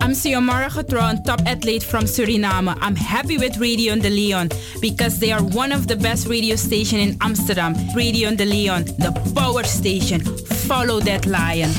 [0.00, 2.76] I'm Xiomara Getron, top athlete from Suriname.
[2.80, 4.48] I'm happy with Radio de Leon
[4.80, 7.76] because they are one of the best radio station in Amsterdam.
[7.94, 10.20] Radio de Leon, the power station.
[10.66, 11.70] Follow that lion.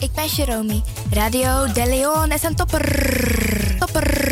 [0.00, 0.82] Ik ben Jeromy.
[1.10, 3.76] Radio de Leon is een topper.
[3.78, 4.31] Topper.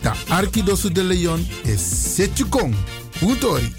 [0.00, 2.74] Da Arkidosu de Leon is Setjukong.
[3.20, 3.74] Utori.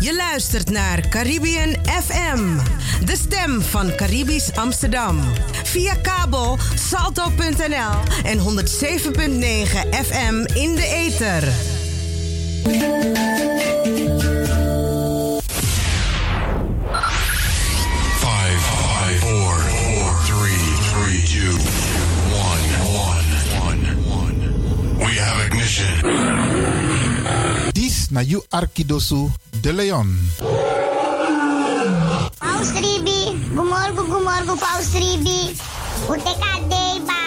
[0.00, 2.58] Je luistert naar Caribbean FM,
[3.04, 5.20] de stem van Caribisch Amsterdam.
[5.64, 8.44] Via kabel salto.nl en 107.9
[9.90, 11.52] FM in de ether.
[27.74, 29.30] Dis na you Arkidosu
[29.62, 30.08] de Leon.
[32.38, 33.20] Paus Ribi,
[33.54, 35.54] gumorgo gumorgo Paus Ribi.
[36.08, 37.18] Uteka deba.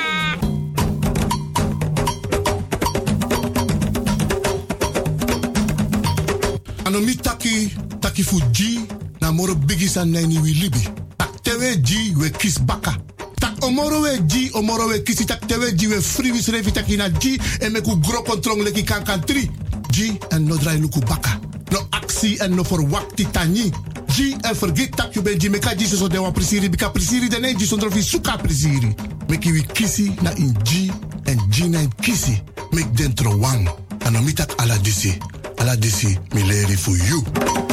[6.86, 7.70] Anomi taki,
[8.00, 8.82] taki fuji,
[9.22, 10.88] na moro bigi san nani wi libi.
[11.18, 12.96] Tak tewe ji we kis baka.
[13.62, 16.98] Tak omoro we ji, omoro we kisi tak tewe ji we free wis revi taki
[16.98, 19.50] na ji e me ku gro kontrong leki kan kan tri.
[19.92, 21.40] Ji en no drai luku baka.
[21.70, 23.72] No aksi en no verwakti tani.
[24.08, 27.30] Ji en vergeet tak you ben ji meka ji so de wan prisiri bika prisiri
[27.30, 28.96] de ne ji sondro fi suka prisiri.
[29.30, 30.92] Meki wi kisi na in ji
[31.26, 32.42] en ji na in kisi.
[32.72, 33.70] Mek dentro wang.
[34.06, 35.14] Anomi tak ala disi.
[35.60, 37.71] Ala disi mi leri for you.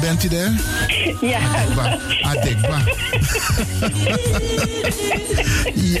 [0.00, 0.50] Bent u daar?
[1.20, 1.38] Ja.
[1.38, 1.98] Adekba.
[2.22, 2.78] Adekba.
[5.92, 6.00] ja.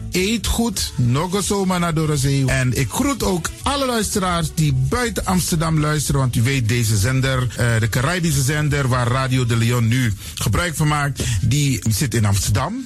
[0.11, 2.45] eet goed, nog eens zomaar naar de zee.
[2.45, 7.47] En ik groet ook alle luisteraars die buiten Amsterdam luisteren, want u weet deze zender,
[7.57, 12.25] eh, de Caribische zender waar Radio de Leon nu gebruik van maakt, die zit in
[12.25, 12.85] Amsterdam.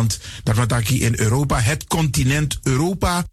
[0.43, 3.25] Darmataki in Europa, het continent Europa.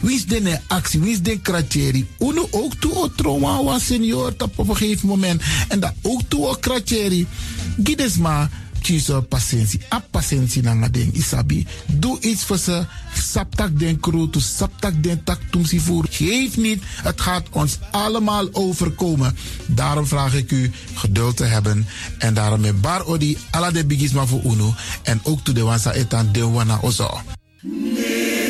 [0.00, 1.00] Wie is de actie?
[1.00, 2.06] Wie is de kratjeri?
[2.18, 5.42] Uno ook toe o trauma was senior op een gegeven moment.
[5.68, 7.26] En dat ook toe o kratjeri.
[7.82, 9.80] Gides maar kiezen patiëntie.
[9.92, 11.66] A patiëntie na ding isabi.
[11.86, 12.86] Doe iets voor ze.
[13.14, 16.06] Saptak den kroto, saptak den tak tumsi voer.
[16.10, 16.82] Geef niet.
[17.02, 19.36] Het gaat ons allemaal overkomen.
[19.66, 21.86] Daarom vraag ik u geduld te hebben.
[22.18, 24.74] En daarom met bar odi ala de bigisma voor uno.
[25.02, 27.20] En ook toe de wansa etan de wana ozo.
[27.60, 28.49] Nimmer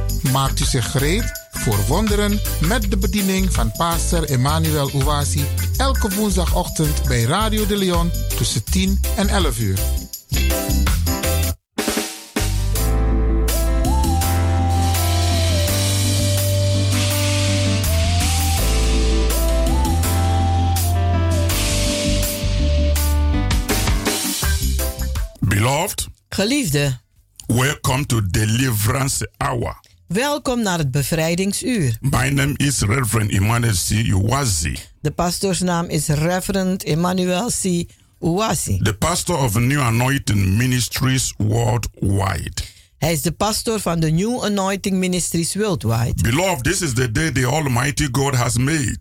[0.21, 5.45] Maakt u zich gereed voor wonderen met de bediening van pastor Emmanuel Owasi
[5.77, 9.79] elke woensdagochtend bij Radio de Leon tussen 10 en 11 uur.
[25.39, 26.99] Beloved, Geliefde,
[27.47, 29.90] welcome to Deliverance Hour.
[30.13, 31.97] Welkom naar het bevrijdingsuur.
[32.01, 33.89] My name is Reverend Emmanuel C.
[33.89, 37.83] Uwazi, De pastoorsnaam is Reverend Emmanuel C.
[38.19, 38.77] Uwasi.
[38.83, 42.51] the pastor of New Anointing Ministries worldwide.
[42.97, 46.21] Hij is de pastor van de New Anointing Ministries Worldwide.
[46.21, 48.99] Beloved, this is the day the Almighty God has made,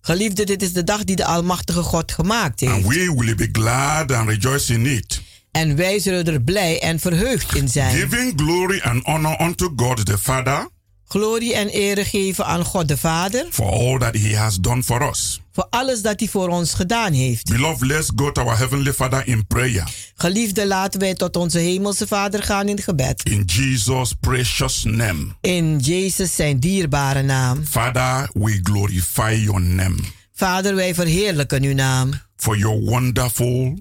[0.00, 2.86] Geliefde, dit is de dag die de Almachtige God gemaakt and heeft.
[2.86, 5.20] we will be glad and rejoice in it,
[5.52, 7.96] En wij zullen er blij en verheugd in zijn.
[7.96, 10.68] giving glory and honor unto God the Father
[11.08, 15.08] Glorie en ere geven aan God de Vader for all that He has done for
[15.08, 15.40] us.
[15.52, 17.48] voor alles dat hij voor ons gedaan heeft.
[17.48, 19.88] Beloved, let's go to our Heavenly Father in prayer.
[20.14, 23.22] Geliefde, laten wij tot onze Hemelse Vader gaan in gebed.
[23.28, 25.26] In Jesus' precious name.
[25.40, 27.64] In Jezus zijn dierbare naam.
[27.70, 29.96] Father, we glorify your name
[30.34, 32.10] Vader, wij verheerlijken uw naam.
[32.36, 33.78] for your wonderful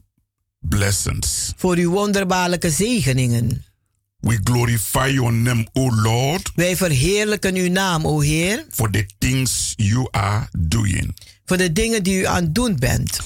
[0.62, 1.54] blessings.
[1.58, 3.64] Voor uw wonderbaarlijke zegeningen.
[4.20, 9.74] We glorify your name, O Lord, Wij verheerlijken uw naam, o Heer, for the things
[9.76, 11.18] you are doing.
[11.46, 13.20] voor de dingen die u aan het doen bent.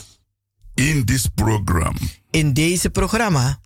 [0.73, 1.95] In this program,
[2.31, 3.59] In deze programma.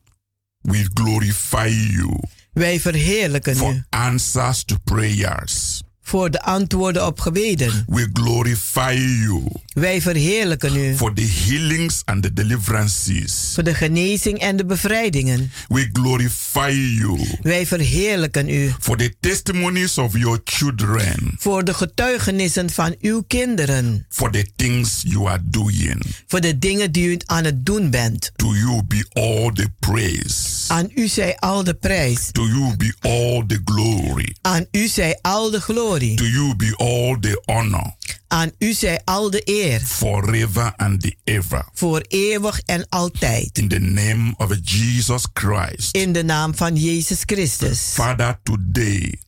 [0.62, 2.20] we glorify you
[2.54, 5.82] Wij verheerlijken u for answers to prayers.
[6.10, 7.84] Voor de antwoorden op gebeden.
[7.88, 13.52] We glorify you Wij verheerlijken u for the healings and the deliverances.
[13.54, 15.52] voor de genezing en de bevrijdingen.
[15.68, 22.70] We glorify you Wij verheerlijken u for the testimonies of your children, voor de getuigenissen
[22.70, 24.06] van uw kinderen.
[24.10, 26.06] for the things you are doing.
[26.28, 28.32] Voor de dingen die u aan het doen bent.
[28.36, 30.38] To you be all the praise.
[30.68, 32.30] Aan u zij al de prijs.
[32.32, 34.36] To you be all the glory.
[34.42, 35.98] Aan u zij al de glorie.
[36.00, 37.96] To you be all the honor.
[38.28, 39.82] Aan u zij al de eer.
[39.82, 41.66] Forever and ever.
[41.74, 43.58] Voor eeuwig en altijd.
[43.58, 45.96] In the name of Jesus Christ.
[45.96, 47.80] In de naam van Jezus Christus.
[47.94, 49.20] Father, today.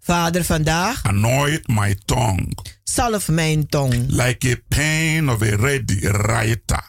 [0.00, 1.02] Vader, vandaag.
[1.02, 2.52] Anoint my tongue.
[2.84, 3.94] Zalf mijn tong.
[4.08, 6.84] Like a pen of a ready writer.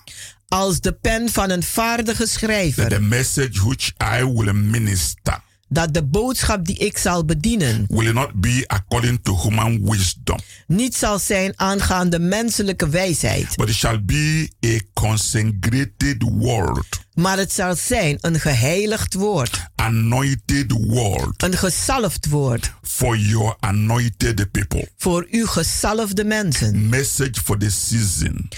[0.47, 2.89] Als de pen van een vaardige schrijver.
[2.89, 7.85] the message which I will minister Dat de boodschap die ik zal bedienen.
[7.89, 13.55] will not be according to human wisdom, Niet zal zijn aangaande menselijke wijsheid.
[13.55, 19.59] but it shall be a consecrated word, Maar het zal zijn een geheiligd woord.
[19.75, 22.71] anointed word Een gezalfd woord.
[22.81, 24.89] for your anointed people.
[24.97, 26.89] Voor uw gezalfde mensen.
[26.89, 28.49] Message for the season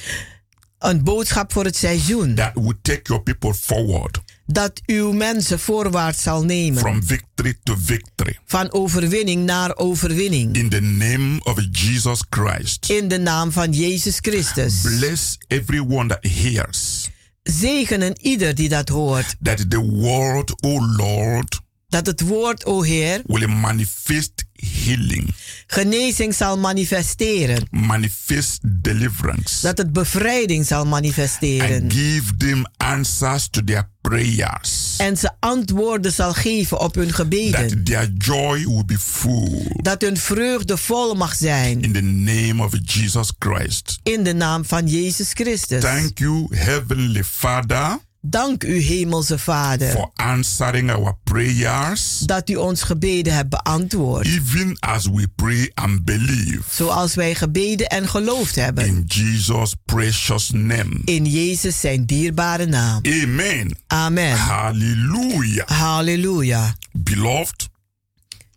[0.79, 2.35] Een boodschap voor het seizoen.
[2.35, 6.79] that will take your people forward Dat uw mensen voorwaarts zal nemen.
[6.79, 8.39] from victory to victory.
[8.45, 10.55] Van overwinning naar overwinning.
[10.55, 12.89] In the name of Jesus Christ.
[12.89, 14.81] In de naam van Jezus Christus.
[14.81, 17.09] Bless everyone that hears
[17.43, 19.35] Zegenen ieder die dat hoort.
[19.41, 24.31] that the word, O Lord, Dat het woord, o Heer, will manifest
[24.61, 25.33] healing,
[25.67, 27.67] genezing zal manifesteren.
[27.71, 31.81] manifest deliverance, Dat het bevrijding zal manifesteren.
[31.81, 34.95] and give them answers to their prayers.
[34.97, 37.67] En ze antwoorden zal geven op hun gebeden.
[37.67, 39.65] That their joy will be full.
[39.81, 41.81] Dat hun vreugde vol mag zijn.
[41.81, 43.99] In the name of Jesus Christ.
[44.03, 45.81] In de naam van Jezus Christus.
[45.81, 47.99] Thank you, Heavenly Father.
[48.23, 49.89] Dank u, Hemelse Vader.
[49.89, 52.19] For answering our prayers.
[52.19, 54.25] Dat u ons gebeden hebt beantwoord.
[54.25, 56.61] Even as we pray and believe.
[56.69, 58.85] Zoals wij gebeden en geloofd hebben.
[58.85, 61.01] In Jesus' precious name.
[61.05, 62.99] In Jezus zijn dierbare naam.
[63.23, 63.77] Amen.
[63.87, 64.37] Amen.
[64.37, 65.67] Hallelujah.
[65.67, 66.75] Halleluja.
[66.91, 67.69] Beloved.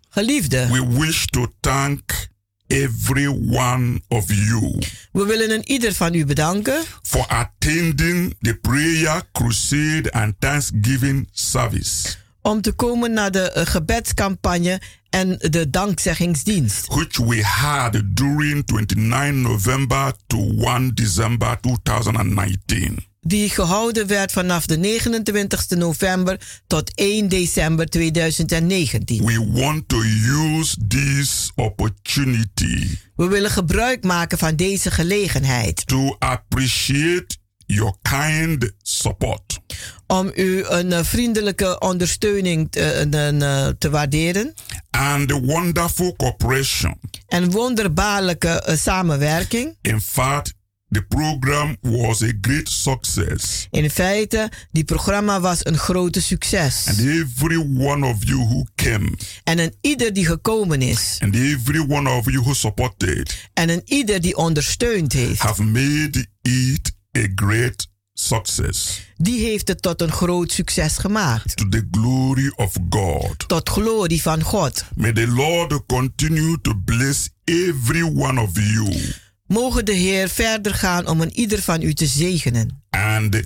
[0.09, 2.29] Geliefde, we wish to thank
[2.75, 3.27] every
[3.57, 4.79] one of you
[5.13, 12.17] we willen een ieder van u bedanken for attending the prayer crusade and thanksgiving service,
[12.43, 16.87] om te komen naar de eh, gebedscampagne en de dankzeggingsdienst.
[16.87, 23.13] which we had during 29 November to 1 December 2019.
[23.27, 29.25] Die gehouden werd vanaf de 29 november tot 1 december 2019.
[29.25, 30.03] We want to
[30.49, 39.61] use this opportunity We willen gebruik maken van deze gelegenheid to appreciate your kind support
[40.07, 44.55] om u een eh, vriendelijke ondersteuning te, een, eh, te waarderen
[44.91, 47.01] and the wonderful cooperation.
[47.29, 49.77] en wonderbaarlijke eh, samenwerking.
[49.83, 50.55] In fact,
[50.95, 53.67] the program was a great success.
[53.71, 56.87] In feite, die programma was een grote succes.
[56.89, 59.13] And every one of you who came,
[59.45, 63.83] En een ieder die gekomen is and every one of you who supported, en een
[63.85, 70.13] ieder die ondersteund heeft, have made it a great success die heeft het tot een
[70.13, 71.57] groot succes gemaakt.
[71.57, 73.49] to the glory of God.
[73.49, 74.85] Tot glorie van God.
[74.95, 79.15] May the Lord continue to bless every one of you
[79.47, 82.83] Mogen de Heer verder gaan om een ieder van u te zegenen.
[82.91, 83.43] and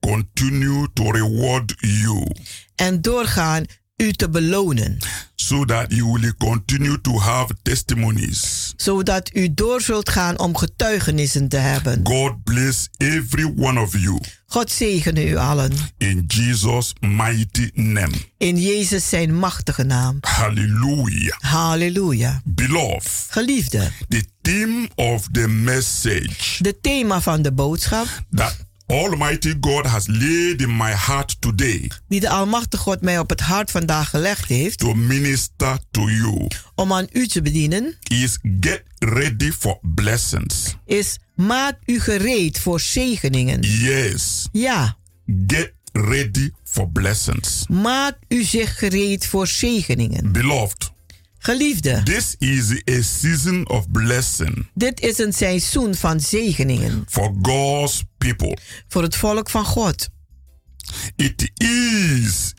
[0.00, 2.26] continue to reward you
[2.74, 3.64] En doorgaan
[3.98, 4.98] u te belonen.
[5.34, 8.72] so you will continue to have testimonies.
[8.76, 12.00] Zodat u door zult gaan om getuigenissen te hebben.
[12.06, 15.72] God bless every one of you God zegene u allen.
[15.98, 18.12] in Jesus' mighty name.
[18.38, 20.18] In Jezus zijn machtige naam.
[20.20, 21.38] Hallelujah.
[21.38, 22.42] Halleluja.
[22.44, 28.56] Beloved, Geliefde, the theme of the message de thema van de boodschap that
[28.92, 33.40] Almighty God has laid in my heart today die de Almachtige God mij op het
[33.40, 38.82] hart vandaag gelegd heeft to minister to you om aan u te bedienen, is get
[38.98, 40.76] ready for blessings.
[40.86, 43.60] is maak u gereed voor zegeningen.
[43.60, 44.96] Yes, Ja,
[45.46, 47.64] get ready for blessings.
[47.68, 50.32] maak u zich gereed voor zegeningen.
[50.32, 50.90] Beloved,
[51.38, 58.02] Geliefde, this is a season of blessing dit is een seizoen van zegeningen for God's
[58.18, 58.56] people.
[58.88, 60.08] voor het volk van God.
[61.16, 62.54] It is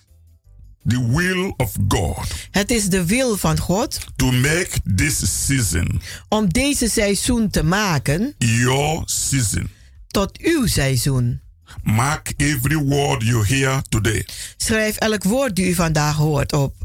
[0.88, 6.50] the will of God Het is de wil van God to make this season om
[6.54, 9.70] deze seizoen te maken your season.
[10.08, 11.42] tot uw seizoen.
[11.84, 14.26] Mark every word you hear today.
[14.58, 16.76] Schrijf elk woord die u vandaag hoort op.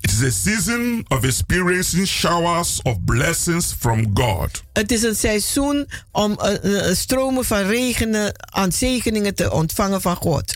[0.00, 4.62] It is a season of experiencing showers of blessings from God.
[4.72, 10.54] Het is een seizoen om eh, stromen van regenen aan zegeningen te ontvangen van God.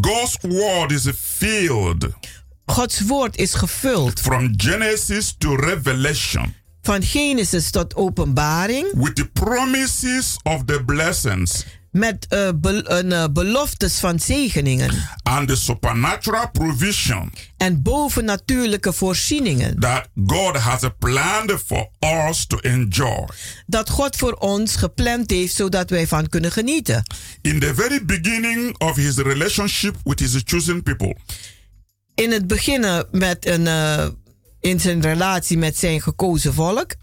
[0.00, 2.08] God's word is filled
[2.66, 10.36] Gods woord is gevuld from Genesis to Revelation van Genesis tot Openbaring with the promises
[10.42, 12.26] of the blessings met
[12.60, 15.08] bel- een, eh, beloftes van zegeningen.
[15.22, 19.78] And the supernatural provision en bovennatuurlijke voorzieningen.
[19.80, 21.88] that God has planned for
[22.28, 23.28] us to enjoy.
[23.66, 27.02] dat God voor ons gepland heeft zodat wij van kunnen genieten.
[27.42, 31.16] In the very beginning of his relationship with his chosen people,
[32.14, 34.06] In het beginnen met een, eh,
[34.60, 36.94] in zijn relatie met zijn gekozen volk,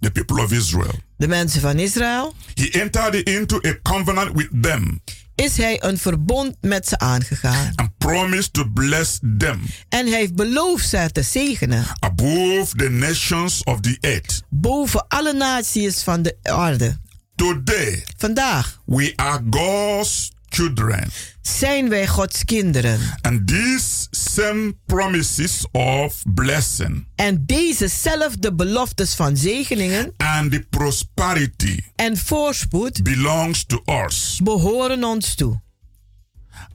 [0.00, 5.00] the people of Israel, de mensen van Israël, he entered into a covenant with them
[5.34, 7.72] is hij een verbond met ze aangegaan.
[7.74, 13.62] and promised to bless them En hij heeft beloofd ze te zegenen above the nations
[13.64, 14.42] of the earth.
[14.50, 17.00] boven alle naties van de aarde.
[17.34, 21.08] Today, Vandaag we are God's children.
[21.42, 23.00] zijn wij Gods kinderen.
[23.20, 32.16] And these same promises of blessing En dezezelfde beloftes van zegeningen and the prosperity en
[32.16, 34.40] voorspoed belongs to us.
[34.42, 35.60] behoren ons toe.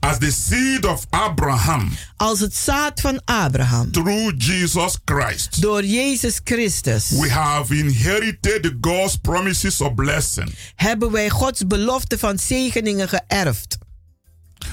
[0.00, 6.40] As the seed of Abraham Als het zaad van Abraham through Jesus Christ, door Jezus
[6.44, 10.54] Christus we have inherited God's promises of blessing.
[10.74, 13.78] hebben wij Gods belofte van zegeningen geërfd.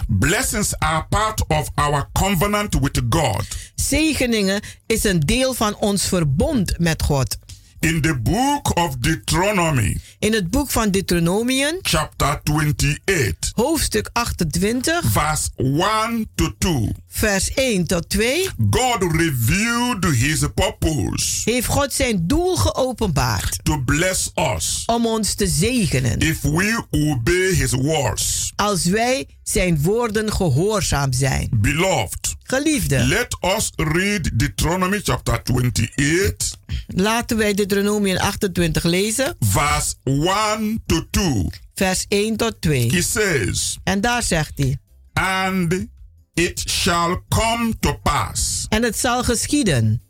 [0.08, 3.46] Blessings are part of our covenant with God.
[3.76, 7.38] Zegeningen is een deel van ons verbond met God.
[7.80, 15.50] In the book of Deuteronomy, In het boek van Deuteronomium, chapter 28, hoofdstuk 28, verse
[15.56, 22.56] 1 to 2, vers 1 tot 2, God revealed his purpose heeft God zijn doel
[22.56, 26.20] geopenbaard to bless us om ons te zegenen.
[26.20, 28.52] if we obey his words.
[28.56, 31.50] Als wij zijn woorden gehoorzaam zijn.
[31.52, 33.04] Beloved, Geliefde.
[33.06, 36.56] Let us read Deuteronomy chapter 28,
[36.88, 41.48] Laten wij Deuteronomium 28 lezen, verse 1 to 2.
[41.76, 42.90] vers 1 tot 2.
[42.92, 44.78] He says, En daar zegt hij.
[45.14, 45.88] And
[46.34, 50.02] it shall come to pass, En het zal geschieden,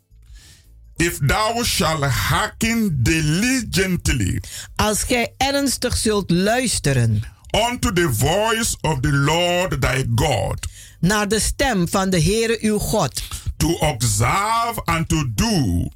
[0.96, 4.40] if thou shalt hearken diligently
[4.74, 7.22] als gij ernstig zult luisteren
[7.70, 10.66] unto the voice of the Lord thy God,
[11.06, 13.22] naar de stem van de Heere uw God,
[13.56, 15.88] to observe and to do.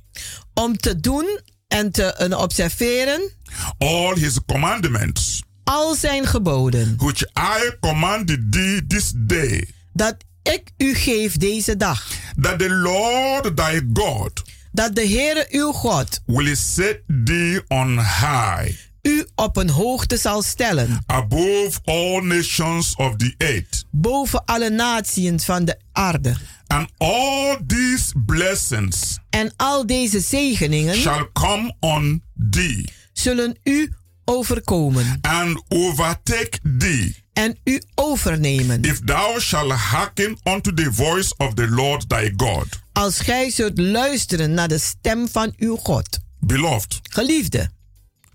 [0.55, 3.31] Om te doen en te en observeren
[3.79, 10.94] all his commandments, al zijn geboden, which I command thee this day, dat ik u
[10.94, 12.07] geef deze dag,
[12.40, 14.42] that the Lord thy God
[14.73, 20.43] dat de Heere uw God will set thee on high u op een hoogte zal
[20.43, 23.85] stellen, above all nations of the earth.
[23.91, 26.35] boven alle naties van de aarde.
[26.67, 33.93] And all these blessings En al deze zegeningen shall come on thee zullen u
[34.25, 41.55] overkomen and overtake thee en u overnemen, if thou shalt hearken unto the voice of
[41.55, 42.67] the Lord thy God.
[42.93, 46.19] als gij zult luisteren naar de stem van uw God.
[46.39, 47.71] Beloved, Geliefde,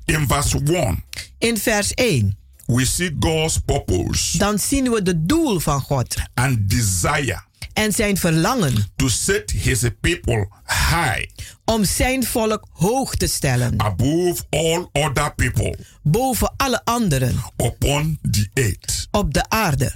[0.05, 1.03] in verse 1,
[1.37, 6.15] in vers 1, we see God's purpose dan zien we de doel van God.
[6.33, 8.73] and desire en zijn verlangen.
[8.95, 11.25] to set his people high
[11.65, 17.35] om zijn volk hoog te stellen, above all other people boven alle anderen.
[17.57, 19.07] upon the earth.
[19.11, 19.93] op de aarde.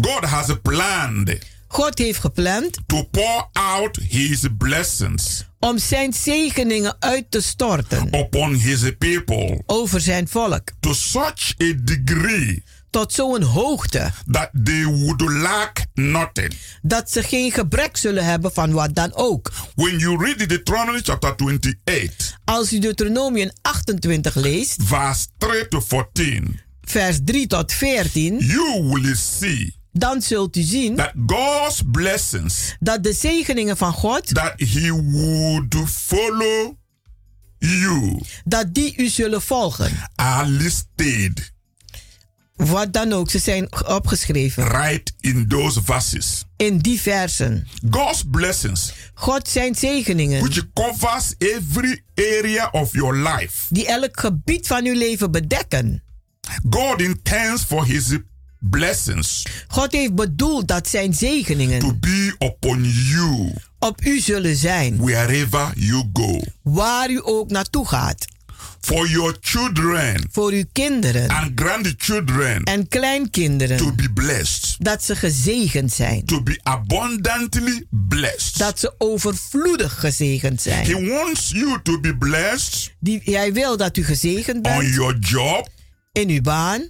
[0.00, 7.30] God has planned God heeft gepland to pour out his blessings om zijn zegeningen uit
[7.30, 14.10] te storten upon his people over zijn volk to such a degree tot zo'n hoogte
[14.30, 16.52] that they would lack nothing.
[16.82, 19.52] dat ze geen gebrek zullen hebben van wat dan ook.
[19.74, 21.74] When you read Deuteronomy chapter 28,
[22.44, 29.14] Als u Deuteronomium 28 leest, verse 3 to 14, vers 3 tot 14, you will
[29.14, 34.92] see dan zult u zien that God's blessings dat de zegeningen van God, that he
[34.92, 36.74] would follow
[37.58, 39.90] you dat die u zullen volgen.
[40.14, 41.52] are listed
[42.54, 46.44] Wat dan ook, ze zijn opgeschreven right in those verses.
[46.56, 47.66] in die versen.
[47.90, 53.66] God's blessings God zijn zegeningen which covers every area of your life.
[53.68, 56.02] die elk gebied van uw leven bedekken.
[56.70, 58.16] God intends for his
[58.60, 64.96] blessings God heeft bedoeld dat zijn to zegeningen be upon you op u zullen zijn,
[64.96, 66.40] wherever you go.
[66.62, 68.24] waar u ook naartoe gaat.
[68.80, 75.16] For your children Voor uw kinderen and grandchildren en to kleinkinderen, be blessed, dat ze
[75.16, 76.24] gezegend zijn.
[76.24, 78.58] to be abundantly blessed.
[78.58, 81.08] Dat ze overvloedig gezegend He zijn.
[81.08, 85.68] wants you to be blessed Die, hij wil dat u gezegend on bent your job
[86.12, 86.88] in uw baan.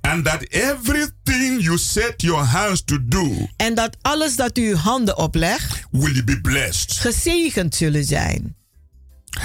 [0.00, 4.76] And that everything you set your hands to do En dat alles dat u uw
[4.76, 6.92] handen oplegt, will be blessed.
[6.92, 8.56] gezegend zullen zijn.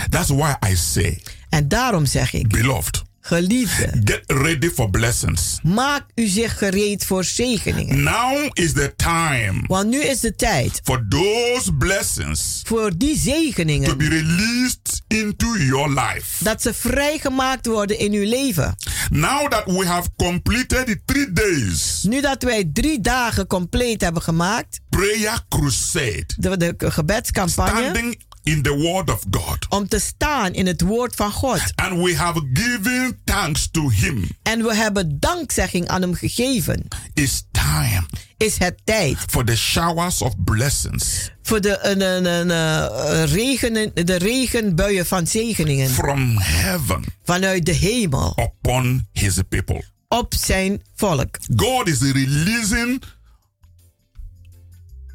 [0.10, 5.60] That's why I say, En daarom zeg ik, beloved, geliefde, get ready for blessings.
[5.64, 8.04] maak u zich gereed voor zegeningen.
[8.04, 13.22] Now is the time Want nu is de tijd for those blessings voor die to
[13.22, 16.44] zegeningen be released into your life.
[16.44, 18.76] dat ze vrijgemaakt worden in uw leven.
[19.10, 24.22] Now that we have completed the three days Nu dat wij drie dagen compleet hebben
[24.22, 30.54] gemaakt, prayer crusade, de, de gebedscampagne, standing in the word of God, om te staan
[30.54, 31.62] in het woord van God.
[31.76, 36.88] and we have given thanks to Him, En we hebben dankzegging aan hem gegeven.
[37.14, 38.06] it's time
[38.38, 43.92] Is het tijd for the showers of blessings voor de, een, een, een, eh, regenen,
[43.94, 49.84] de regenbuien van zegeningen from heaven vanuit de hemel upon His people.
[50.08, 51.38] op zijn volk.
[51.56, 53.02] God is releasing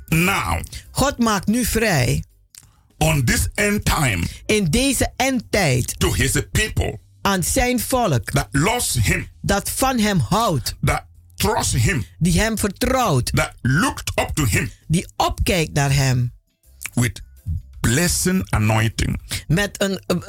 [0.09, 2.25] now God maakt nu vrij
[3.01, 8.31] on this end time in deze endtijd to His people aan zijn volk.
[8.31, 14.19] that loves Him, dat van hem houdt, that trust Him, die hem vertrouwt, that looked
[14.19, 16.33] up to Him die opkijkt naar hem.
[16.95, 17.23] with
[17.81, 20.23] blessing anointing met een, een,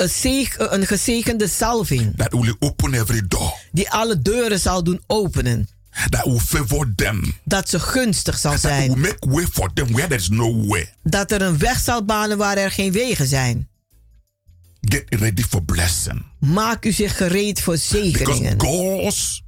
[0.58, 5.68] een gezegende salving that will open every door, die alle deuren zal doen openen.
[6.10, 9.00] That will favor them, Dat ze gunstig zal that will zijn.
[9.00, 10.94] make way for them where no way.
[11.04, 13.70] Dat er een weg zal banen waar er geen wegen zijn.
[14.82, 18.60] Get ready for blessing Maak u zich gereed voor because zegeningen.
[18.62, 19.44] God's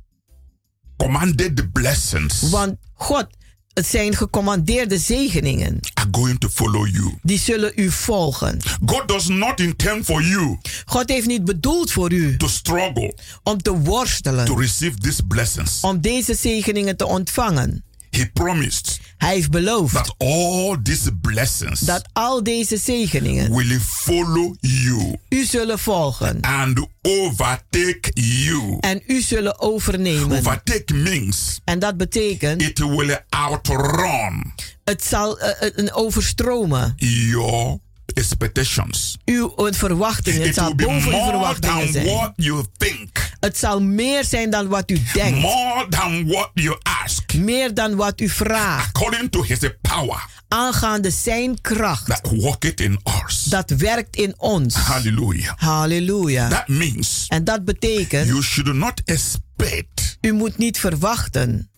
[0.98, 3.28] commanded the blessings Want God
[3.74, 5.80] het zijn gecommandeerde zegeningen.
[6.04, 7.14] Are going to follow you.
[7.22, 8.60] Die zullen u volgen.
[8.86, 13.14] God does not intend for you God heeft niet bedoeld voor u to struggle
[13.44, 14.46] om te worstelen.
[14.46, 15.80] to receive these blessings.
[15.82, 17.84] Om deze zegeningen te ontvangen.
[18.10, 24.56] He promised Hij heeft beloofd that all these blessings dat al deze zegeningen will follow
[24.60, 26.42] you u zullen volgen.
[26.42, 28.78] and overtake you.
[28.80, 30.38] En u zullen overnemen.
[30.38, 36.94] Overtake means En dat betekent, it will outrun het zal eh, een overstromen.
[36.96, 37.80] your
[38.14, 39.18] expectations.
[39.26, 40.40] Uw verwachtingen.
[40.40, 42.06] Het It zal boven uw verwachtingen zijn.
[42.06, 45.40] what you think, Het zal meer zijn dan wat u denkt.
[45.40, 48.88] more than what you ask, Meer dan wat u vraagt.
[48.88, 52.06] according to His power Aangaande zijn kracht.
[52.06, 53.44] that worketh in us.
[53.44, 54.76] Dat werkt in ons.
[54.76, 55.54] Hallelujah.
[55.58, 56.48] Halleluja.
[56.48, 61.70] That means En dat betekent, you should not expect u moet niet verwachten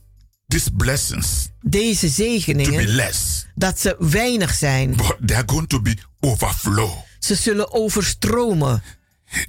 [0.47, 4.95] these blessings deze to be zegeningen less, dat ze weinig zijn.
[4.95, 6.89] but they are going to be overflow.
[7.19, 8.83] Ze zullen overstromen.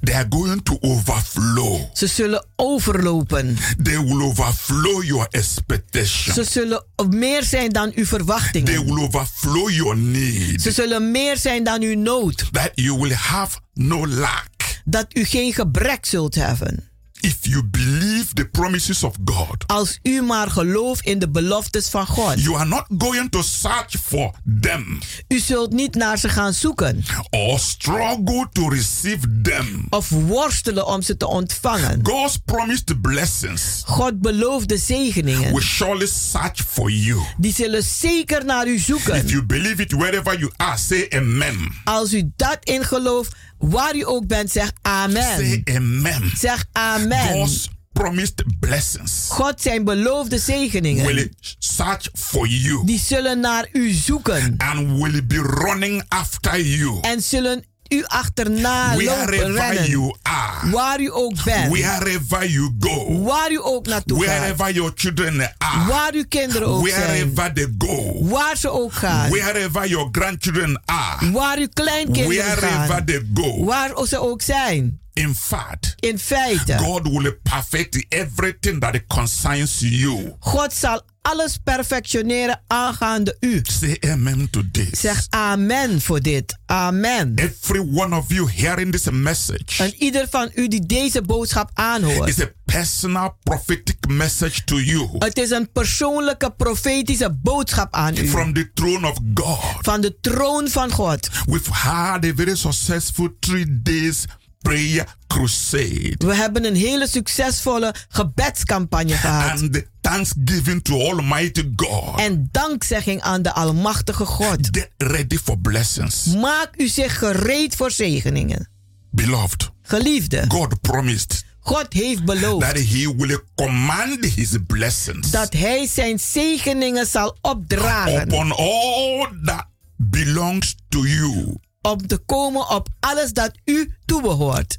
[0.03, 1.81] They are going to overflow.
[1.93, 3.57] Ze zullen overlopen.
[3.83, 6.35] They will overflow your expectation.
[6.35, 8.85] Ze zullen meer zijn dan uw They verwachtingen.
[8.85, 10.63] will overflow your need.
[10.63, 12.49] Ze zullen meer zijn dan uw nood.
[12.53, 14.49] That you will have no lack.
[14.85, 16.89] Dat u geen gebrek zult hebben.
[17.27, 22.07] If you believe the promises of God, Als u maar gelooft in de beloftes van
[22.07, 22.43] God.
[22.43, 27.05] you are not going to search for them U zult niet naar ze gaan zoeken.
[27.31, 29.87] or struggle to receive them.
[29.91, 31.99] Of worstelen om ze te ontvangen.
[32.03, 35.53] God's promised blessings God belooft de zegeningen.
[35.53, 37.21] will surely search for you.
[37.39, 39.27] Die zullen zeker naar u If zoeken.
[39.27, 41.73] you believe it wherever you are, say amen.
[41.85, 45.23] Als u dat in gelooft, waar u ook bent, zeg amen.
[45.23, 46.31] Say amen.
[46.39, 47.19] Zeg amen.
[47.33, 51.07] God's promised blessings God zijn beloofde zegeningen.
[51.07, 54.55] will search for you Die zullen naar u zoeken.
[54.59, 59.91] and will be running after you En zullen u achterna lopen, wherever rennen.
[59.91, 61.71] you are, Waar u ook bent.
[61.79, 64.39] wherever you go, Waar u ook naartoe gaat.
[64.39, 67.03] wherever your children are, Waar uw kinderen ook zijn.
[67.35, 69.31] wherever they go, Waar ze ook gaan.
[69.31, 73.05] wherever your grandchildren are, Waar uw kleinkinderen wherever gaan.
[73.05, 73.65] they go.
[73.65, 75.01] Waar ze ook zijn.
[75.13, 76.79] In fact, In feite.
[76.79, 80.35] God will perfect everything that concerns you.
[80.41, 83.61] God zal alles perfectioneren aangaande u.
[83.63, 85.01] Say amen to this.
[85.01, 86.59] Zeg amen voor dit.
[86.67, 87.33] Amen.
[87.35, 92.29] Every one of you hearing this message En ieder van u die deze boodschap aanhoort.
[92.29, 98.29] is a personal prophetic message to you Het is een persoonlijke profetische boodschap aan u.
[98.29, 99.59] from the throne of God.
[99.81, 101.29] Van de troon van God.
[101.47, 104.25] We've had a very successful three days
[104.63, 109.61] prayer crusade We hebben een hele succesvolle gebedscampagne gehad.
[109.61, 112.19] and thanksgiving to Almighty God.
[112.21, 114.69] En dankzegging aan de Almachtige God.
[114.71, 116.25] Get ready for blessings.
[116.27, 118.69] Maak u zich gereed voor zegeningen.
[119.11, 125.87] Beloved, Geliefde, God promised God heeft beloofd that He will command His blessings dat Hij
[125.87, 128.23] zijn zegeningen zal opdragen.
[128.23, 129.67] upon all that
[129.97, 131.57] belongs to you.
[131.83, 134.79] Om te komen op alles dat u toebehoort.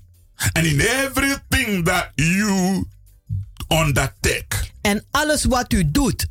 [0.51, 2.85] And in everything that you
[3.67, 6.25] undertake, En alles wat u doet,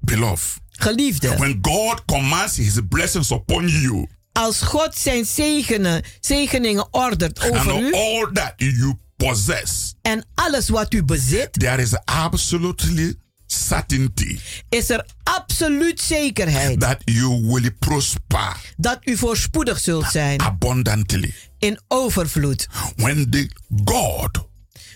[0.00, 1.36] beloved, geliefde.
[1.36, 7.80] when God commands His blessings upon you, Als God zijn zegenen, zegeningen ordert over and
[7.82, 7.92] u.
[7.94, 13.14] all that you possess, En alles wat u bezit, there is absolutely
[13.46, 20.40] certainty is er absoluut zekerheid that you will prosper dat u voorspoedig zult zijn.
[20.40, 21.34] abundantly.
[21.58, 22.68] In overvloed.
[22.96, 23.50] When the
[23.84, 24.48] God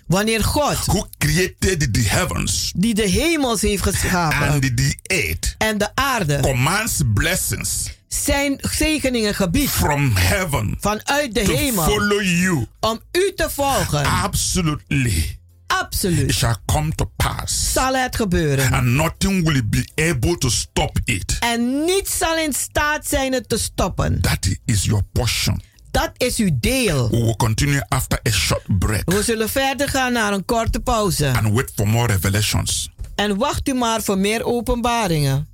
[0.06, 5.78] Wanneer God, who created the heavens die de hemels heeft geschapen and the earth en
[5.78, 12.66] de aarde, commands blessings zijn zegeningen gebiedt from heaven vanuit de to hemel follow you,
[12.80, 14.04] om u te volgen.
[14.04, 17.72] absolutely it Absoluut shall come to pass.
[17.72, 18.72] zal het gebeuren.
[18.72, 21.36] And nothing will be able to stop it.
[21.40, 24.20] En niets zal in staat zijn het te stoppen.
[24.20, 25.62] That is your portion.
[25.96, 27.10] Dat is uw deel.
[27.10, 31.26] We will continue after a short break We zullen verder gaan naar een korte pauze.
[31.28, 32.90] and wait for more revelations.
[33.14, 35.48] En wacht u maar voor meer openbaringen.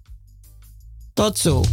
[1.15, 1.65] Tot zo.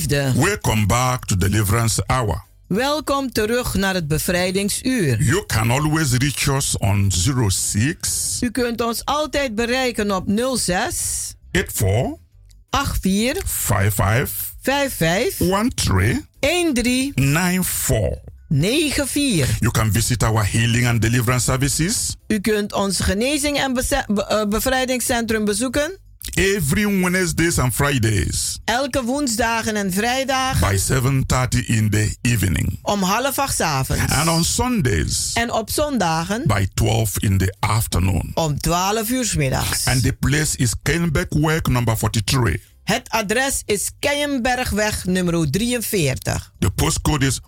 [0.00, 2.44] Welcome back to Deliverance Hour.
[2.66, 5.22] welkom terug naar het bevrijdingsuur.
[5.22, 7.12] You can always reach us on
[7.48, 10.24] 06 U kunt ons altijd bereiken op
[10.56, 12.16] 06 84
[12.70, 18.18] 84 55 55 13 13 94.
[18.48, 19.58] 94.
[19.60, 24.44] You can visit our healing and deliverance services U kunt ons genezing en be- eh,
[24.48, 25.98] bevrijdingscentrum bezoeken.
[26.36, 32.78] Every Wednesdays and Fridays Elke woensdagen en vrijdagen by 7:30 in the evening.
[32.82, 34.12] om half acht 's avonds.
[34.12, 38.30] And on Sundays En op zondagen by 12 in the afternoon.
[38.34, 39.86] om 12 uur 's middags.
[39.86, 42.60] And the place is Kenbeckwerk number 43.
[42.84, 46.52] Het adres is Keienbergweg nummer 43.
[46.58, 47.40] The postcode is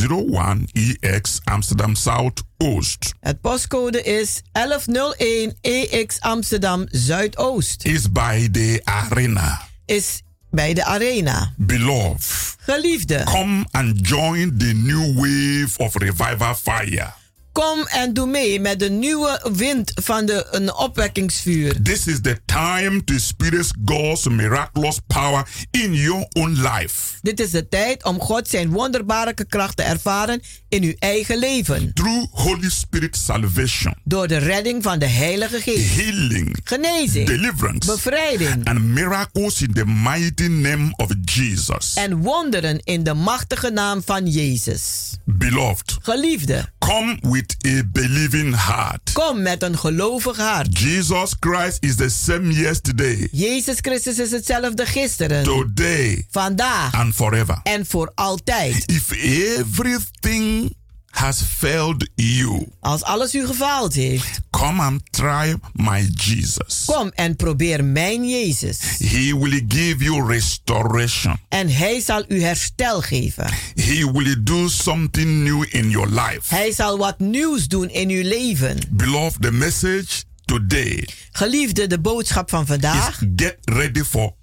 [0.00, 3.14] 1101EX Amsterdam South Oost.
[3.20, 7.84] Het postcode is 1101 EX Amsterdam Zuidoost.
[7.84, 9.60] Is by the arena.
[9.84, 11.52] Is bij de arena.
[11.56, 17.12] Beloved, Geliefde, come and join the new wave of revival fire.
[17.52, 21.82] Kom en doe mee met de nieuwe wind van de een opwekkingsvuur.
[21.82, 27.18] This is the time to experience God's miraculous power in your own life.
[27.22, 31.90] Dit is de tijd om God zijn wonderbaarlijke kracht te ervaren in uw eigen leven.
[31.94, 35.94] Through Holy Spirit salvation, Door de redding van de Heilige Geest.
[35.94, 41.94] healing, Genezing, deliverance, bevrijding and miracles in the mighty name of Jesus.
[41.94, 45.10] en wonderen in de machtige naam van Jezus.
[45.24, 49.12] Beloved, Geliefde, come with a believing heart.
[49.12, 50.78] kom met een gelovig hart.
[50.78, 57.60] Jesus Christ is the same yesterday, Jezus Christus is hetzelfde gisteren, today, vandaag and forever.
[57.62, 58.84] en voor altijd.
[58.86, 60.61] If everything
[61.12, 66.82] has failed you, Als alles u gefaald heeft, come and try my Jesus.
[66.86, 68.78] kom en probeer mijn Jezus.
[68.98, 71.36] He will give you restoration.
[71.48, 73.46] En hij zal u herstel geven.
[73.74, 76.54] He will do something new in your life.
[76.54, 78.78] Hij zal wat nieuws doen in uw leven.
[78.90, 84.34] Beloved, the message today Geliefde, de boodschap van vandaag is get ready for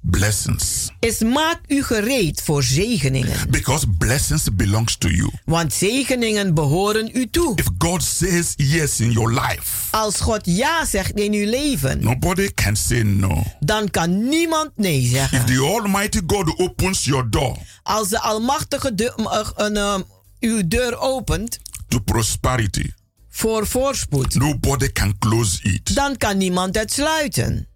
[0.00, 0.90] blessings.
[1.00, 3.50] is maak u gereed voor zegeningen.
[3.50, 5.30] Because blessings belongs to you.
[5.44, 7.52] Want zegeningen behoren u toe.
[7.56, 12.48] If God says yes in your life, Als God ja zegt in uw leven, nobody
[12.54, 13.42] can say no.
[13.60, 15.46] dan kan niemand nee If zeggen.
[15.46, 19.98] the Almighty God opens your door Als de Almachtige de, uh, een, uh,
[20.40, 22.90] uw deur opent to prosperity,
[23.28, 25.94] voor voorspoed, nobody can close it.
[25.94, 27.68] dan kan niemand het sluiten.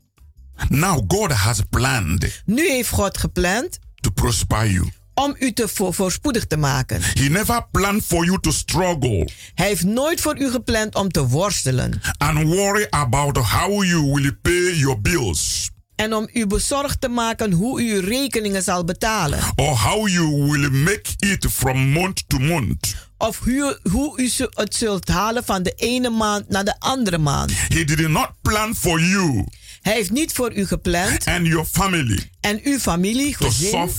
[0.68, 4.88] Now God has planned Nu heeft God gepland to prosper you.
[5.14, 7.02] om u te voor, voorspoedig te maken.
[7.02, 11.26] He never planned for you to struggle Hij heeft nooit voor u gepland om te
[11.26, 17.08] worstelen and worry about how you will pay your bills en om u bezorgd te
[17.08, 19.38] maken hoe u uw rekeningen zal betalen.
[19.56, 22.94] or how you will make it from month to month.
[23.18, 27.52] Of hoe, hoe u het zult halen van de ene maand naar de andere maand.
[27.68, 29.44] He did not plan for you
[29.84, 33.90] Hij heeft niet voor u gepland and your family en uw familie, gezin,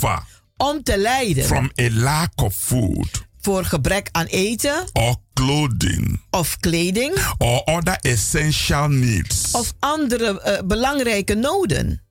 [0.57, 6.57] om te lijden from a lack of food voor gebrek aan eten or clothing of
[6.59, 9.51] kleding or other essential needs.
[9.51, 12.01] of andere eh, belangrijke noden.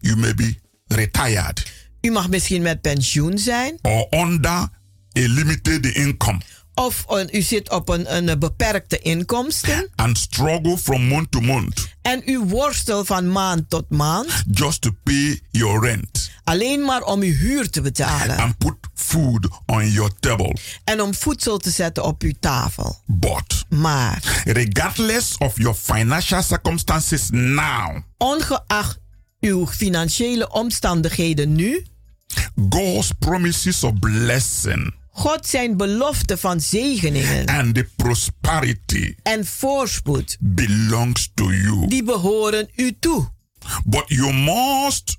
[0.00, 0.54] You may be
[0.86, 4.68] retired U mag misschien met pensioen zijn or under a
[5.12, 6.40] limited income
[6.74, 9.88] of eh, u zit op een, een beperkte inkomsten.
[9.94, 11.88] And struggle from month to month.
[12.02, 14.42] En u worstelt van maand tot maand.
[14.50, 16.30] Just to pay your rent.
[16.44, 18.36] Alleen maar om uw huur te betalen.
[18.36, 20.56] And put food on your table.
[20.84, 23.02] en om voedsel te zetten op uw tafel.
[23.06, 28.98] But Maar regardless of your financial circumstances now, ongeacht
[29.40, 31.86] uw financiële omstandigheden nu,
[32.68, 41.30] God's promises of blessing God zijn belofte van zegeningen and the prosperity en voorspoed, belongs
[41.34, 41.88] to you.
[41.88, 43.32] die behoren u toe.
[43.84, 45.14] But you must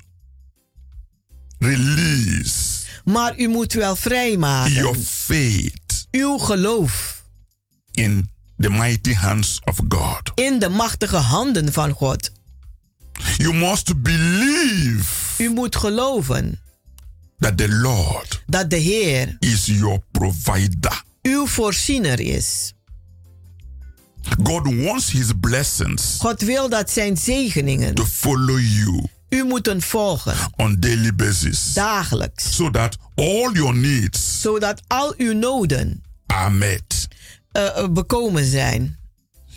[1.59, 7.23] release Maar u moet wel vrijmaken your faith uw geloof
[7.91, 10.31] in the mighty hands of God.
[10.35, 12.31] in de machtige handen van God.
[13.37, 16.59] You must believe U moet geloven
[17.39, 21.03] that the Lord dat de Heer is your provider.
[21.21, 22.73] uw voorziener is.
[24.43, 30.35] God wants his blessings God wil dat zijn zegeningen to follow you u moeten volgen
[30.55, 37.07] on daily basis dagelijks, so that all your needs zodat al uw noden are met.
[37.51, 38.99] eh, bekomen zijn.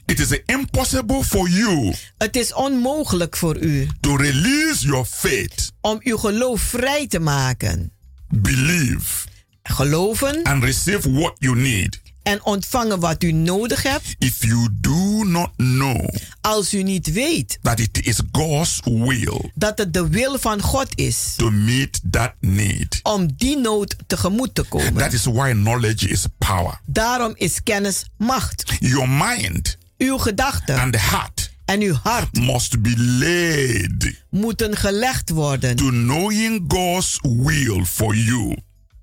[0.09, 5.98] It is impossible for you Het is onmogelijk voor u to release your faith, om
[6.02, 7.92] uw geloof vrij te maken.
[8.28, 9.26] believe,
[9.62, 15.24] Geloven and receive what you need en ontvangen wat u nodig hebt if you do
[15.24, 16.09] not know
[16.40, 20.88] als u niet weet that it is God's will dat het de wil van God
[20.94, 23.00] is to meet that need.
[23.02, 24.94] om die nood tegemoet te komen.
[24.94, 26.80] That is why knowledge is power.
[26.86, 28.72] Daarom is kennis macht.
[28.78, 35.30] Your mind Uw gedachten and the heart en uw hart must be led moeten gelegd
[35.30, 38.57] worden to knowing God's will for you,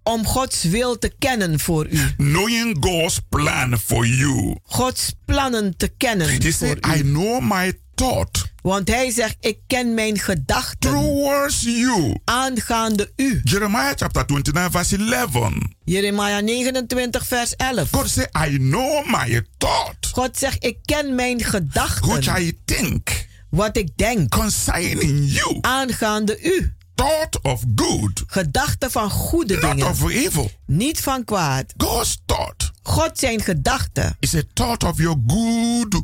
[0.03, 1.99] om Gods wil te kennen voor u.
[2.17, 4.55] knowing God's plan for you.
[4.63, 7.01] Gods plannen te kennen voor I u.
[7.01, 12.15] know my thought Want hij zegt, ik ken mijn gedachten towards you.
[12.23, 13.41] aangaande u.
[13.43, 15.53] Jeremiah chapter 29, verse 11.
[15.83, 17.89] Jeremia 29 vers 11.
[17.91, 22.41] God said, I know my thought, God zegt, ik ken mijn which gedachten.
[22.41, 25.57] I think Wat ik denk concerning you.
[25.61, 26.73] aangaande u.
[26.95, 29.87] Thought of good, Gedachten van goede not dingen.
[29.87, 30.51] of evil.
[30.65, 31.73] Niet van kwaad.
[31.77, 36.01] God's thought God zijn gedachten is a thought of your good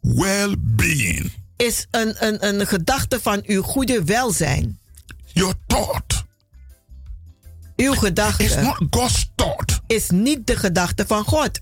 [0.00, 1.32] well being.
[1.56, 4.78] Is een, een, een gedachte van uw goede welzijn.
[5.32, 6.12] Your thought
[7.76, 9.80] Uw is gedachte not God's thought.
[9.86, 11.60] is niet de gedachte van God.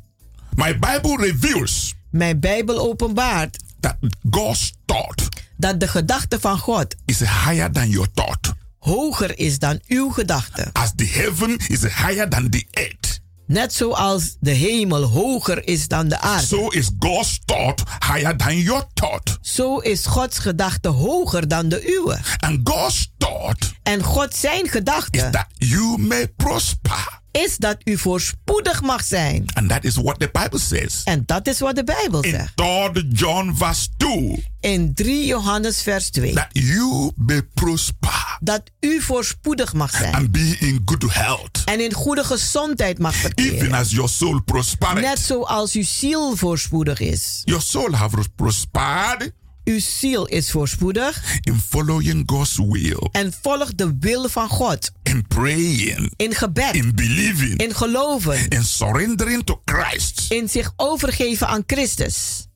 [0.55, 3.97] My Bible reveals Mijn Bijbel openbaart that
[4.31, 8.53] God's thought dat de gedachte van God is higher than your thought.
[8.79, 10.69] hoger is dan uw gedachte.
[10.73, 13.10] As the heaven is higher than the earth,
[13.51, 16.47] Net zoals de hemel hoger is dan de aarde.
[16.47, 19.39] so is God's thought higher than your thought.
[19.41, 22.19] Zo is Gods gedachte hoger dan de uwe.
[22.39, 27.20] And God's thought En God zijn is gedachte that you may prosper.
[27.33, 29.45] Is dat u voorspoedig mag zijn.
[29.55, 31.01] And that is what the Bible says.
[31.05, 32.57] En dat is wat de Bijbel In zegt.
[32.57, 36.33] 3 John verse 2, In 3 Johannes vers 2.
[36.35, 40.15] that you may prosper Dat u voorspoedig mag zijn.
[40.15, 43.73] and be in good health, En in goede gezondheid mag even verkeren.
[43.73, 45.01] as your soul prospered.
[45.01, 47.43] Net zoals uw ziel voorspoedig is.
[47.45, 49.33] Your soul have prospered
[49.71, 54.91] Uw ziel is voorspoedig in following God's will, en volgt de wil van God.
[55.03, 60.25] in praying, In gebed, in believing, in geloven, in surrendering to Christ.
[60.29, 62.47] in zich overgeven aan Christus.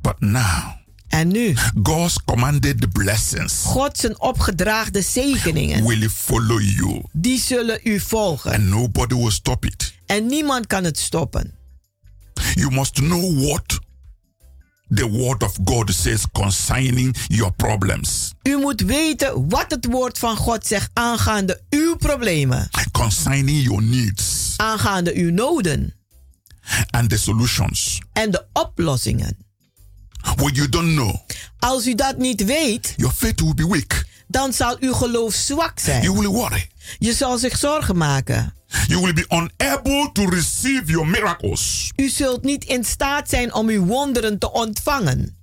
[0.00, 0.72] But now,
[1.08, 8.00] En nu, God's commanded blessings God zijn opgedraagde zegeningen, will follow you, die zullen u
[8.00, 8.52] volgen.
[8.52, 9.94] and nobody will stop it.
[10.06, 11.54] En niemand kan het stoppen.
[12.54, 13.78] You must know what
[14.88, 20.36] the word of God says concerning your problems, U moet weten wat het woord van
[20.36, 25.94] God zegt aangaande uw problemen, concerning your needs, aangaande uw noden
[26.90, 28.00] and the solutions.
[28.12, 29.36] en de oplossingen.
[30.36, 31.14] When you don't know,
[31.58, 34.04] Als u dat niet weet, your faith will be weak.
[34.28, 36.12] dan zal uw geloof zwak You zijn.
[36.18, 36.68] will worry.
[36.98, 38.54] Je zal zich zorgen maken.
[38.86, 41.92] You will be unable to receive your miracles.
[41.96, 45.36] U zult niet in staat zijn om uw wonderen te ontvangen.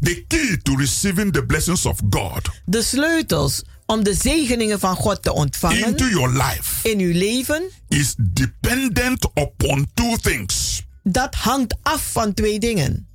[0.00, 5.22] The key to receiving the blessings of God De sleutels om de zegeningen van God
[5.22, 11.76] te ontvangen into your life in uw leven, is dependent upon two things dat hangt
[11.82, 13.06] af van twee dingen.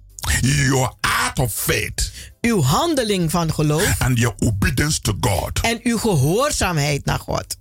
[0.42, 5.60] your act of faith Uw handeling van geloof and your obedience to God.
[5.62, 7.58] en uw gehoorzaamheid naar God.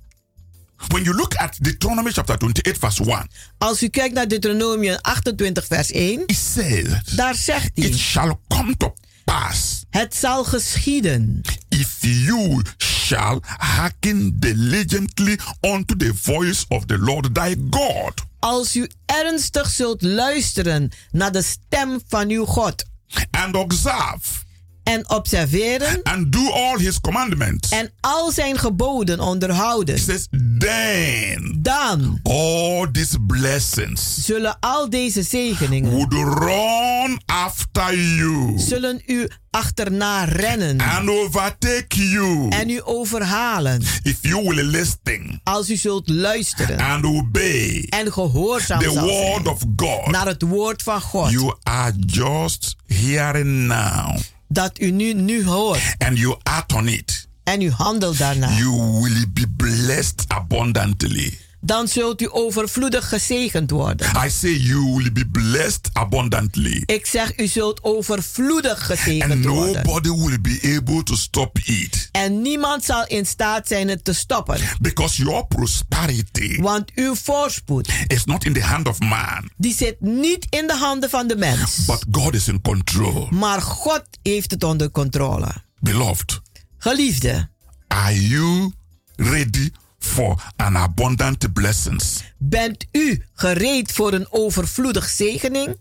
[0.88, 5.66] When you look at Deuteronomy chapter 28, verse 1, Als u kijkt naar Deuteronomium 28
[5.66, 11.40] vers 1, it says, daar zegt It hij, shall come to pass het zal geschieden.
[11.68, 18.90] if you shall hearken diligently unto the voice of the Lord thy God, als u
[19.06, 22.84] ernstig zult luisteren naar de stem van uw God.
[23.30, 24.44] And observe
[24.86, 27.68] en observeren and do all his commandments.
[27.68, 30.26] en al zijn geboden onderhouden, says,
[30.58, 39.28] then dan all these blessings zullen al deze zegeningen would run after you zullen u
[39.50, 46.08] achterna rennen and overtake you en u overhalen if you will listen als u zult
[46.08, 50.06] luisteren and obey en gehoorzaam the zal word zijn of God.
[50.10, 54.16] naar het woord van God You are just hearing now
[54.48, 57.28] dat u nu, nu hoort and you act on it.
[57.44, 58.70] en u handelt daarna, You
[59.02, 61.38] will be blessed abundantly.
[61.66, 64.06] Dan zult u overvloedig gezegend worden.
[64.26, 66.82] I say you will be blessed abundantly.
[66.86, 69.74] Ik zeg, u zult overvloedig gezegend And worden.
[69.86, 72.08] nobody will be able to stop it.
[72.12, 74.58] En niemand zal in staat zijn het te stoppen.
[74.80, 80.00] Because your prosperity Want uw voorspoed, is not in the hand of man, die zit
[80.00, 81.84] niet in de handen van de mens.
[81.86, 83.28] but God is in control.
[83.30, 85.48] Maar God heeft het onder controle.
[85.80, 86.40] Beloved,
[86.78, 87.48] Geliefde,
[87.86, 88.72] are you
[89.16, 89.70] ready
[90.06, 92.22] for an abundant blessings?
[92.38, 95.76] bent u gereed voor een overvloedig zegening?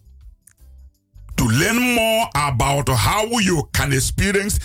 [1.35, 4.57] To learn more about how you can experience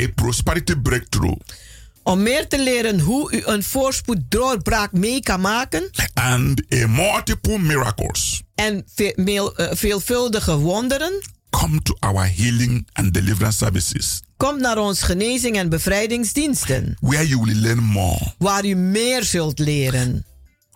[0.00, 1.36] a prosperity breakthrough
[2.02, 7.58] Om meer te leren hoe u een voorspoed doorbraak mee kan maken and a multiple
[7.58, 14.78] miracles, en ve- eh, veelvuldige wonderen, come to our healing and deliverance services, kom naar
[14.78, 20.24] ons genezing en bevrijdingsdiensten, where you will learn more, waar u meer zult leren,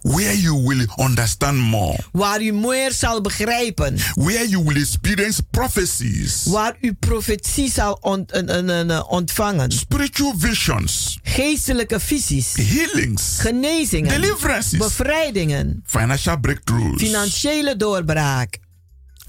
[0.02, 6.44] where you will understand more, waar u meer zal begrijpen, where you will experience prophecies,
[6.44, 8.32] waar u profetie zal ont-
[9.08, 18.58] ontvangen, spiritual visions, geestelijke visies, healings, genezingen, deliverances, bevrijdingen, financial breakthroughs, financiële doorbraak,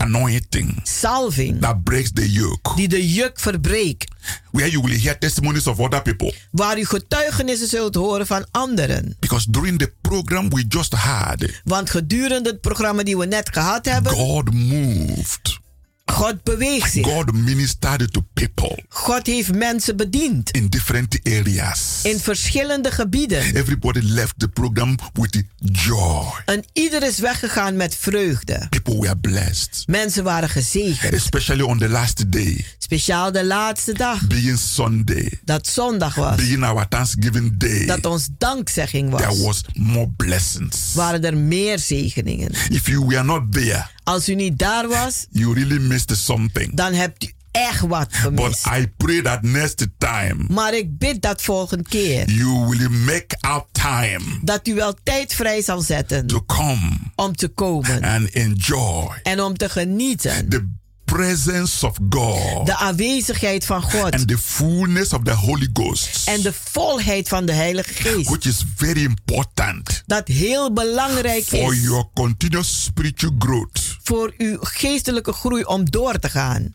[0.03, 4.11] anointing salving, that breaks the yoke, die de juk verbreekt,
[4.51, 6.33] where you will hear testimonies of other people.
[6.51, 9.15] waar u getuigenissen zult horen van anderen.
[9.19, 13.85] Because during the program we just had, Want gedurende het programma die we net gehad
[13.85, 15.61] hebben, God moved.
[16.05, 17.03] God beweegt zich.
[17.05, 21.99] God ministered to people God heeft mensen bediend in different areas.
[22.03, 23.55] in verschillende gebieden.
[23.55, 26.25] Everybody left the program with joy.
[26.45, 28.67] En ieder is weggegaan met vreugde.
[28.69, 31.13] People were blessed, Mensen waren gezegend.
[31.13, 36.35] especially on the last day, Speciaal de laatste dag, being Sunday, dat zondag was.
[36.35, 37.85] being our Thanksgiving day.
[37.85, 39.39] Dat ons dankzegging There was.
[39.41, 40.77] was more blessings.
[40.93, 42.51] Waren er meer zegeningen.
[42.69, 46.75] If you were not there, Als u niet daar was, you really missed something.
[46.75, 48.65] dan hebt u echt wat But gemist.
[48.65, 52.29] I pray that next time Maar ik bid dat volgende keer.
[52.29, 57.35] you will make out time Dat u wel tijd vrij zal zetten to come om
[57.35, 58.03] te komen.
[58.03, 60.49] and enjoy En om te genieten.
[60.49, 60.67] the
[61.05, 64.13] presence of God De aanwezigheid van God.
[64.13, 68.29] and the fullness of the Holy Ghost, En de volheid van de Heilige Geest.
[68.29, 73.97] which is very important Dat heel belangrijk for is your continuous spiritual growth.
[74.03, 76.73] voor uw geestelijke groei om door te gaan.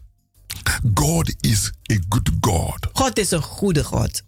[0.95, 2.87] God is a good God.
[2.93, 4.23] God is een goede God.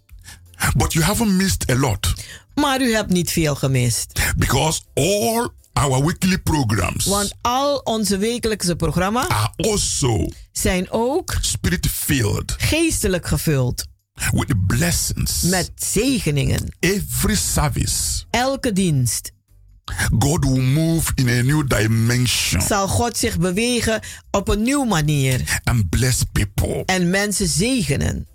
[0.76, 2.12] But you haven't missed a lot
[2.54, 4.20] Maar u hebt niet veel gemist.
[4.36, 11.86] because all our weekly programs Want al onze wekelijkse programma's are also zijn ook spirit
[11.86, 13.84] filled geestelijk gevuld.
[14.32, 15.42] with blessings.
[15.42, 16.68] Met zegeningen.
[16.80, 19.32] Every service, Elke dienst
[20.18, 24.00] God will move in a new dimension zal God zich bewegen
[24.30, 25.60] op een nieuwe manier.
[25.64, 26.82] and bless people.
[26.84, 28.26] En mensen zegenen.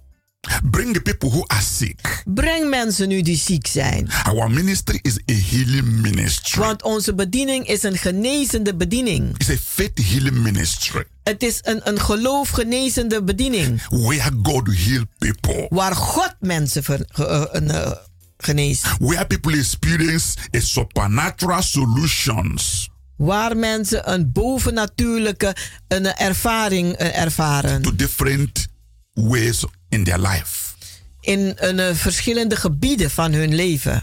[0.63, 2.23] Bring the people who are sick.
[2.25, 4.09] Breng mensen nu die ziek zijn.
[4.23, 6.61] Our ministry is a healing ministry.
[6.61, 9.37] Want onze bediening is een genezende bediening.
[9.37, 13.81] It's a faith healing ministry Het is een, een geloofgenezende bediening.
[13.89, 15.65] where God heal people.
[15.69, 17.91] Waar God mensen ver- eh, eh,
[18.37, 18.85] geneest.
[18.99, 25.55] Where people experience a supernatural solutions Waar mensen een bovennatuurlijke
[25.87, 27.81] een ervaring eh, ervaren.
[27.81, 28.67] to different
[29.13, 29.63] ways
[29.95, 30.73] in their life.
[31.21, 34.01] In een, eh, verschillende gebieden van hun leven.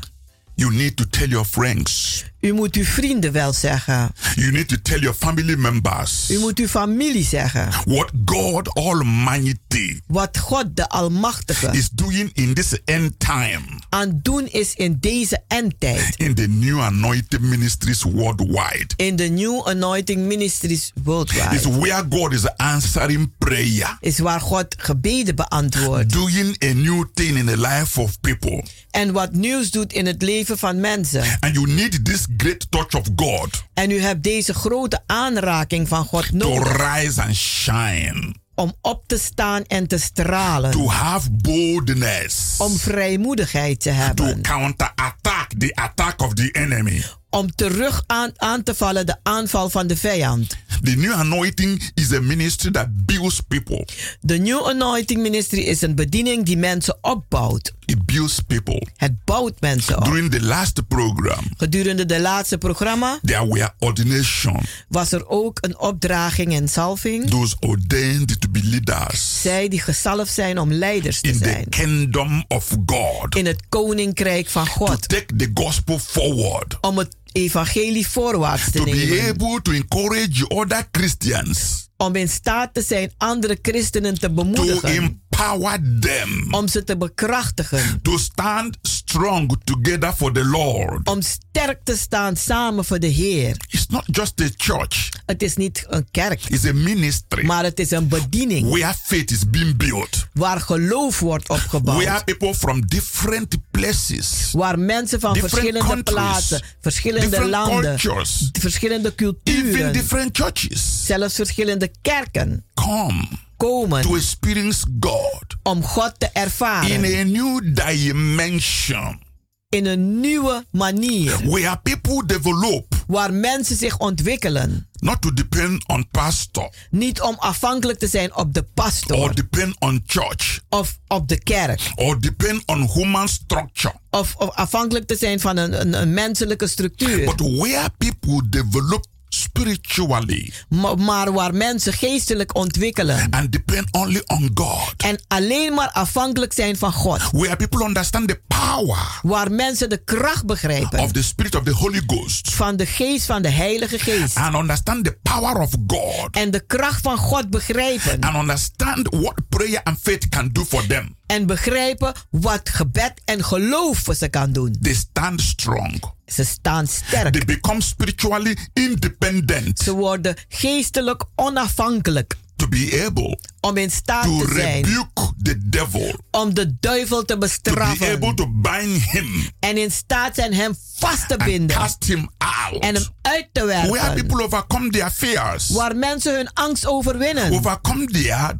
[0.54, 2.24] You need to tell your friends.
[2.42, 4.10] U moet uw vrienden wel zeggen.
[4.34, 7.68] You need to tell your family members U moet uw familie zeggen.
[7.84, 14.46] what God Almighty Wat God de Almachtige is doing in this end time aan doen
[14.46, 16.14] is in deze endtijd.
[16.16, 18.86] in the new anointed ministries worldwide.
[18.96, 21.78] In de New Anointing Ministries worldwide.
[21.78, 26.12] where God is answering prayer, Is waar God gebeden beantwoordt.
[26.12, 28.64] doing a new thing in the life of people.
[28.90, 31.24] En wat nieuws doet in het leven van mensen.
[31.40, 36.04] And you need this great touch of God En u hebt deze grote aanraking van
[36.04, 36.76] God to nodig.
[36.96, 40.70] rise and shine, Om op te staan en te stralen.
[40.70, 44.42] to have boldness, Om vrijmoedigheid te to hebben.
[44.42, 47.02] counterattack the attack of the enemy.
[47.34, 50.56] Om terug aan, aan te vallen de aanval van de vijand.
[50.82, 53.86] The new anointing is a ministry that builds people.
[54.20, 57.72] De New Anointing Ministry is een bediening die mensen opbouwt.
[57.84, 58.86] It builds people.
[58.96, 60.04] Het bouwt mensen op.
[60.04, 64.56] During the last program, Gedurende de laatste programma there were ordination.
[64.88, 67.30] was er ook een opdraging en salving.
[67.30, 71.68] Those ordained to be leaders Zij die gezalfd zijn om leiders te in the zijn.
[71.68, 73.36] kingdom of God.
[73.36, 75.08] In het koninkrijk van To God.
[75.08, 76.78] take the gospel forward.
[76.80, 79.28] Om het evangelie voorwaarts te To be nemen.
[79.28, 81.88] able to encourage other Christians.
[81.96, 85.21] Om in staat te zijn andere christenen te To bemoedigen.
[85.32, 86.46] Empower them.
[86.50, 88.02] Om ze te bekrachtigen.
[88.02, 91.08] To stand strong together for the Lord.
[91.08, 93.56] Om sterk te staan samen voor de Heer.
[93.68, 95.08] It's not just a church.
[95.26, 96.44] Het is niet een kerk.
[96.48, 97.44] It's a ministry.
[97.44, 98.68] Maar het is een bediening.
[98.68, 100.26] Where faith is being built.
[100.32, 102.04] Waar geloof wordt opgebouwd.
[102.04, 104.48] Where people from different places.
[104.52, 111.06] Waar mensen van verschillende plaatsen, verschillende landen, cultures, verschillende Even culturen, different churches.
[111.06, 113.28] zelfs verschillende kerken Come
[113.68, 119.20] komen to experience God om God te in ervaren a new dimension.
[119.68, 121.48] in een nieuwe manier.
[121.48, 124.88] Where people develop Waar mensen zich ontwikkelen.
[124.92, 129.76] not to depend on pastor Niet om afhankelijk te zijn op de pastor or depend
[129.78, 131.80] on church of op de kerk.
[131.94, 133.94] or depend on human structure.
[134.10, 137.24] Of, of afhankelijk te zijn van een, een, een menselijke structuur.
[137.24, 143.26] But where people develop spiritually Maar, maar waar mensen geestelijk ontwikkelen.
[143.30, 144.94] and depend only on God.
[144.96, 147.20] En alleen maar afhankelijk zijn van God.
[147.32, 150.98] Where people understand the power Waar mensen de kracht begrijpen.
[150.98, 154.36] of the spirit of the Holy Ghost Van de geest van de Heilige Geest.
[154.36, 158.20] and understand the power of God En de kracht van God begrijpen.
[158.20, 161.16] and understand what prayer and faith can do for them.
[161.32, 164.76] En begrijpen wat gebed en geloof voor ze kan doen.
[164.82, 166.02] They stand strong.
[166.26, 167.32] Ze staan sterk.
[167.32, 172.36] They become spiritually independent Ze worden geestelijk onafhankelijk.
[172.56, 177.18] to be able Om in staat to te zijn rebuke the devil, om de duivel
[177.24, 178.12] te to be bestraffen.
[178.14, 181.76] able to bind him En in staat zijn hem vast te binden.
[181.76, 182.82] cast him out.
[182.82, 184.14] En hem uit te Where werpen.
[184.26, 187.52] people overcome their fears, Waar mensen hun angst overwinnen.
[187.52, 188.58] overcome their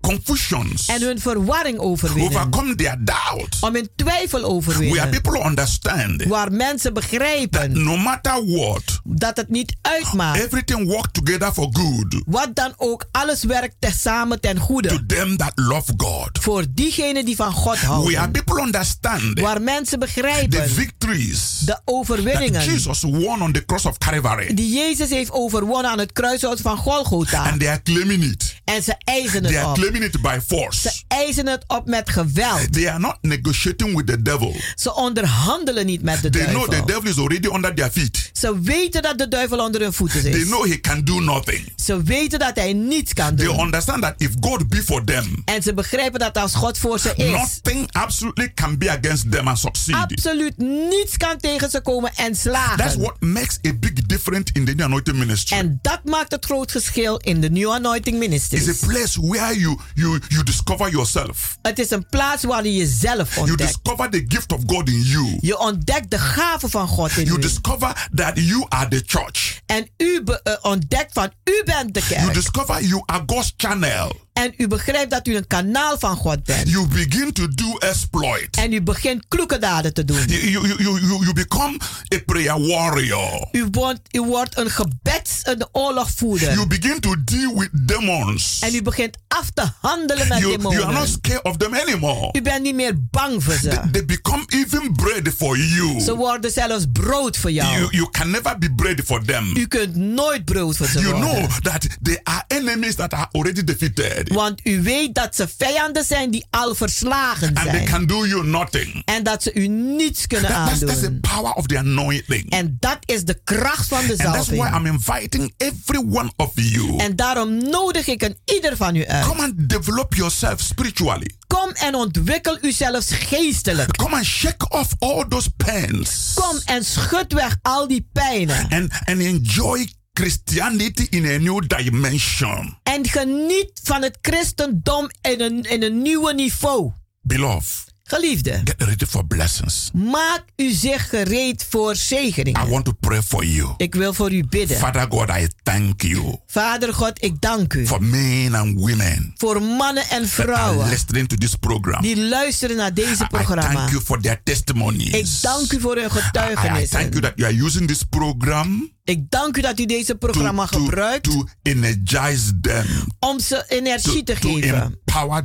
[0.00, 2.30] confusions, En hun verwarring overwinnen.
[2.36, 3.56] overcome their doubt.
[3.60, 5.10] Om hun twijfel Where overwinnen.
[5.10, 10.40] people understand Waar mensen begrijpen no matter what, dat het niet uitmaakt.
[10.44, 15.06] everything works together for good Wat dan ook, alles werkt tezamen ten to goede.
[15.06, 16.30] them that love God.
[16.40, 17.86] Voor diegenen die van God Where
[18.16, 18.30] houden.
[18.30, 23.84] people understand Waar mensen the begrijpen victories de that overwinningen Jesus won on the cross
[23.84, 27.42] of Calvary, die Jezus heeft overwonnen aan het kruishout van Golgotha.
[27.50, 28.57] and they are claiming it.
[28.68, 29.74] En ze eisen They het are op.
[29.74, 31.02] claiming it by Ze force.
[31.08, 32.72] eisen het op met geweld.
[32.72, 34.56] They are not negotiating with the devil.
[34.74, 36.86] Ze onderhandelen niet met de They know the duivel.
[36.86, 38.30] devil is already under their feet.
[38.32, 40.44] Ze weten dat de duivel onder hun voeten They is.
[40.44, 41.72] know he can do nothing.
[41.76, 43.60] Ze weten dat hij niets kan They doen.
[43.60, 47.12] understand that if God be for them, En ze begrijpen dat als God voor ze
[47.16, 49.94] is, nothing absolutely can be against them and succeed.
[49.94, 53.00] absoluut niets kan tegen ze komen en That's slagen.
[53.00, 55.56] what makes a big difference in the new anointing ministry.
[55.56, 58.22] En dat maakt het groot verschil in de New Anointing
[58.57, 58.82] It's Ministries.
[58.82, 61.56] a place where you you you discover yourself.
[61.62, 63.58] Het is een plaats waar je jezelf You ontdekt.
[63.82, 65.38] discover the gift of God in you.
[65.40, 67.40] Je ontdekt de gave van God in You u.
[67.40, 69.60] discover that you are the church.
[69.66, 72.34] En u eh, ontdekt van u bent de You kerk.
[72.34, 74.26] discover you are God's channel.
[74.38, 76.68] En u begrijpt dat u een kanaal van God bent.
[76.70, 78.48] You begin to do exploit.
[78.56, 80.24] En u begint kloeke daden te doen.
[80.26, 81.76] You, you, you, you, you become
[82.14, 83.48] a prayer warrior.
[83.52, 86.52] U wordt, u wordt een gebeds- een oorlogvoerder.
[86.52, 88.58] You begin to deal with demons.
[88.60, 91.08] En u begint af te handelen met You, you are not demonen.
[91.08, 92.28] scared of them anymore.
[92.32, 93.80] U bent niet meer bang voor ze.
[93.92, 96.00] They become even bread for you.
[96.00, 97.78] Ze worden zelfs brood voor jou.
[97.78, 99.56] You, you can never be bread for them.
[99.56, 101.30] U kunt nooit brood voor ze You worden.
[101.30, 104.27] know that they are enemies that are already defeated.
[104.34, 107.84] Want u weet dat ze vijanden zijn die al verslagen And they zijn.
[107.84, 109.02] can do you nothing.
[109.04, 111.20] En dat ze u niets kunnen That- that's, that's the aandoen.
[111.20, 112.50] power of the anointing.
[112.50, 114.76] En dat is de kracht van de And that's why zalving.
[114.76, 116.96] I'm inviting every one of you.
[116.98, 119.26] En daarom nodig ik een ieder van u uit.
[119.26, 121.30] Come and develop yourself spiritually.
[121.46, 123.96] Kom en ontwikkel u zelfs geestelijk.
[123.96, 126.32] Come and shake off all those pains.
[126.34, 128.66] Kom en schud weg al die pijnen.
[128.70, 129.88] And, and enjoy
[130.18, 132.78] Christianity in a new dimension.
[132.82, 136.92] En geniet van het christendom in een, in een nieuwe niveau.
[137.20, 139.90] Beloved, Geliefde, get ready for blessings.
[139.92, 142.68] maak u zich gereed voor I zegeningen.
[142.68, 143.74] want to pray for you.
[143.76, 144.76] Ik wil voor u bidden.
[144.76, 149.62] Father God, I thank you Vader God, ik dank u for men and women voor
[149.62, 152.02] mannen en vrouwen listening to this program.
[152.02, 153.88] die luisteren naar deze I thank programma.
[153.88, 155.10] you for their testimonies.
[155.14, 158.96] Ik dank u voor hun I, I thank you that you are using this program
[159.08, 162.86] Ik dank u dat u deze programma gebruikt to energize them,
[163.18, 165.00] om ze energie te geven.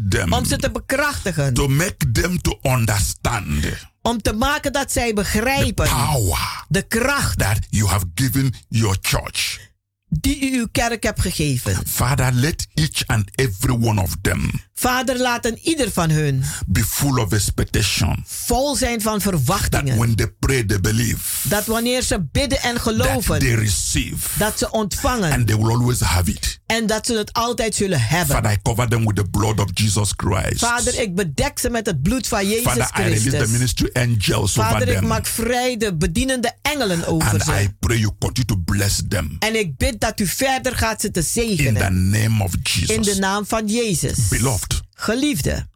[0.09, 1.53] them, Om ze te bekrachtigen.
[1.53, 3.65] to make them to understand
[4.01, 9.71] Om te maken dat zij begrijpen power de kracht that you have given your church.
[10.19, 11.77] Die u uw kerk hebt gegeven.
[11.87, 16.83] Father, let each and every one of them Vader, laat een ieder van hun be
[16.85, 18.23] full of expectation.
[18.27, 19.97] vol zijn van That verwachtingen.
[19.97, 21.49] when they pray, they believe.
[21.49, 24.27] Dat wanneer ze bidden en That geloven, they receive.
[24.37, 26.59] dat ze ontvangen And they will always have it.
[26.65, 28.35] en dat ze het altijd zullen hebben.
[28.35, 30.59] Father, I cover them with the blood of Jesus Christ.
[30.59, 33.51] Vader, ik bedek ze met het bloed van Jezus Father, I release the Christus.
[33.51, 35.07] ministry angels over Vader, ik them.
[35.07, 37.73] maak vrij de bedienende engelen over And I ze.
[37.79, 39.35] pray you continue to bless them.
[39.39, 42.09] En ik bid dat u verder gaat ze te In the zegenen.
[42.09, 43.17] name of In de Jesus.
[43.19, 44.27] naam van Jezus.
[44.27, 45.67] Beloved, Geliefde,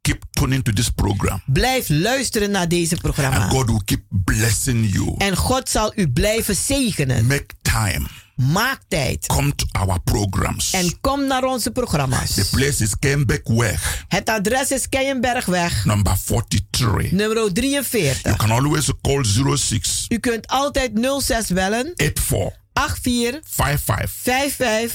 [0.00, 1.42] keep tuning to this program.
[1.46, 3.48] blijf luisteren naar deze And programma.
[3.48, 5.14] God will keep blessing you.
[5.18, 7.26] En God zal u blijven zegenen.
[7.26, 8.06] Make time.
[8.34, 9.26] Maak tijd.
[9.26, 10.72] Come to our programs.
[10.72, 12.34] En kom naar onze programma's.
[12.34, 17.10] The place is Kembekweg, Het adres is Keienbergweg, number 43.
[17.10, 18.36] nummer You 43.
[18.36, 19.24] can always call
[19.56, 20.90] 06 U kunt altijd
[21.22, 24.94] 06 bellen 84 84 55 55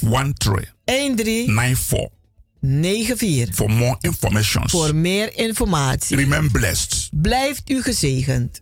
[0.85, 2.09] 13 13 94
[2.61, 4.69] 94 for more information.
[4.69, 6.17] voor meer informatie.
[6.17, 7.09] Remain blessed.
[7.11, 8.61] Blijft u gezegend.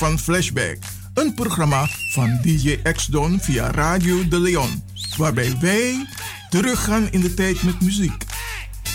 [0.00, 0.78] Van Flashback.
[1.14, 4.82] Een programma van DJ X-Don via Radio De Leon.
[5.16, 6.06] Waarbij wij
[6.50, 8.24] teruggaan in de tijd met muziek.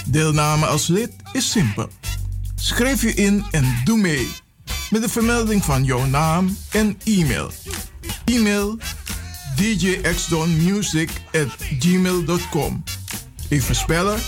[0.05, 1.89] Deelname als lid is simpel.
[2.55, 4.31] Schrijf je in en doe mee.
[4.89, 7.51] Met de vermelding van jouw naam en e-mail.
[8.25, 8.77] E-mail
[9.55, 12.83] djxdonmusic at gmail.com
[13.49, 14.19] Even spellen.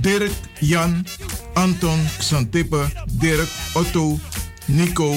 [0.00, 1.06] Dirk, Jan,
[1.54, 4.18] Anton, Xantippe, Dirk, Otto,
[4.66, 5.16] Nico,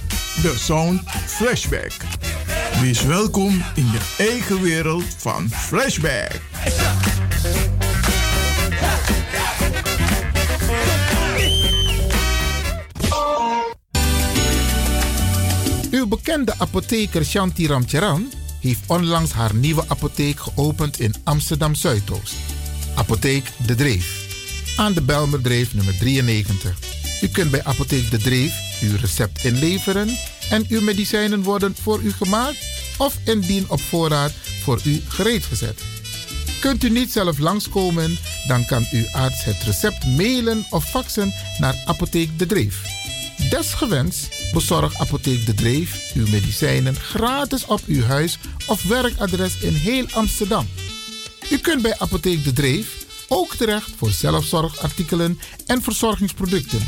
[0.35, 1.91] De Sound Flashback.
[2.81, 6.41] Wees welkom in je eigen wereld van Flashback.
[15.91, 22.35] Uw bekende apotheker Shanti Ramcharan heeft onlangs haar nieuwe apotheek geopend in Amsterdam Zuidoost.
[22.95, 24.25] Apotheek De Dreef.
[24.77, 26.77] Aan de Belmerdreef nummer 93.
[27.21, 30.17] U kunt bij Apotheek De Dreef uw recept inleveren
[30.49, 32.57] en uw medicijnen worden voor u gemaakt
[32.97, 34.31] of indien op voorraad
[34.63, 35.81] voor u gereed gezet.
[36.59, 38.17] Kunt u niet zelf langskomen,
[38.47, 42.81] dan kan uw arts het recept mailen of faxen naar Apotheek De Dreef.
[43.49, 50.05] Desgewenst bezorgt Apotheek De Dreef uw medicijnen gratis op uw huis of werkadres in heel
[50.11, 50.67] Amsterdam.
[51.49, 56.87] U kunt bij Apotheek De Dreef ook terecht voor zelfzorgartikelen en verzorgingsproducten.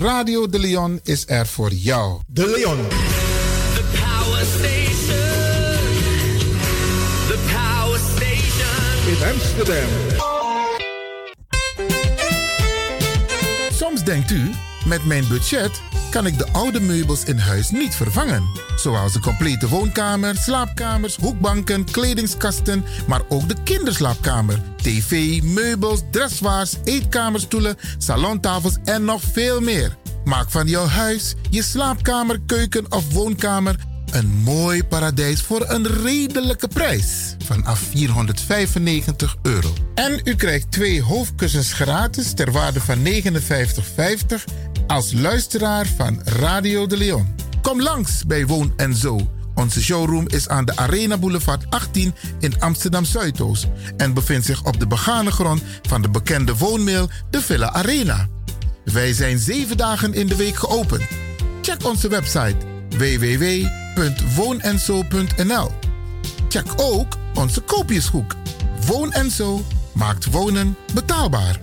[0.00, 2.20] Radio De Leon is er voor jou.
[2.26, 2.88] De Leon.
[3.74, 5.18] The power station.
[7.28, 9.08] The power station.
[9.08, 9.88] In Amsterdam.
[13.72, 14.50] Soms denkt u,
[14.86, 18.42] met mijn budget kan ik de oude meubels in huis niet vervangen.
[18.76, 27.76] Zoals de complete woonkamer, slaapkamers, hoekbanken, kledingskasten, maar ook de kinderslaapkamer, tv, meubels, dressoirs, eetkamerstoelen,
[27.98, 29.96] salontafels en nog veel meer.
[30.24, 33.76] Maak van jouw huis, je slaapkamer, keuken of woonkamer
[34.10, 37.36] een mooi paradijs voor een redelijke prijs.
[37.44, 39.72] Vanaf 495 euro.
[39.94, 43.12] En u krijgt twee hoofdkussens gratis ter waarde van 59,50
[44.86, 47.34] als luisteraar van Radio de Leon.
[47.62, 49.30] Kom langs bij Woon en Zo.
[49.54, 54.80] Onze showroom is aan de Arena Boulevard 18 in Amsterdam Zuidoost en bevindt zich op
[54.80, 58.28] de begane grond van de bekende woonmail de Villa Arena.
[58.84, 61.02] Wij zijn zeven dagen in de week geopend.
[61.62, 62.56] Check onze website
[62.90, 65.70] www.woonenzo.nl.
[66.48, 68.34] Check ook onze koopjeshoek.
[68.86, 71.60] Woon en Zo maakt wonen betaalbaar.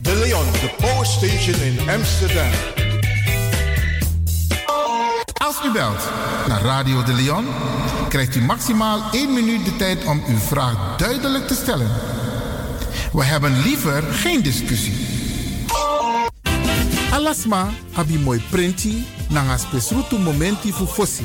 [0.00, 2.50] De Leon, de Power Station in Amsterdam.
[5.32, 6.08] Als u belt
[6.48, 7.46] naar Radio de Leon,
[8.08, 11.90] krijgt u maximaal 1 minuut de tijd om uw vraag duidelijk te stellen.
[13.12, 15.19] We hebben liever geen discussie.
[17.12, 21.24] Alasma abi moi prenti nanga spesrutu momenti fu fossi.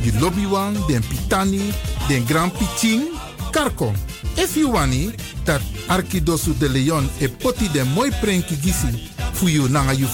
[0.00, 0.46] Di lobby
[0.86, 1.72] den pitani,
[2.08, 3.10] den grand pitching,
[3.50, 3.92] Karko,
[4.36, 5.12] if you wani
[5.44, 9.10] dat Arkidosu de Leon e poti de moi prenki gisi.
[9.32, 10.06] Fu you nanga you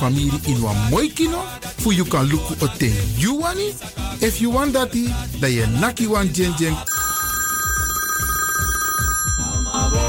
[0.46, 1.38] in wa moi kino
[1.78, 3.72] fu you kan luku o ten you wani
[4.20, 5.08] if you want dati
[5.40, 6.28] da ye naki wan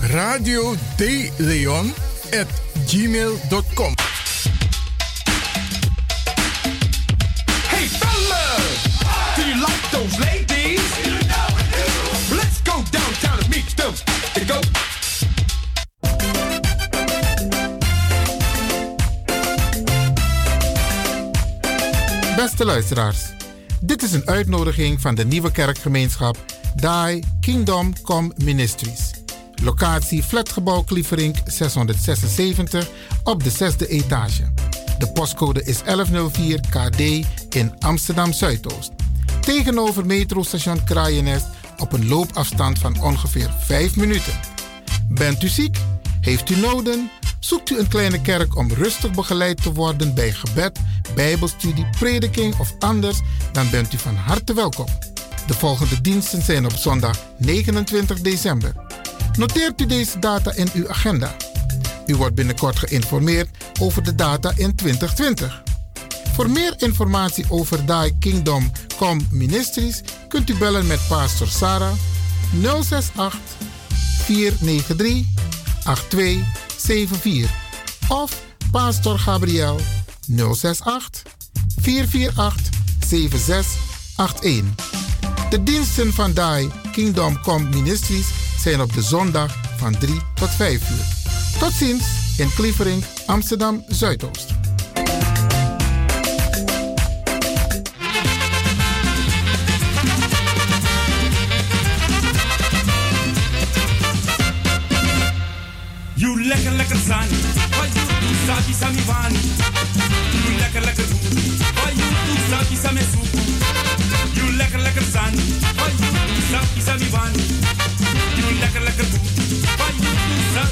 [0.00, 1.94] radio de Leon
[2.30, 2.46] at
[2.86, 3.94] gmail.com.
[7.68, 8.82] Hey fellas,
[9.36, 10.80] do you like those ladies?
[12.30, 13.92] Let's go downtown and meet them.
[14.46, 14.60] Go.
[22.36, 23.18] Beste luisteraars,
[23.80, 26.36] dit is een uitnodiging van de nieuwe kerkgemeenschap
[26.74, 29.13] Die Kingdom Come Ministries.
[29.62, 32.88] Locatie Flatgebouw Klieverink 676
[33.24, 34.52] op de zesde etage.
[34.98, 37.00] De postcode is 1104 KD
[37.54, 38.92] in Amsterdam Zuidoost.
[39.40, 41.46] Tegenover metrostation Kraaienest
[41.78, 44.32] op een loopafstand van ongeveer 5 minuten.
[45.08, 45.76] Bent u ziek?
[46.20, 47.10] Heeft u noden?
[47.38, 50.78] Zoekt u een kleine kerk om rustig begeleid te worden bij gebed,
[51.14, 53.20] bijbelstudie, prediking of anders?
[53.52, 54.86] Dan bent u van harte welkom.
[55.46, 58.72] De volgende diensten zijn op zondag 29 december.
[59.36, 61.36] Noteert u deze data in uw agenda.
[62.06, 63.48] U wordt binnenkort geïnformeerd
[63.80, 65.62] over de data in 2020.
[66.34, 71.92] Voor meer informatie over Die Kingdom Come Ministries kunt u bellen met Pastor Sarah
[72.62, 73.38] 068
[74.24, 75.26] 493
[75.84, 77.50] 8274
[78.08, 79.80] of Pastor Gabriel
[80.26, 81.22] 068
[81.80, 82.72] 448
[83.06, 84.64] 7681.
[85.50, 88.26] De diensten van Die Kingdom Come Ministries
[88.70, 91.06] zijn op de zondag van 3 tot 5 uur.
[91.58, 92.04] Tot ziens
[92.36, 94.54] in Klievering, Amsterdam Zuidoost.
[106.14, 107.36] You lekker lekker zani,
[107.70, 109.38] wat you do sabi sami vani.
[110.44, 111.18] You lekker lekker doe,
[111.74, 113.38] wat you do sabi sami suku.
[114.32, 115.42] You lekker lekker zani,
[115.76, 117.83] wat you do sabi sami vani.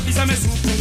[0.07, 0.72] Do sabi sami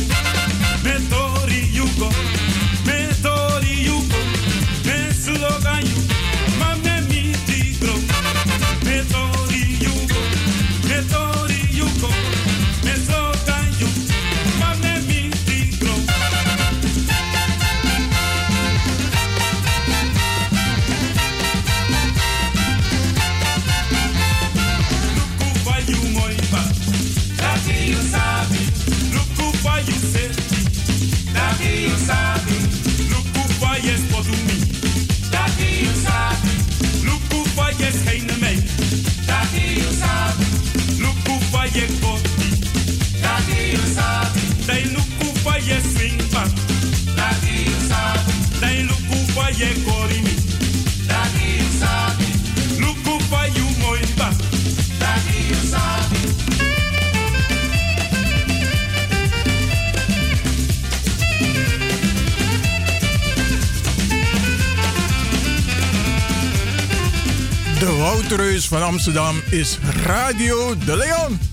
[67.80, 71.51] De Woutreus van Amsterdam is Radio de Leon.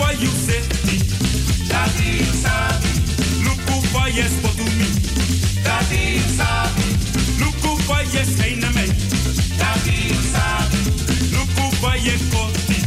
[0.00, 0.96] for you safety.
[1.68, 2.90] Daddy, you sabi.
[3.44, 3.60] Look
[3.92, 4.88] for yes for to me.
[5.66, 6.88] Daddy, you sabi.
[7.40, 7.56] Look
[7.88, 8.90] for yes ain't a man.
[9.60, 10.80] Daddy, you sabi.
[11.36, 11.50] Look
[11.82, 12.78] for yes for me.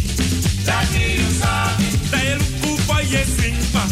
[0.66, 1.88] Daddy, you sabi.
[2.12, 2.34] Daddy,
[2.66, 3.84] look for yes sing pa.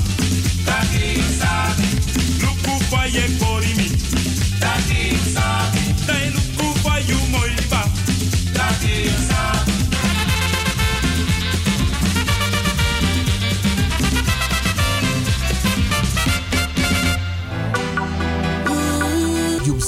[0.66, 1.88] Daddy, you sabi.
[2.42, 2.60] Look
[3.14, 3.61] yes for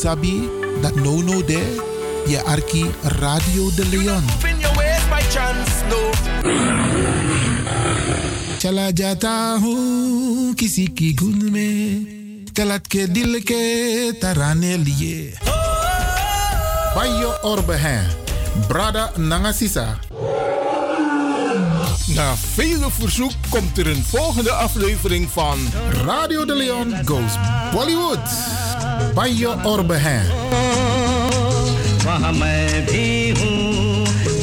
[0.04, 0.52] sabi
[0.84, 1.80] dat no no there.
[2.28, 4.24] Je arki Radio de Leon.
[8.60, 9.72] Chala jata hu
[10.56, 11.68] kisi ki gunme.
[12.52, 13.64] Kalat ke dil ke
[14.20, 15.40] tarane liye.
[16.96, 18.04] Bayo orbe hen.
[18.68, 20.00] Brada Nangasisa.
[22.16, 25.60] Na vele verzoek komt er een volgende aflevering van
[26.04, 27.34] Radio de Leon Goes
[27.72, 28.28] Bollywood.
[29.16, 30.26] Bayo orbe hen.
[32.06, 33.06] वहाँ मैं भी
[33.40, 33.62] हूँ।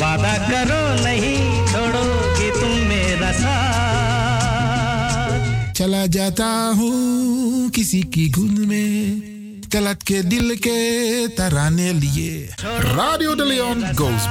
[0.01, 1.39] वादा करो नहीं
[1.73, 5.41] छोड़ोगे तुम मेरा साथ।
[5.79, 6.49] चला जाता
[6.79, 6.95] हूँ
[7.77, 8.91] किसी की गुन में
[9.73, 10.79] कलट के दिल के
[11.39, 12.33] तराने लिए।
[12.97, 14.25] Radio de Leon Goes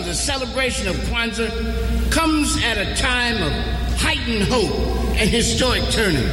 [0.00, 3.52] of the celebration of Kwanzaa comes at a time of
[3.98, 4.74] heightened hope
[5.16, 6.26] and historic turning.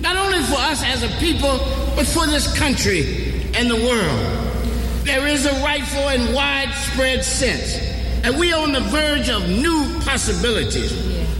[0.00, 1.58] Not only for us as a people,
[1.96, 5.04] but for this country and the world.
[5.04, 7.78] There is a rightful and widespread sense
[8.22, 10.92] that we are on the verge of new possibilities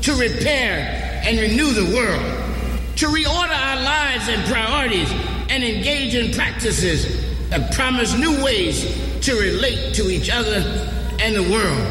[0.02, 5.10] to repair and renew the world, to reorder our lives and priorities,
[5.50, 8.82] and engage in practices that promise new ways
[9.20, 10.90] to relate to each other
[11.24, 11.88] and the world.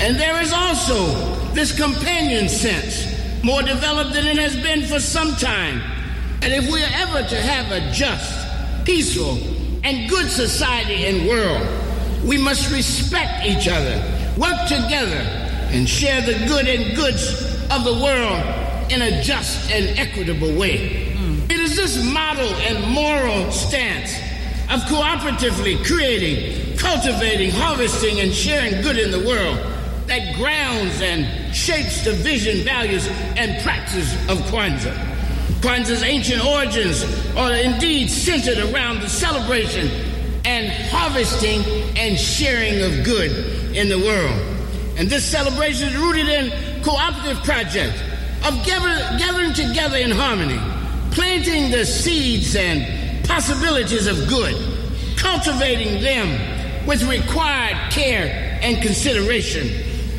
[0.00, 1.04] And there is also
[1.52, 3.04] this companion sense,
[3.44, 5.82] more developed than it has been for some time.
[6.40, 9.36] And if we are ever to have a just, peaceful,
[9.84, 11.60] and good society and world,
[12.24, 13.96] we must respect each other,
[14.38, 15.22] work together,
[15.70, 21.12] and share the good and goods of the world in a just and equitable way.
[21.12, 21.50] Mm.
[21.50, 24.27] It is this model and moral stance
[24.70, 29.58] of cooperatively creating, cultivating, harvesting, and sharing good in the world
[30.06, 34.94] that grounds and shapes the vision, values, and practice of Kwanzaa.
[35.60, 37.04] Kwanzaa's ancient origins
[37.36, 39.88] are indeed centered around the celebration
[40.44, 41.62] and harvesting
[41.96, 44.40] and sharing of good in the world.
[44.96, 48.00] And this celebration is rooted in cooperative projects
[48.46, 50.58] of gathering together in harmony,
[51.10, 52.97] planting the seeds and
[53.28, 54.56] possibilities of good,
[55.16, 59.68] cultivating them with required care and consideration,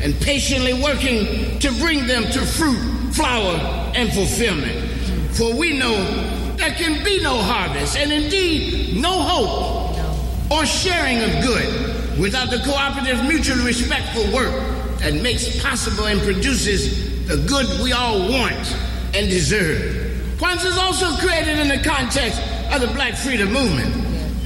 [0.02, 3.56] and patiently working to bring them to fruit, flower,
[3.94, 4.88] and fulfillment.
[5.34, 11.44] For we know there can be no harvest, and indeed no hope or sharing of
[11.44, 14.52] good without the cooperative, mutual respectful work
[14.98, 18.76] that makes possible and produces the good we all want
[19.14, 20.06] and deserve.
[20.38, 22.40] Kwanzaa is also created in the context
[22.72, 23.94] of the Black Freedom Movement.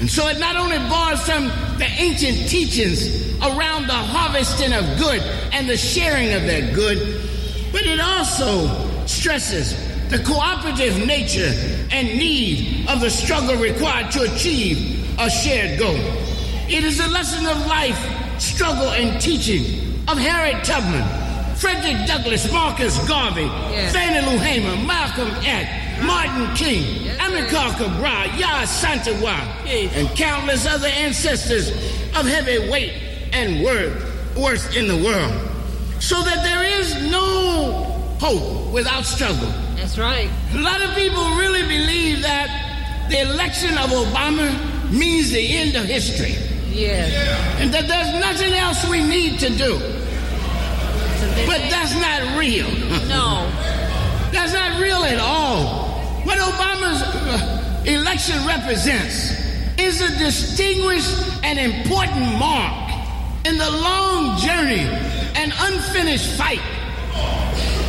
[0.00, 1.44] And so it not only borrows from
[1.78, 5.20] the ancient teachings around the harvesting of good
[5.52, 6.98] and the sharing of that good,
[7.72, 9.76] but it also stresses
[10.08, 11.52] the cooperative nature
[11.90, 15.96] and need of the struggle required to achieve a shared goal.
[16.68, 17.98] It is a lesson of life,
[18.40, 21.04] struggle, and teaching of Harriet Tubman,
[21.56, 23.48] Frederick Douglass, Marcus Garvey,
[23.92, 29.36] Fannie Lou Hamer, Malcolm X, Martin King, Amilcar Cabral, Yah Santawa,
[29.66, 31.70] and countless other ancestors
[32.16, 32.92] of heavy weight
[33.32, 35.32] and worth, worth in the world.
[36.00, 37.72] So that there is no
[38.20, 39.52] hope without struggle.
[39.76, 40.28] That's right.
[40.54, 44.50] A lot of people really believe that the election of Obama
[44.90, 46.34] means the end of history.
[46.70, 47.12] Yes.
[47.60, 49.78] And that there's nothing else we need to do.
[51.46, 52.70] But that's not real.
[53.08, 53.50] No.
[54.34, 55.93] That's not real at all.
[56.24, 59.32] What Obama's uh, election represents
[59.78, 62.90] is a distinguished and important mark
[63.44, 64.88] in the long journey
[65.36, 66.62] and unfinished fight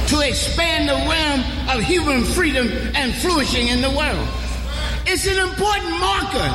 [0.09, 1.39] to expand the realm
[1.69, 4.27] of human freedom and flourishing in the world.
[5.07, 6.49] It's an important marker,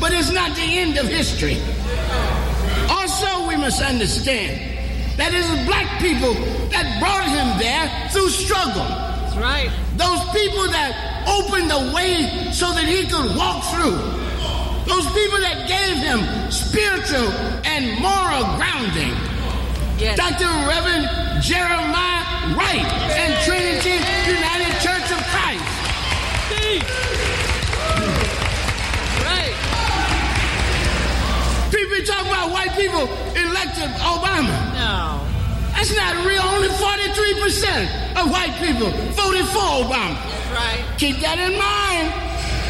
[0.00, 1.58] but it's not the end of history.
[2.88, 4.60] Also, we must understand
[5.18, 6.32] that it is black people
[6.70, 9.17] that brought him there through struggle.
[9.38, 9.70] Right.
[9.96, 13.94] Those people that opened the way so that he could walk through.
[14.90, 17.30] Those people that gave him spiritual
[17.62, 19.14] and moral grounding.
[20.18, 20.50] Dr.
[20.66, 21.06] Reverend
[21.42, 23.94] Jeremiah Wright and Trinity
[24.26, 25.62] United Church of Christ.
[29.22, 29.54] Right.
[31.70, 33.06] People talk about white people
[33.38, 34.56] elected Obama.
[34.74, 35.37] No.
[35.78, 36.42] That's not real.
[36.42, 40.18] Only 43% of white people voted for Obama.
[40.26, 40.84] That's right.
[40.98, 42.10] Keep that in mind.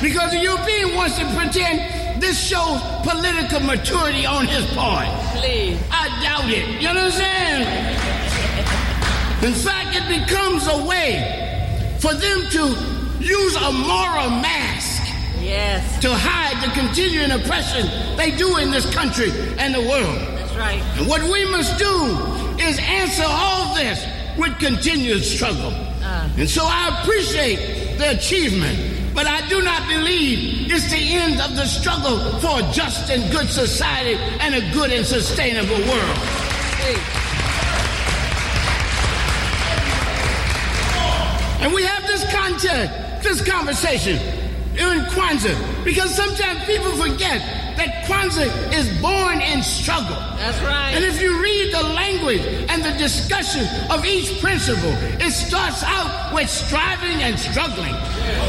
[0.02, 5.08] Because the European wants to pretend this shows political maturity on his part.
[5.40, 5.80] Please.
[5.90, 6.82] I doubt it.
[6.82, 7.64] You understand?
[9.42, 12.76] In fact, it becomes a way for them to
[13.24, 15.00] use a moral mask
[15.40, 15.80] Yes.
[16.02, 20.18] to hide the continuing oppression they do in this country and the world.
[20.36, 20.82] That's right.
[20.98, 24.04] And what we must do is answer all this
[24.38, 25.72] with continued struggle.
[26.02, 26.28] Uh.
[26.36, 31.56] And so I appreciate the achievement, but I do not believe it's the end of
[31.56, 36.18] the struggle for a just and good society and a good and sustainable world.
[41.60, 44.16] And we have this content, this conversation
[44.76, 50.18] in Kwanzaa, because sometimes people forget that Kwanzaa is born in struggle.
[50.36, 50.92] That's right.
[50.94, 54.92] And if you read the language and the discussion of each principle,
[55.22, 57.94] it starts out with striving and struggling.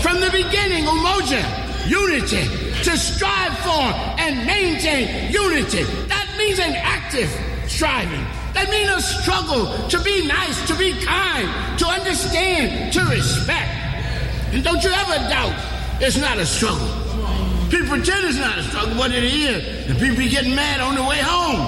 [0.02, 1.46] From the beginning, umoja,
[1.88, 2.50] unity,
[2.84, 3.86] to strive for
[4.18, 5.84] and maintain unity.
[6.10, 7.30] That means an active
[7.70, 8.26] striving.
[8.54, 13.70] That means a struggle to be nice, to be kind, to understand, to respect.
[14.54, 15.54] And don't you ever doubt
[16.02, 17.09] it's not a struggle.
[17.70, 19.90] People pretend it's not a struggle, but it is.
[19.90, 21.62] And people be getting mad on the way home.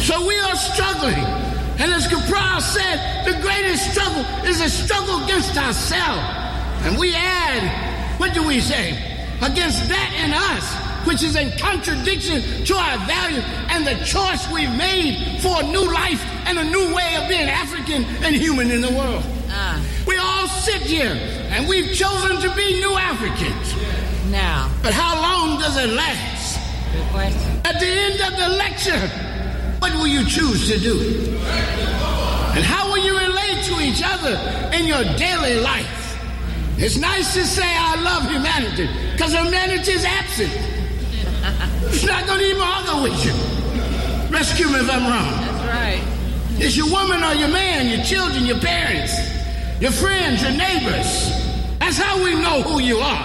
[0.00, 1.24] So we are struggling.
[1.78, 6.22] And as Capral said, the greatest struggle is a struggle against ourselves.
[6.86, 8.92] And we add, what do we say?
[9.42, 14.74] Against that in us, which is in contradiction to our values and the choice we've
[14.76, 18.80] made for a new life and a new way of being African and human in
[18.80, 19.22] the world.
[19.50, 21.14] Uh, We all sit here
[21.52, 23.74] and we've chosen to be new Africans.
[24.30, 24.68] now.
[24.82, 26.58] But how long does it last?
[26.92, 27.60] Good question.
[27.64, 29.00] At the end of the lecture,
[29.78, 30.96] what will you choose to do?
[32.56, 34.34] And how will you relate to each other
[34.76, 36.18] in your daily life?
[36.78, 40.52] It's nice to say I love humanity, because humanity is absent.
[41.88, 43.32] It's not going to even argue with you.
[44.30, 45.32] Rescue me if I'm wrong.
[45.40, 46.02] That's right.
[46.58, 49.14] It's your woman or your man, your children, your parents,
[49.80, 51.30] your friends, your neighbors.
[51.78, 53.24] That's how we know who you are,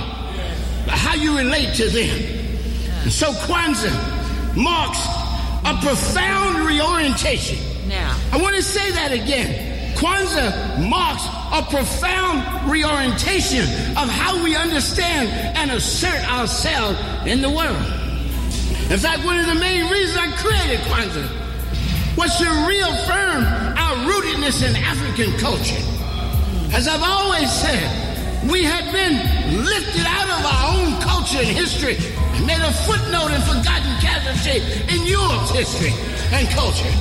[0.87, 2.41] how you relate to them.
[3.03, 4.99] And so Kwanzaa marks
[5.65, 7.57] a profound reorientation.
[7.87, 8.15] Now.
[8.31, 9.95] I want to say that again.
[9.95, 13.63] Kwanzaa marks a profound reorientation
[13.97, 18.00] of how we understand and assert ourselves in the world.
[18.91, 21.23] In fact, one of the main reasons I created Kwanzaa
[22.19, 23.39] was to reaffirm
[23.79, 25.79] our rootedness in African culture.
[26.75, 27.87] As I've always said,
[28.51, 29.15] we had been
[29.63, 31.95] lifted out of our own culture and history
[32.35, 34.59] and made a footnote and forgotten casualty
[34.91, 35.95] in Europe's history
[36.35, 36.91] and culture.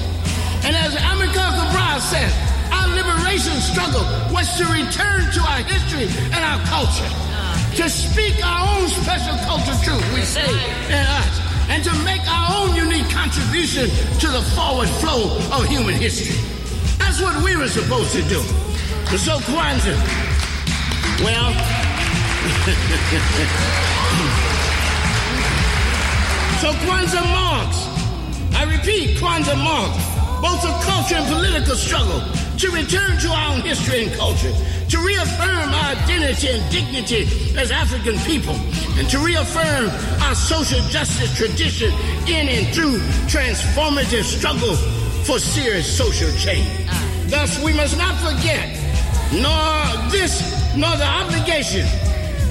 [0.63, 2.31] And as Amilcar Cabral said,
[2.71, 7.11] our liberation struggle was to return to our history and our culture,
[7.83, 10.47] to speak our own special culture truth, we say,
[10.87, 11.40] in us,
[11.71, 13.89] and to make our own unique contribution
[14.19, 16.35] to the forward flow of human history.
[16.99, 18.41] That's what we were supposed to do.
[19.17, 19.97] So Kwanzaa,
[21.23, 21.51] well,
[26.61, 27.79] so Kwanzaa marks,
[28.55, 30.05] I repeat, Kwanzaa marks
[30.43, 32.21] both a culture and political struggle
[32.61, 34.53] to return to our own history and culture,
[34.91, 37.25] to reaffirm our identity and dignity
[37.57, 38.55] as African people,
[39.01, 39.89] and to reaffirm
[40.21, 41.91] our social justice tradition
[42.29, 42.99] in and through
[43.33, 44.77] transformative struggle
[45.25, 46.69] for serious social change.
[47.31, 48.77] Thus, we must not forget
[49.33, 50.45] nor this
[50.77, 51.87] nor the obligation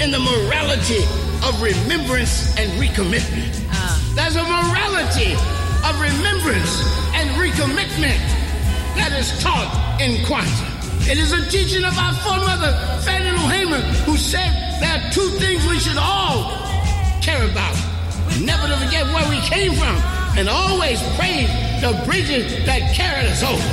[0.01, 1.05] in the morality
[1.45, 3.61] of remembrance and recommitment.
[3.69, 3.93] Ah.
[4.15, 5.33] There's a morality
[5.85, 6.81] of remembrance
[7.13, 8.38] and recommitment
[8.99, 9.71] that is taught
[10.03, 10.67] in Kwanzaa.
[11.07, 12.75] It is a teaching of our foremother,
[13.07, 14.51] Fanny Lou Hamer, who said
[14.83, 16.51] there are two things we should all
[17.23, 17.75] care about.
[18.43, 19.95] Never to forget where we came from,
[20.37, 21.49] and always praise
[21.79, 23.69] the bridges that carried us over.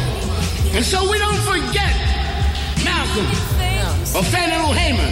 [0.72, 1.92] And so we don't forget
[2.86, 3.26] Malcolm,
[4.14, 5.10] or Fanny Lou Hamer,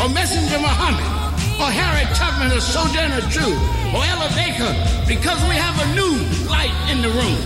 [0.00, 1.04] or Messenger Muhammad,
[1.58, 3.58] or Harriet Tubman, or Sojourner Truth,
[3.92, 4.72] or Ella Baker,
[5.10, 6.14] because we have a new
[6.48, 7.38] light in the room.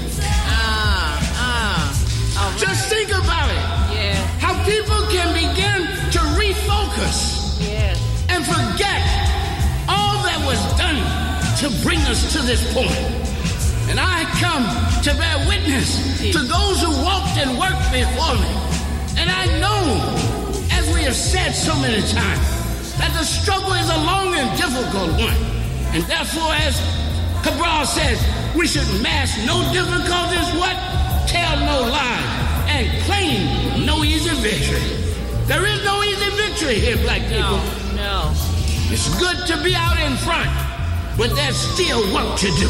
[2.56, 3.64] Just think about it.
[3.94, 4.14] Yeah.
[4.38, 5.80] How people can begin
[6.12, 7.98] to refocus Yes.
[8.28, 9.02] and forget
[9.88, 10.98] all that was done
[11.60, 12.94] to bring us to this point.
[13.90, 14.64] And I come
[15.02, 18.50] to bear witness to those who walked and worked before me.
[19.18, 20.00] And I know,
[20.72, 22.46] as we have said so many times,
[22.98, 25.36] that the struggle is a long and difficult one.
[25.94, 26.80] And therefore, as
[27.42, 28.18] Cabral says,
[28.56, 30.76] we should mask no difficulties, what?
[31.26, 34.80] Tell no lies, and claim no easy victory.
[35.46, 37.58] There is no easy victory here, black people.
[37.96, 38.32] No.
[38.92, 40.50] It's good to be out in front,
[41.16, 42.68] but there's still work to do.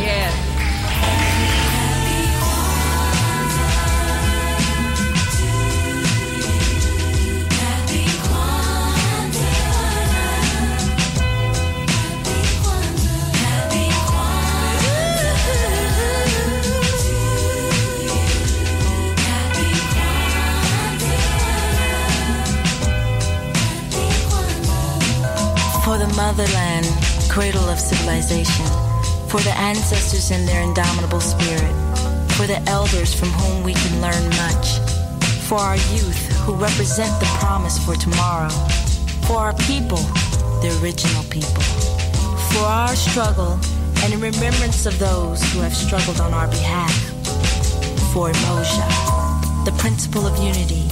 [0.00, 1.55] Yes.
[26.06, 26.86] The motherland,
[27.28, 28.66] cradle of civilization.
[29.28, 31.74] For the ancestors and their indomitable spirit.
[32.32, 34.78] For the elders from whom we can learn much.
[35.48, 38.50] For our youth who represent the promise for tomorrow.
[39.26, 40.02] For our people,
[40.62, 41.62] the original people.
[42.52, 43.58] For our struggle
[44.02, 46.94] and in remembrance of those who have struggled on our behalf.
[48.12, 50.86] For Emoja, the principle of unity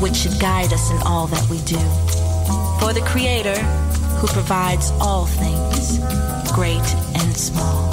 [0.00, 1.80] which should guide us in all that we do.
[2.78, 3.58] For the Creator
[4.20, 5.98] who provides all things,
[6.52, 7.90] great and small.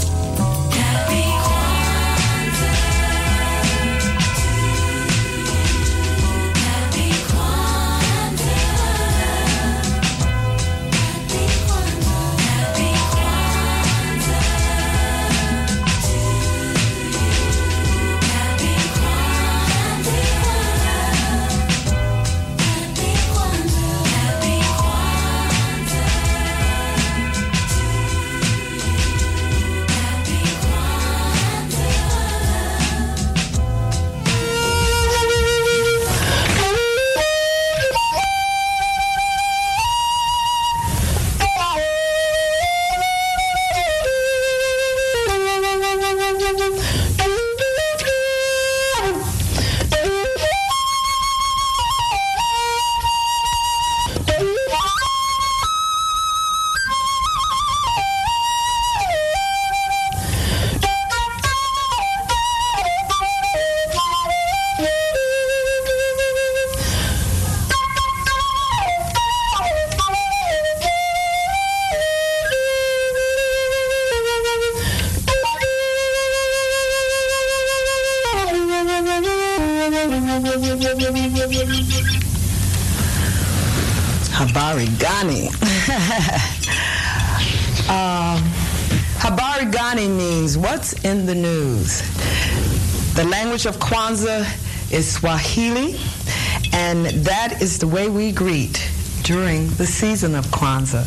[93.68, 94.44] Of Kwanzaa
[94.94, 96.00] is Swahili,
[96.74, 98.90] and that is the way we greet
[99.24, 101.04] during the season of Kwanzaa.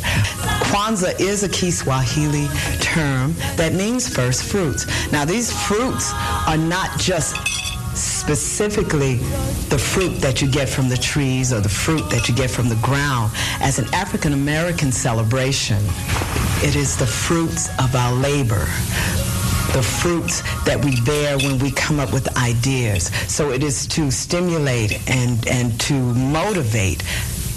[0.69, 2.49] Kwanzaa is a Kiswahili
[2.81, 4.87] term that means first fruits.
[5.11, 6.13] Now, these fruits
[6.47, 7.35] are not just
[7.97, 9.17] specifically
[9.71, 12.69] the fruit that you get from the trees or the fruit that you get from
[12.69, 13.33] the ground.
[13.61, 15.83] As an African American celebration,
[16.63, 18.67] it is the fruits of our labor.
[19.73, 23.07] The fruits that we bear when we come up with ideas.
[23.29, 27.05] So it is to stimulate and, and to motivate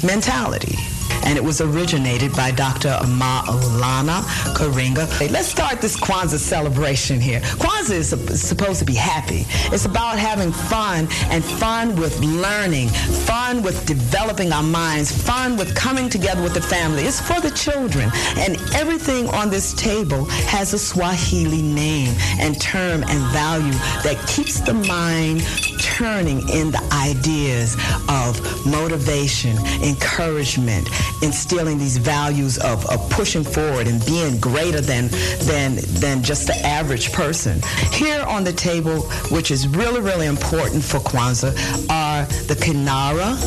[0.03, 0.77] mentality.
[1.25, 2.89] And it was originated by Dr.
[3.05, 4.21] Maulana
[4.55, 5.31] Karinga.
[5.31, 7.39] Let's start this Kwanzaa celebration here.
[7.39, 9.45] Kwanzaa is supposed to be happy.
[9.73, 15.73] It's about having fun and fun with learning, fun with developing our minds, fun with
[15.75, 17.03] coming together with the family.
[17.03, 18.11] It's for the children.
[18.37, 23.71] And everything on this table has a Swahili name and term and value
[24.03, 25.41] that keeps the mind
[25.79, 27.75] turning in the ideas
[28.09, 30.87] of motivation, encouragement,
[31.21, 35.07] instilling these values of, of pushing forward and being greater than,
[35.41, 37.61] than, than just the average person.
[37.91, 39.01] Here on the table,
[39.31, 41.53] which is really, really important for Kwanzaa,
[41.89, 43.39] are the Kinara,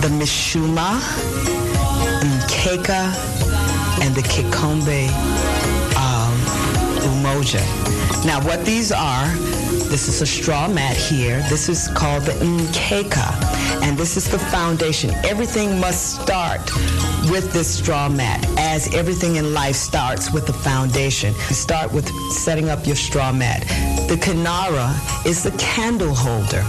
[0.00, 1.00] the Mishuma,
[2.20, 3.12] Mkeka,
[4.02, 5.08] and the Kikombe
[5.96, 6.34] um,
[7.02, 7.60] Umoja.
[8.24, 9.28] Now, what these are,
[9.88, 11.42] this is a straw mat here.
[11.48, 13.28] This is called the Mkeka,
[13.82, 15.10] and this is the foundation.
[15.24, 16.60] Everything must start
[17.30, 21.34] with this straw mat, as everything in life starts with the foundation.
[21.48, 23.62] You start with setting up your straw mat.
[24.08, 24.94] The Kanara
[25.26, 26.64] is the candle holder.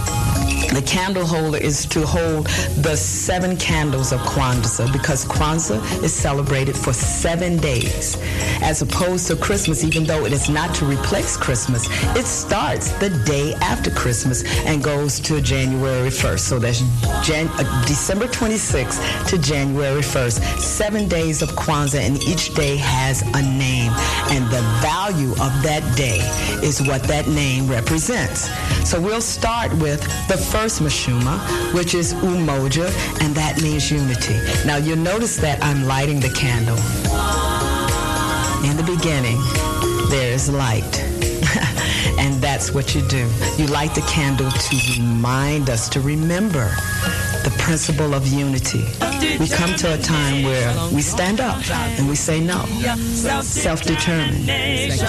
[0.72, 2.46] The candle holder is to hold
[2.80, 8.16] the seven candles of Kwanzaa because Kwanzaa is celebrated for seven days.
[8.62, 11.86] As opposed to Christmas, even though it is not to replace Christmas,
[12.16, 16.38] it starts the day after Christmas and goes to January 1st.
[16.40, 16.80] So that's
[17.22, 20.58] Jan- uh, December 26th to January 1st.
[20.58, 23.92] Seven days of Kwanzaa, and each day has a name.
[24.30, 26.20] And the value of that day
[26.66, 28.48] is what that name represents.
[28.88, 31.40] So we'll start with the first Mashuma,
[31.74, 32.86] which is Umoja,
[33.20, 34.38] and that means unity.
[34.64, 36.76] Now you'll notice that I'm lighting the candle.
[38.70, 39.38] In the beginning,
[40.08, 41.00] there is light.
[42.20, 43.28] and that's what you do.
[43.58, 46.70] You light the candle to remind us, to remember
[47.44, 48.84] the principle of unity.
[49.38, 52.64] We come to a time where we stand up and we say no.
[53.42, 54.50] Self-determined.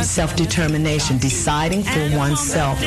[0.05, 2.79] Self-determination, deciding for oneself,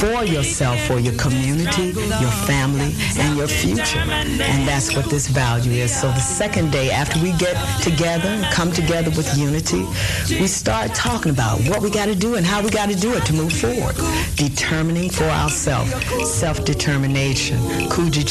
[0.00, 3.98] for yourself, for your community, your family, and your future.
[3.98, 5.94] And that's what this value is.
[5.94, 9.84] So the second day after we get together come together with unity,
[10.28, 13.14] we start talking about what we got to do and how we got to do
[13.14, 13.96] it to move forward.
[14.36, 15.92] Determining for ourselves,
[16.38, 18.24] self-determination, Kuji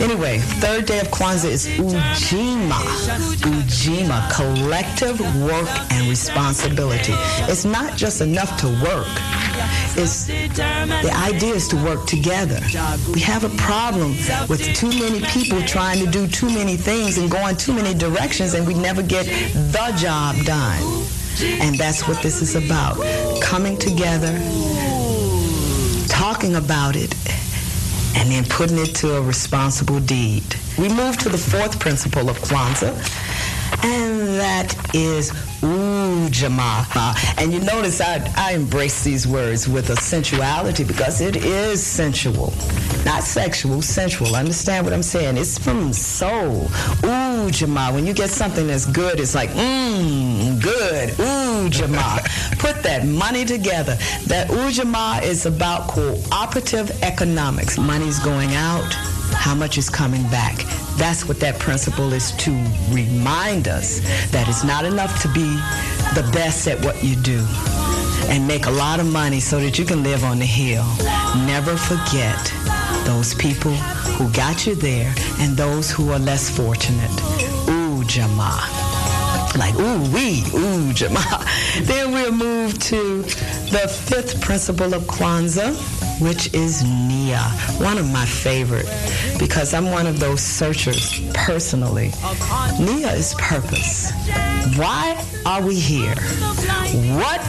[0.00, 2.80] Anyway, third day of Kwanzaa is Ujima.
[3.46, 7.14] Ujima, collective work and responsibility.
[7.48, 9.06] It's not just enough to work.
[9.98, 12.58] It's the idea is to work together.
[13.14, 14.16] We have a problem
[14.48, 18.54] with too many people trying to do too many things and going too many directions,
[18.54, 20.82] and we never get the job done.
[21.62, 22.96] And that's what this is about.
[23.40, 24.32] Coming together,
[26.08, 27.14] talking about it,
[28.16, 30.42] and then putting it to a responsible deed.
[30.78, 32.94] We move to the fourth principle of Kwanzaa,
[33.82, 35.30] and that is
[35.60, 37.16] Ujama.
[37.38, 42.52] And you notice I, I embrace these words with a sensuality because it is sensual.
[43.04, 44.34] Not sexual, sensual.
[44.36, 45.36] Understand what I'm saying?
[45.36, 46.64] It's from soul.
[47.02, 47.92] Ujama.
[47.92, 51.10] When you get something that's good, it's like, mmm, good.
[51.10, 52.58] Ujama.
[52.58, 53.96] Put that money together.
[54.26, 57.78] That Ujama is about cooperative economics.
[57.78, 58.92] Money's going out,
[59.32, 60.85] how much is coming back.
[60.96, 62.50] That's what that principle is to
[62.90, 64.00] remind us
[64.30, 65.56] that it's not enough to be
[66.14, 67.44] the best at what you do
[68.28, 70.84] and make a lot of money so that you can live on the hill.
[71.46, 72.52] Never forget
[73.04, 73.72] those people
[74.16, 77.10] who got you there and those who are less fortunate.
[77.68, 78.58] Ooh, Jama.
[79.56, 81.24] Like, ooh, we, ooh, Jama.
[81.82, 85.72] Then we'll move to the fifth principle of Kwanzaa,
[86.20, 87.38] which is Nia,
[87.78, 88.86] one of my favorite,
[89.38, 92.12] because I'm one of those searchers personally.
[92.78, 94.12] Nia is purpose.
[94.76, 96.14] Why are we here?
[97.16, 97.40] What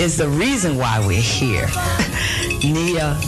[0.00, 1.68] is the reason why we're here?
[2.64, 3.18] Nia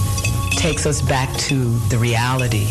[0.53, 2.67] takes us back to the reality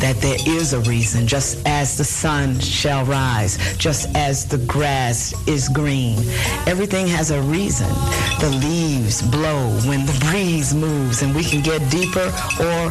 [0.00, 5.34] that there is a reason, just as the sun shall rise, just as the grass
[5.48, 6.18] is green.
[6.66, 7.88] Everything has a reason.
[8.40, 12.90] The leaves blow when the breeze moves, and we can get deeper or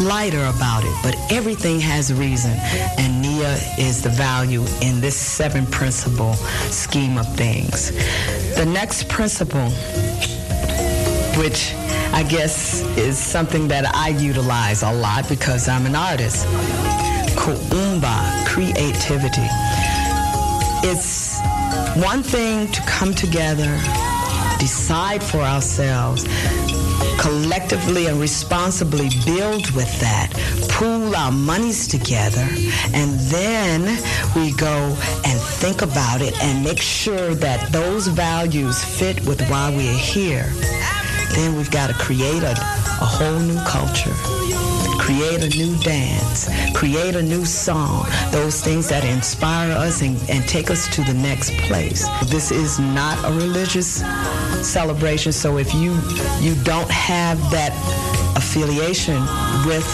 [0.00, 0.94] lighter about it.
[1.02, 2.52] But everything has a reason,
[2.98, 6.34] and Nia is the value in this seven principle
[6.70, 7.92] scheme of things.
[8.56, 9.70] The next principle,
[11.40, 11.74] which
[12.14, 16.46] I guess is something that I utilize a lot because I'm an artist.
[17.36, 19.48] Kuumba, creativity.
[20.84, 21.40] It's
[21.96, 23.80] one thing to come together,
[24.58, 26.24] decide for ourselves,
[27.18, 30.28] collectively and responsibly build with that,
[30.68, 32.46] pool our monies together,
[32.92, 33.82] and then
[34.36, 39.70] we go and think about it and make sure that those values fit with why
[39.74, 40.52] we're here.
[41.34, 44.14] Then we've got to create a, a whole new culture
[45.02, 50.48] create a new dance, create a new song, those things that inspire us and, and
[50.48, 52.06] take us to the next place.
[52.26, 53.96] This is not a religious
[54.62, 55.98] celebration, so if you
[56.40, 57.72] you don't have that
[58.36, 59.20] affiliation
[59.66, 59.86] with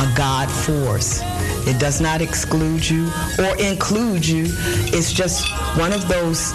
[0.00, 1.22] a God force,
[1.68, 3.08] it does not exclude you
[3.38, 4.46] or include you.
[4.92, 5.48] It's just
[5.78, 6.52] one of those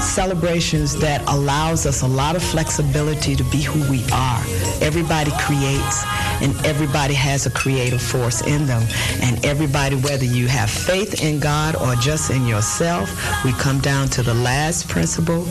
[0.00, 4.40] celebrations that allows us a lot of flexibility to be who we are.
[4.80, 6.04] Everybody creates
[6.42, 8.82] and everybody has a creative force in them.
[9.20, 13.10] And everybody, whether you have faith in God or just in yourself,
[13.44, 15.44] we come down to the last principle,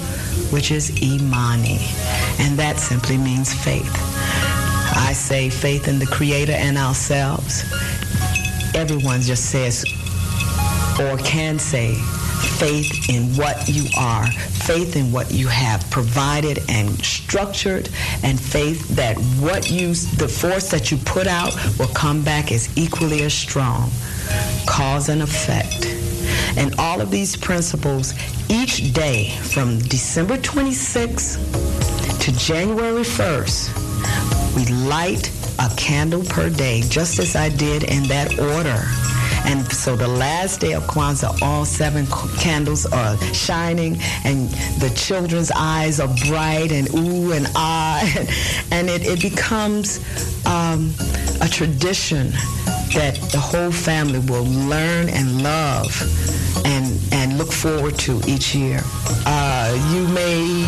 [0.52, 1.80] which is Imani.
[2.40, 3.92] And that simply means faith.
[4.94, 7.64] I say faith in the Creator and ourselves.
[8.76, 9.86] Everyone just says
[11.00, 11.96] or can say
[12.62, 17.90] faith in what you are, faith in what you have provided and structured,
[18.22, 22.70] and faith that what you, the force that you put out will come back as
[22.78, 23.90] equally as strong.
[24.68, 25.88] Cause and effect.
[26.56, 28.14] And all of these principles
[28.48, 31.40] each day from December 26th
[32.20, 38.38] to January 1st, we light a candle per day, just as I did in that
[38.38, 39.01] order.
[39.46, 42.06] And so the last day of Kwanzaa, all seven
[42.40, 44.50] candles are shining, and
[44.80, 48.02] the children's eyes are bright and ooh and ah,
[48.72, 50.00] and it, it becomes
[50.46, 50.94] um,
[51.42, 52.32] a tradition
[52.94, 55.92] that the whole family will learn and love
[56.66, 58.82] and, and look forward to each year.
[59.26, 60.68] Uh, you may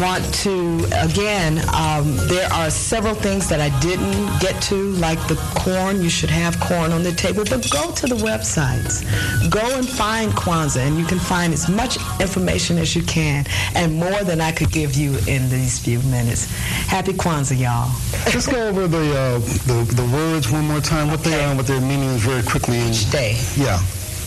[0.00, 5.36] want to again um, there are several things that i didn't get to like the
[5.54, 9.02] corn you should have corn on the table but go to the websites
[9.50, 13.44] go and find kwanzaa and you can find as much information as you can
[13.74, 16.44] and more than i could give you in these few minutes
[16.88, 17.90] happy kwanzaa y'all
[18.26, 19.38] Let's go over the, uh,
[19.70, 22.42] the the words one more time, what they are and what their meaning is very
[22.42, 22.78] quickly.
[22.80, 23.36] Each day.
[23.56, 23.78] Yeah.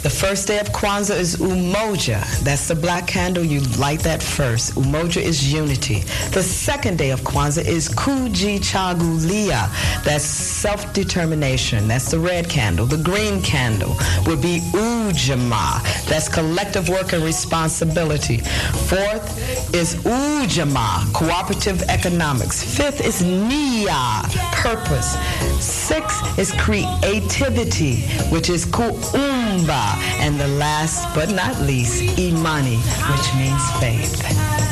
[0.01, 2.21] The first day of Kwanzaa is Umoja.
[2.45, 3.43] That's the black candle.
[3.43, 4.75] You light that first.
[4.75, 6.05] Umoja is unity.
[6.31, 9.69] The second day of Kwanzaa is Kuji Chagulia.
[10.05, 11.89] That's self-determination.
[11.89, 12.85] That's the red candle.
[12.85, 15.83] The green candle would be Ujama.
[16.07, 18.37] That's collective work and responsibility.
[18.87, 22.63] Fourth is Ujama, cooperative economics.
[22.63, 24.23] Fifth is Nia,
[24.53, 25.17] purpose.
[25.59, 27.97] Sixth is creativity,
[28.31, 29.88] which is Kuumba.
[30.19, 34.23] And the last but not least, Imani, which means faith.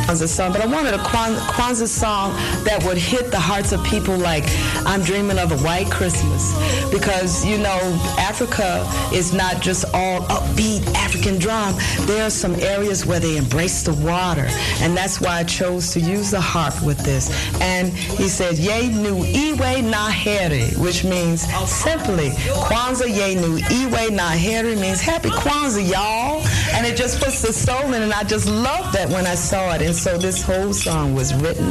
[0.08, 2.32] Kwanzaa song, but I wanted a Kwan- Kwanzaa song
[2.64, 4.46] that would hit the hearts of people like
[4.86, 6.54] I'm dreaming of a white Christmas.
[6.92, 7.80] Because, you know,
[8.18, 11.76] Africa is not just all upbeat African drum.
[12.08, 14.48] There are some areas where they embrace the water.
[14.80, 17.30] And that's why I chose to use the harp with this.
[17.60, 22.30] And he said, Ye nu iwe na heri, which means simply,
[22.70, 26.46] Kwanzaa ye nu iwe na heri means happy Kwanzaa, y'all.
[26.76, 29.74] And it just puts the soul in, and I just loved that when I saw
[29.74, 29.82] it.
[29.82, 31.70] And so this whole song was written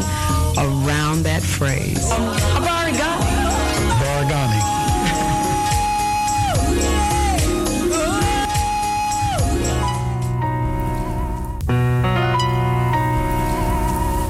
[0.58, 2.08] around that phrase.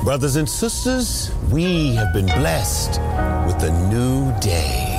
[0.05, 3.01] Brothers and sisters, we have been blessed
[3.47, 4.93] with a new day.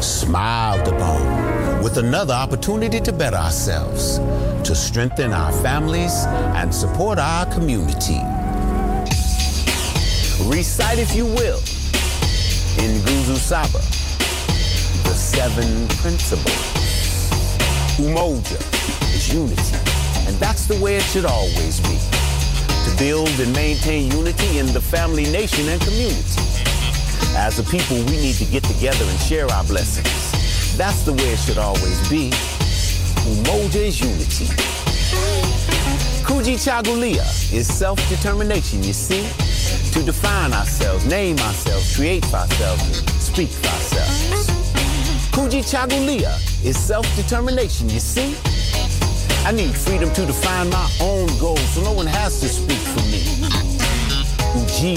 [0.00, 1.51] Smiled upon
[1.82, 4.18] with another opportunity to better ourselves,
[4.66, 8.20] to strengthen our families and support our community.
[10.46, 11.58] Recite, if you will,
[12.78, 13.80] in Guzu Saba,
[15.02, 16.54] the seven principles.
[17.98, 18.60] Umoja
[19.14, 19.76] is unity,
[20.28, 21.98] and that's the way it should always be
[22.84, 26.42] to build and maintain unity in the family, nation, and community.
[27.34, 30.41] As a people, we need to get together and share our blessings.
[30.76, 32.30] That's the way it should always be.
[33.28, 34.46] Umoja is unity.
[36.24, 37.22] Kuji Chagulia
[37.52, 39.22] is self-determination, you see?
[39.92, 44.48] To define ourselves, name ourselves, create ourselves, speak for ourselves.
[45.30, 46.34] Kuji Chagulia
[46.64, 48.34] is self-determination, you see?
[49.44, 53.02] I need freedom to define my own goals so no one has to speak for
[53.12, 53.20] me.
[54.62, 54.96] Uji,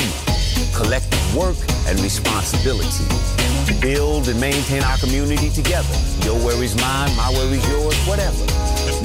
[0.73, 1.57] collective work
[1.88, 3.34] and responsibility.
[3.65, 5.95] To build and maintain our community together.
[6.23, 8.45] Your worries mine, my worries yours, whatever.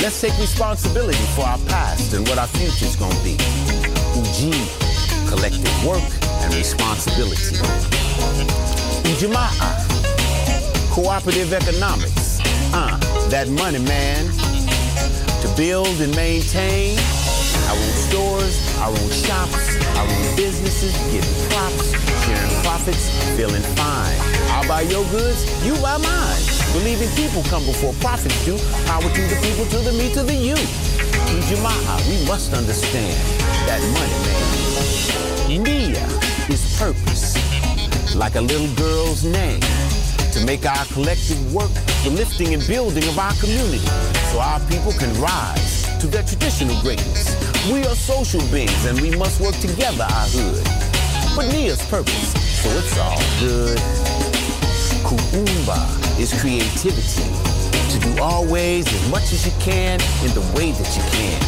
[0.02, 3.36] Let's take responsibility for our past and what our future's gonna be.
[4.16, 4.52] Uji,
[5.28, 6.10] collective work
[6.42, 7.56] and responsibility.
[9.08, 9.50] Ujamaa,
[10.90, 12.40] cooperative economics.
[12.72, 12.96] Uh,
[13.30, 14.30] that money, man
[15.40, 16.98] to build and maintain
[17.68, 21.96] our own stores, our own shops, our own businesses, getting props,
[22.30, 24.18] sharing profits, feeling fine.
[24.54, 26.42] I'll buy your goods, you buy mine.
[26.72, 28.56] Believing people come before profits do.
[28.86, 30.56] Power to the people, to the me, to the you.
[31.34, 33.14] In Jama'a, we must understand
[33.66, 35.62] that money, man.
[35.64, 36.06] Nia
[36.48, 37.34] is purpose,
[38.14, 39.60] like a little girl's name
[40.32, 41.72] to make our collective work
[42.04, 43.84] the lifting and building of our community
[44.30, 47.34] so our people can rise to their traditional greatness.
[47.70, 50.79] We are social beings and we must work together, our hood.
[51.40, 53.78] But Nia's purpose, so it's all good.
[55.00, 57.24] Kuumba is creativity,
[57.92, 61.40] to do always as much as you can in the way that you can.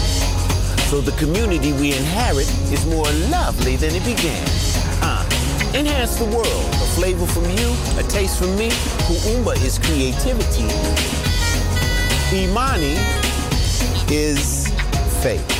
[0.88, 4.42] So the community we inherit is more lovely than it began.
[5.02, 5.28] Uh,
[5.74, 6.46] Enhance the world.
[6.46, 8.70] A flavor from you, a taste from me.
[9.04, 10.72] Kuumba is creativity.
[12.34, 12.96] Imani
[14.08, 14.72] is
[15.22, 15.51] faith.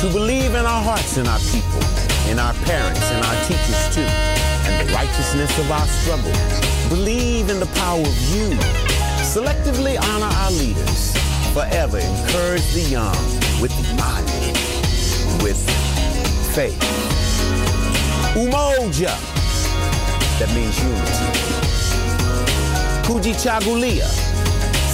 [0.00, 1.80] To believe in our hearts and our people,
[2.30, 4.02] in our parents and our teachers too,
[4.68, 6.32] and the righteousness of our struggle.
[6.90, 8.50] Believe in the power of you.
[9.24, 11.16] Selectively honor our leaders.
[11.54, 13.16] Forever encourage the young
[13.60, 14.52] with imani,
[15.42, 15.58] with
[16.54, 16.78] faith.
[18.36, 19.16] Umoja,
[20.38, 21.26] that means unity.
[23.08, 24.06] Kujichagulia,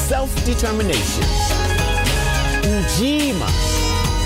[0.08, 1.24] self-determination.
[2.62, 3.71] Ujima,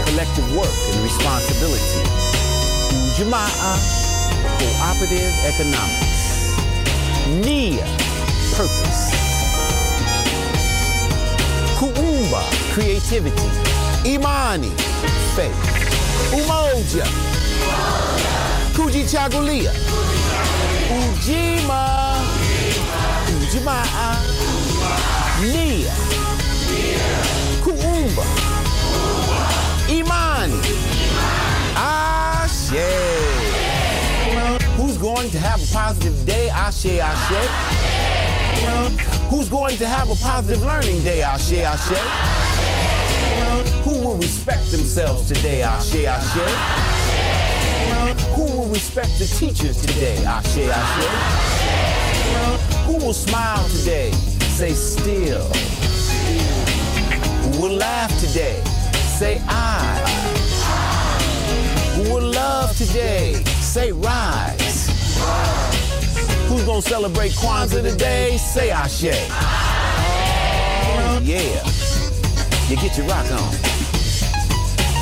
[0.06, 2.02] collective work and responsibility.
[3.10, 3.78] Ujamaa,
[4.58, 6.54] cooperative economics.
[7.44, 7.84] Nia,
[8.56, 9.12] purpose.
[11.78, 12.42] Kuumba,
[12.74, 13.50] creativity.
[14.04, 14.70] Imani,
[15.36, 15.62] faith.
[16.32, 17.06] Umoja,
[18.76, 19.72] kujichagulia.
[20.90, 22.16] Ujima,
[23.42, 24.16] ujamaa.
[25.52, 25.92] Nia,
[34.76, 36.50] Who's going to have a positive day?
[36.50, 37.48] Ashe, Ashe.
[39.30, 41.22] Who's going to have a positive learning day?
[41.22, 41.96] Ashe, Ashe.
[43.84, 45.62] Who will respect themselves today?
[45.62, 46.40] Ashe, Ashe.
[48.34, 50.22] Who will respect the teachers today?
[50.24, 51.06] Ashe, Ashe.
[52.86, 54.12] Who will smile today?
[54.12, 55.48] Say still.
[57.42, 58.62] Who will laugh today?
[59.18, 60.35] Say I.
[61.96, 63.42] Who will love today?
[63.62, 64.86] Say rise.
[66.46, 68.36] Who's gonna celebrate Kwanzaa today?
[68.36, 69.16] Say Ashe.
[70.92, 71.64] Oh, yeah.
[72.68, 73.54] You get your rock on.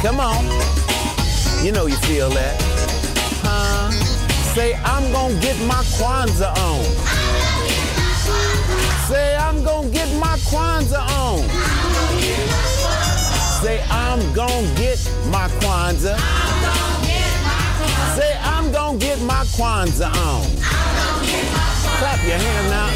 [0.03, 0.45] Come on.
[1.65, 2.57] You know you feel that.
[3.43, 3.91] Huh?
[4.55, 6.85] Say, I'm gonna get my Kwanzaa on.
[9.09, 11.43] Say, I'm gonna get my Kwanzaa on.
[13.63, 16.44] Say, I'm gonna get my Kwanzaa.
[18.65, 20.47] I'm gonna get my Kwanzaa on.
[22.01, 22.89] Clap your hands now.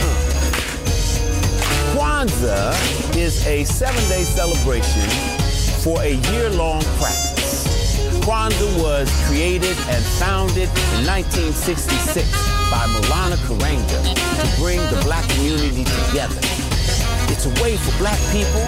[1.93, 2.73] Kwanzaa
[3.15, 5.03] is a seven-day celebration
[5.85, 7.69] for a year-long practice.
[8.25, 12.17] Kwanzaa was created and founded in 1966
[12.73, 14.01] by Mulana Karanga
[14.41, 16.41] to bring the black community together.
[17.29, 18.65] It's a way for black people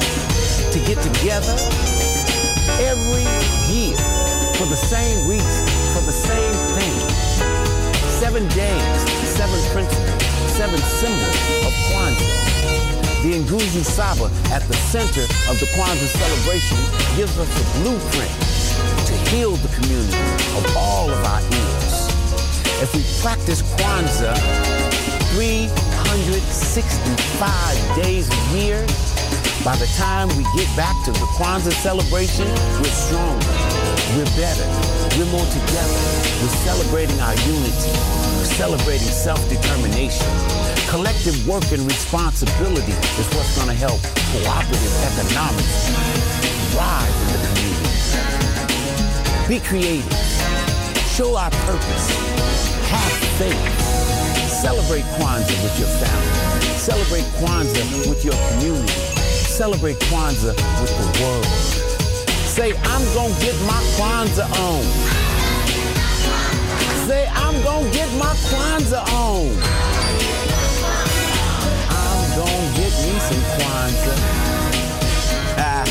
[0.68, 1.56] to get together
[2.85, 3.24] every
[3.72, 3.97] year
[4.60, 6.80] for the same reason, for the same thing.
[8.20, 9.01] Seven days,
[9.32, 10.22] seven principles,
[10.52, 12.36] seven symbols of Kwanzaa.
[13.22, 16.76] The Nguzi Saba at the center of the Kwanzaa celebration
[17.16, 18.30] gives us a blueprint
[19.09, 20.20] to heal the community
[20.55, 22.10] of all of our ills.
[22.84, 24.36] If we practice Kwanzaa
[25.32, 28.84] 365 days a year,
[29.64, 32.47] by the time we get back to the Kwanzaa celebration,
[32.84, 33.48] we're stronger,
[34.16, 34.66] we're better,
[35.16, 36.01] we're more together.
[36.40, 37.93] We're celebrating our unity,
[38.39, 40.27] we're celebrating self-determination.
[40.89, 44.01] Collective work and responsibility is what's going to help
[44.32, 45.90] cooperative economics
[46.72, 47.90] thrive in the community.
[49.48, 50.12] Be creative.
[51.14, 52.06] Show our purpose.
[52.89, 53.90] Have faith.
[54.48, 56.78] Celebrate Kwanzaa with your family.
[56.78, 58.93] Celebrate Kwanzaa with your community.
[59.47, 61.80] Celebrate Kwanzaa with the world.
[62.61, 64.82] Say, I'm gonna get my Kwanzaa on.
[67.07, 69.49] Say, I'm gonna get my Kwanzaa on.
[71.89, 74.16] I'm gonna get me some Kwanzaa.
[75.57, 75.87] Ah,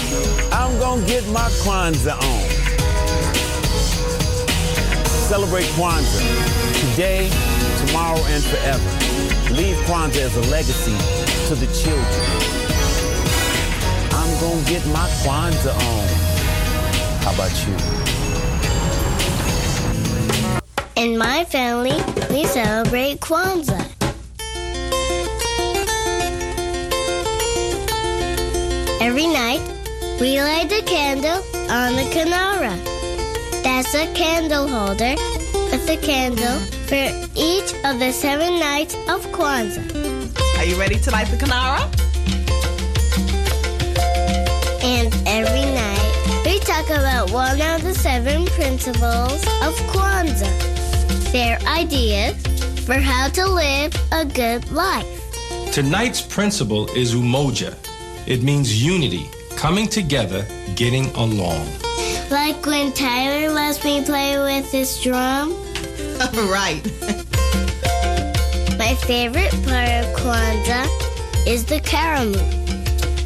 [0.61, 2.43] I'm gonna get my Kwanzaa on.
[5.27, 6.21] Celebrate Kwanzaa
[6.81, 7.31] today,
[7.79, 8.91] tomorrow, and forever.
[9.55, 10.95] Leave Kwanzaa as a legacy
[11.47, 12.21] to the children.
[14.11, 16.18] I'm gonna get my Kwanzaa on.
[17.39, 17.73] How about you?
[21.01, 21.95] In my family,
[22.31, 23.79] we celebrate Kwanzaa.
[28.99, 29.61] Every night,
[30.19, 31.41] we light a candle
[31.71, 32.75] on the Kanara.
[33.63, 35.15] That's a candle holder
[35.71, 36.59] with a candle
[36.89, 40.57] for each of the seven nights of Kwanzaa.
[40.57, 41.87] Are you ready to light the Kanara?
[44.83, 45.68] And every night,
[46.45, 52.35] we talk about one of the seven principles of Kwanzaa, their ideas
[52.85, 55.05] for how to live a good life.
[55.73, 57.75] Tonight's principle is umoja.
[58.25, 60.45] It means unity, coming together,
[60.75, 61.67] getting along.
[62.31, 65.51] Like when Tyler lets me play with his drum.
[66.49, 66.81] right.
[68.77, 70.87] My favorite part of Kwanzaa
[71.45, 72.39] is the Karamu.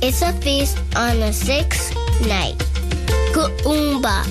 [0.02, 1.95] It's a feast on the sixth
[2.27, 2.72] night.
[3.64, 4.26] Oomba,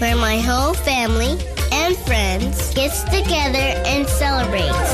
[0.00, 1.38] where my whole family
[1.72, 4.92] and friends gets together and celebrates.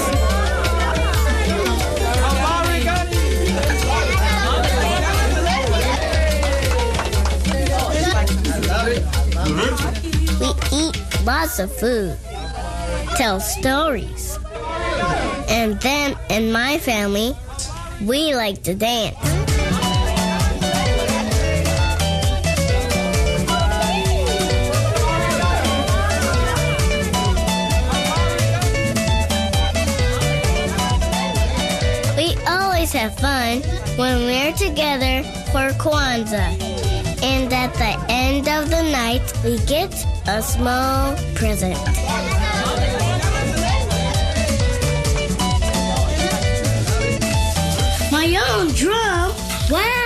[10.41, 12.17] We eat lots of food,
[13.17, 14.39] tell stories,
[15.49, 17.35] and then in my family,
[18.03, 19.38] we like to dance.
[33.21, 33.61] fun
[33.97, 35.23] when we're together
[35.53, 36.55] for Kwanzaa.
[37.23, 39.93] And at the end of the night, we get
[40.29, 41.79] a small present.
[48.13, 49.33] My own drum?
[49.71, 49.98] Wow!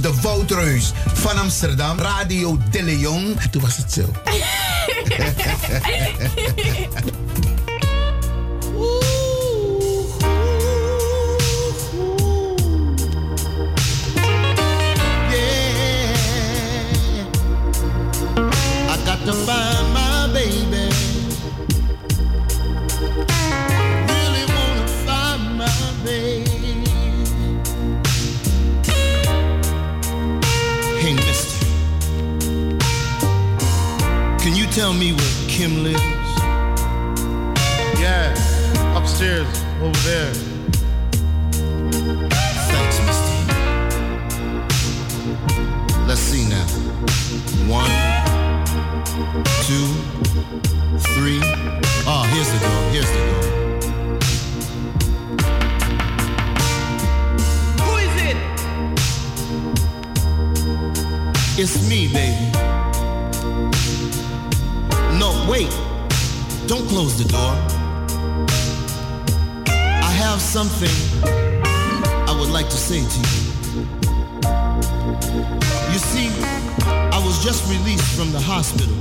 [0.00, 3.34] De Woutreus van Amsterdam, Radio De Leon.
[3.38, 4.31] en Toen was het zo.
[34.92, 36.02] Tell me where Kim lives?
[37.98, 38.34] Yeah,
[38.96, 39.46] upstairs,
[39.80, 40.34] over there.
[42.68, 43.36] Thanks, Misty.
[46.06, 46.66] Let's see now.
[47.68, 47.90] One,
[49.66, 49.86] two,
[51.14, 51.40] three.
[52.06, 52.82] Oh, here's the door.
[52.92, 53.42] Here's the door.
[57.80, 58.36] Who is it?
[61.58, 62.71] It's me, baby.
[65.48, 65.70] Wait.
[66.68, 67.54] Don't close the door.
[69.68, 70.88] I have something
[71.24, 73.52] I would like to say to you.
[75.92, 76.28] You see,
[76.86, 78.94] I was just released from the hospital.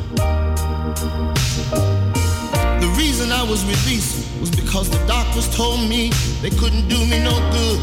[2.82, 6.10] The reason I was released was because the doctors told me
[6.42, 7.80] they couldn't do me no good.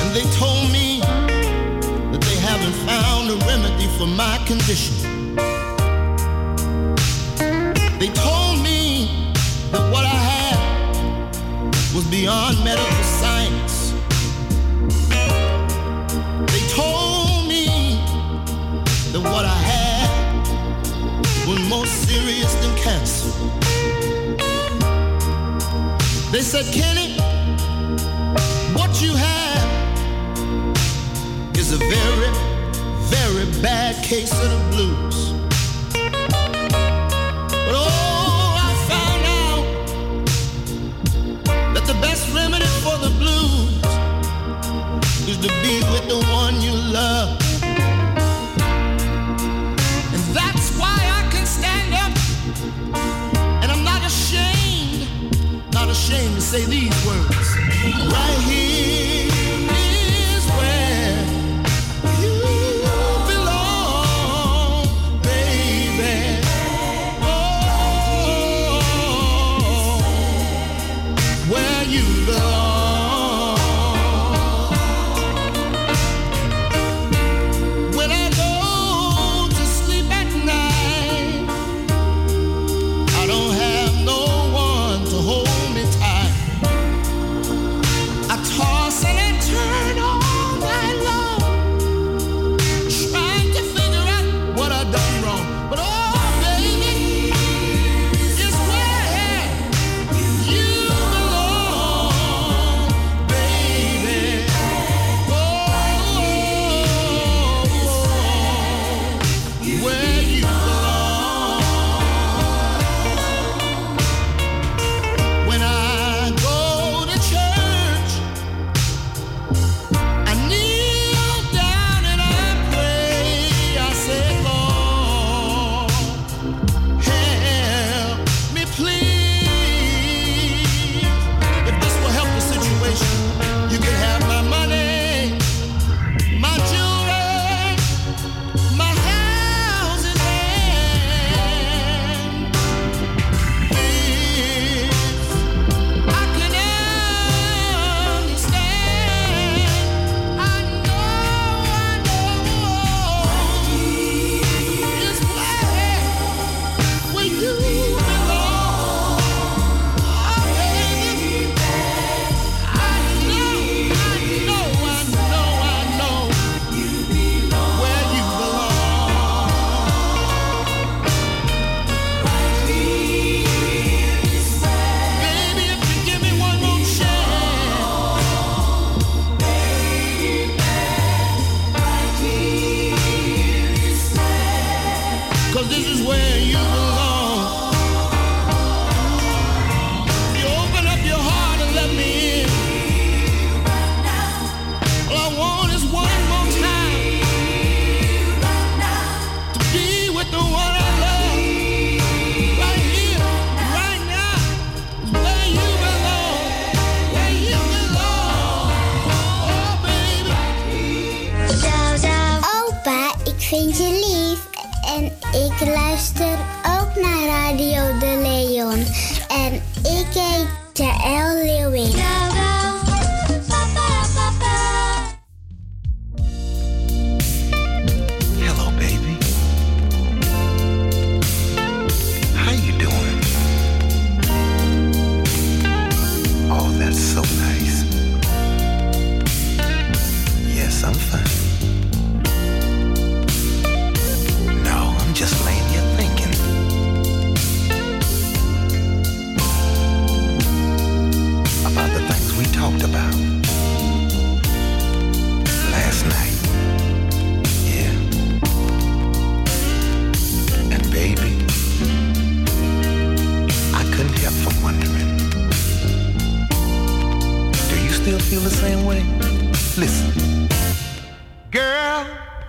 [0.00, 1.00] And they told me
[2.10, 4.97] that they haven't found a remedy for my condition.
[7.98, 9.24] They told me
[9.72, 10.58] that what I had
[11.92, 13.92] was beyond medical science.
[16.52, 17.98] They told me
[19.10, 20.08] that what I had
[21.48, 23.32] was more serious than cancer.
[26.30, 27.18] They said, Kenny,
[28.74, 29.68] what you have
[31.56, 32.30] is a very,
[33.10, 35.27] very bad case of the blues.
[56.48, 57.58] Say these words.
[58.10, 58.67] Right here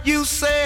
[0.03, 0.59] you said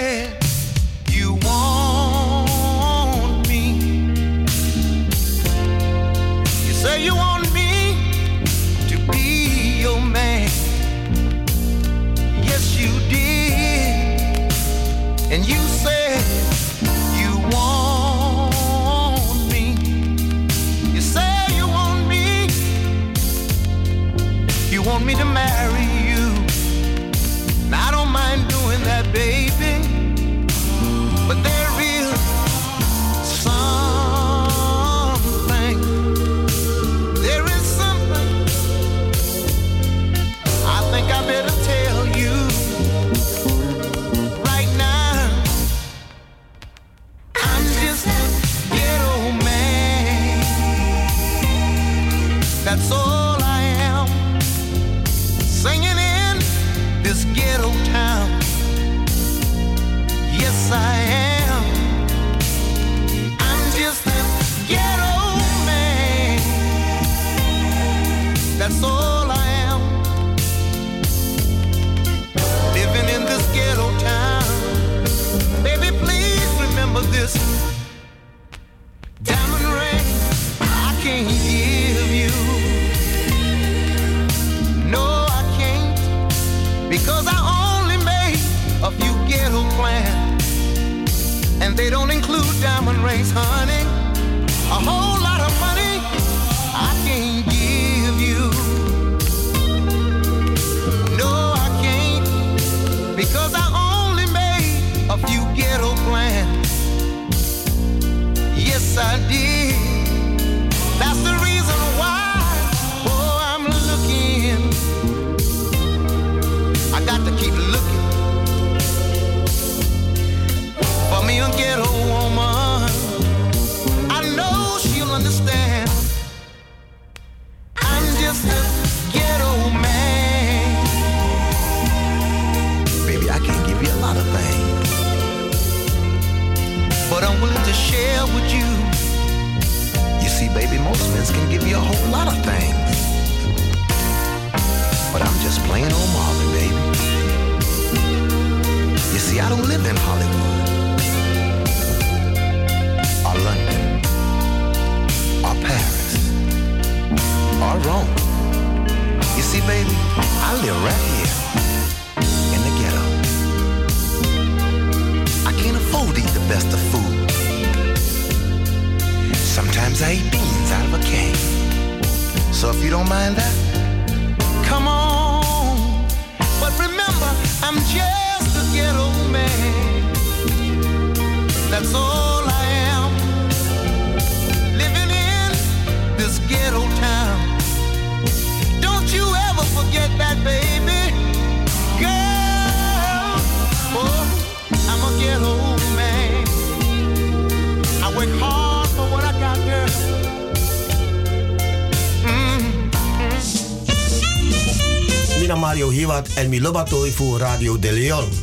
[206.44, 208.43] Hiwat en Milobatoi voor Radio De Leon.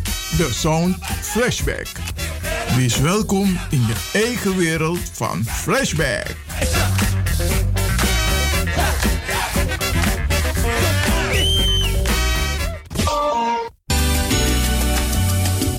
[0.37, 1.87] De Sound Flashback.
[2.75, 6.35] Wees welkom in je eigen wereld van Flashback.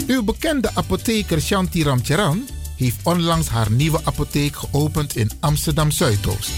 [0.07, 6.51] Uw bekende apotheker Shanti Ramcharan heeft onlangs haar nieuwe apotheek geopend in Amsterdam Zuidoost.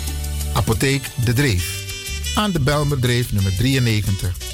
[0.53, 1.83] Apotheek De Dreef.
[2.35, 4.54] Aan de Belmerdreef nummer 93.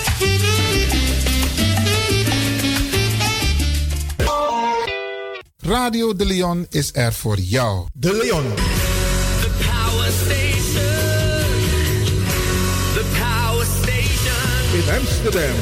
[5.61, 7.87] Radio De Leon is er voor jou.
[7.93, 8.43] De Leon.
[9.41, 10.83] The power station.
[12.93, 14.73] The power station.
[14.73, 15.55] In Amsterdam.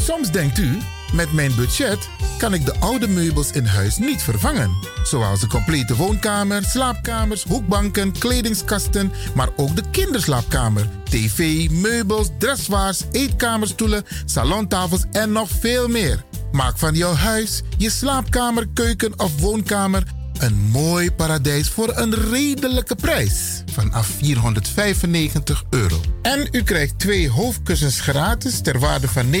[0.00, 0.78] Soms denkt u,
[1.12, 2.08] Met mijn budget
[2.38, 4.70] kan ik de oude meubels in huis niet vervangen.
[5.02, 14.04] Zoals de complete woonkamer, slaapkamers, hoekbanken, kledingskasten, maar ook de kinderslaapkamer, tv, meubels, dressoirs, eetkamerstoelen,
[14.24, 16.24] salontafels en nog veel meer.
[16.52, 20.02] Maak van jouw huis, je slaapkamer, keuken of woonkamer
[20.42, 23.62] een mooi paradijs voor een redelijke prijs.
[23.72, 26.00] Vanaf 495 euro.
[26.22, 29.40] En u krijgt twee hoofdkussens gratis ter waarde van 59,50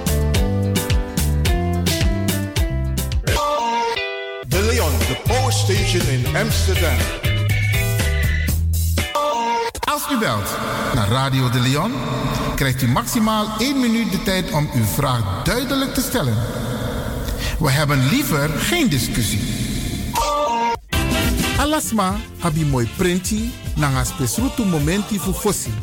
[5.11, 6.97] The power station in Amsterdam.
[9.79, 10.57] Als u belt
[10.93, 11.91] naar Radio de Leon,
[12.55, 16.37] krijgt u maximaal 1 minuut de tijd om uw vraag duidelijk te stellen.
[17.59, 19.41] We hebben liever geen discussie.
[21.57, 25.73] Alasma abi mooi printi nanga spesrutu momenti fu fossi.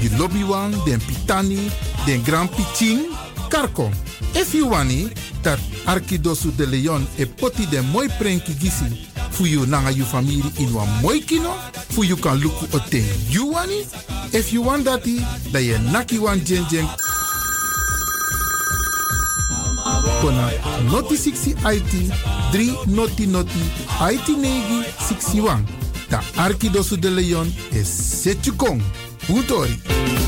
[0.00, 1.70] Di lobby wan, den pitani,
[2.04, 3.00] den grand piching,
[3.48, 3.90] karko.
[4.34, 5.10] If you wani,
[5.42, 8.84] dat Arkidosu de Leon e poti den mooi prenki gisi
[9.30, 11.54] fu you nanga in wan mooi kino,
[11.90, 13.86] fu you kan luku oten you wani.
[14.32, 15.20] If you want dati,
[15.52, 16.86] da ye naki wan jen jen
[20.20, 20.50] kona
[20.90, 22.12] noti 60 IT
[22.52, 23.60] 3 noti noti
[24.00, 25.64] IT negi 61.
[26.10, 28.82] Da Arkidosu de Leon is Setjukong.
[29.28, 30.27] Utori.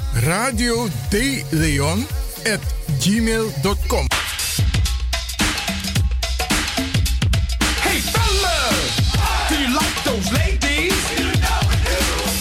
[0.13, 2.05] radio de Leon
[2.43, 2.59] at
[2.99, 4.07] gmail.com.
[7.81, 8.95] Hey fellas,
[9.49, 10.93] do you like those ladies?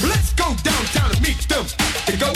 [0.02, 1.64] Let's go downtown and meet them.
[2.18, 2.32] Go.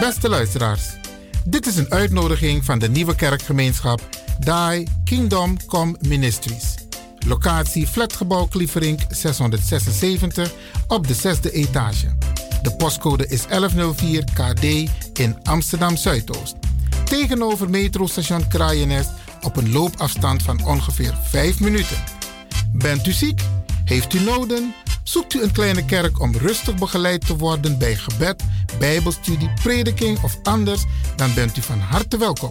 [0.00, 0.82] Beste luisteraars,
[1.44, 4.00] dit is een uitnodiging van de nieuwe kerkgemeenschap
[4.38, 6.81] Die Kingdom Come Ministries.
[7.26, 10.52] Locatie Flatgebouw Klieverink 676
[10.88, 12.16] op de zesde etage.
[12.62, 14.64] De postcode is 1104 KD
[15.18, 16.54] in Amsterdam Zuidoost.
[17.04, 21.96] Tegenover metrostation Kraaienest op een loopafstand van ongeveer 5 minuten.
[22.72, 23.40] Bent u ziek?
[23.84, 24.74] Heeft u noden?
[25.02, 28.42] Zoekt u een kleine kerk om rustig begeleid te worden bij gebed,
[28.78, 30.84] bijbelstudie, prediking of anders?
[31.16, 32.50] Dan bent u van harte welkom.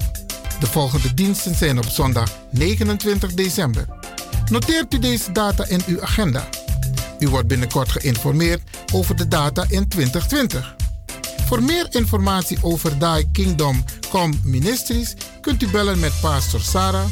[0.59, 4.00] De volgende diensten zijn op zondag 29 december.
[4.49, 6.49] Noteert u deze data in uw agenda.
[7.19, 8.61] U wordt binnenkort geïnformeerd
[8.93, 10.75] over de data in 2020.
[11.45, 17.05] Voor meer informatie over Die Kingdom Come Ministries kunt u bellen met Pastor Sarah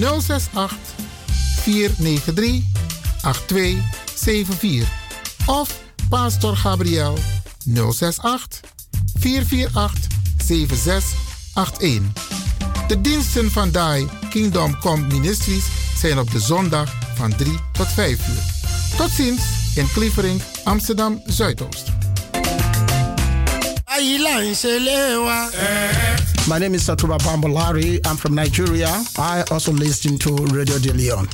[0.00, 0.76] 068
[1.62, 2.62] 493
[3.22, 4.88] 8274
[5.46, 7.18] of Pastor Gabriel
[7.64, 8.60] 068
[9.18, 10.06] 448
[10.44, 12.24] 7681.
[12.88, 15.64] De diensten van Die Kingdom Come Ministries
[15.98, 18.42] zijn op de zondag van 3 tot 5 uur.
[18.96, 19.42] Tot ziens
[19.74, 21.92] in Klievering, Amsterdam Zuidoost.
[26.48, 27.94] My name is Satuba Bambolari.
[27.94, 29.02] I'm from Nigeria.
[29.18, 31.28] I also listen to Radio De Leon.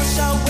[0.00, 0.49] wash away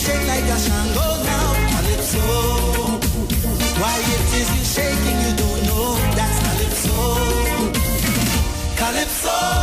[0.00, 2.24] shake like a shango now, calypso.
[3.80, 6.96] Why it is you shaking, you don't know, that's calypso.
[8.80, 9.59] Calypso.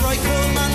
[0.00, 0.73] right, coal mine.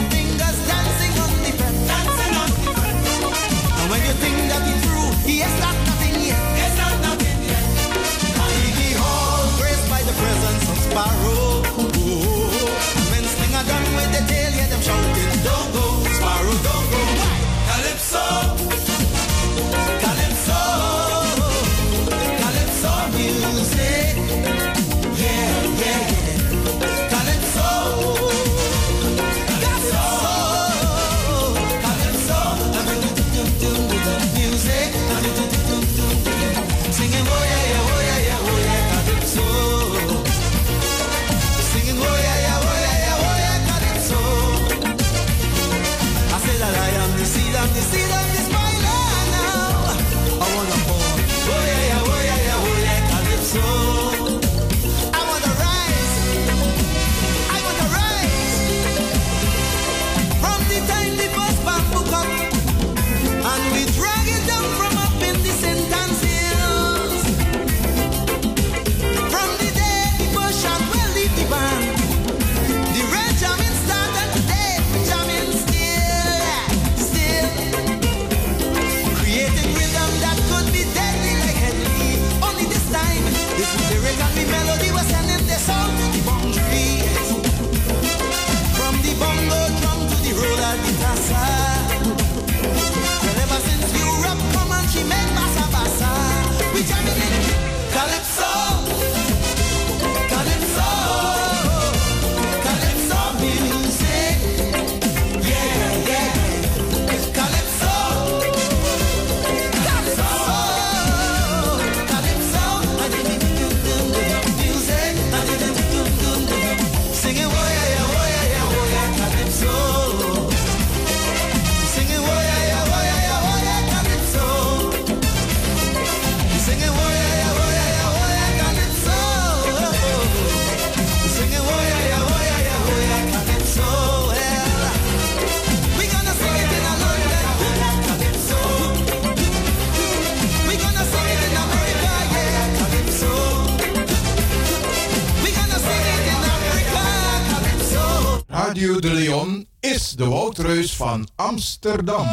[148.80, 152.28] Radio de Leon is de woudreus van Amsterdam.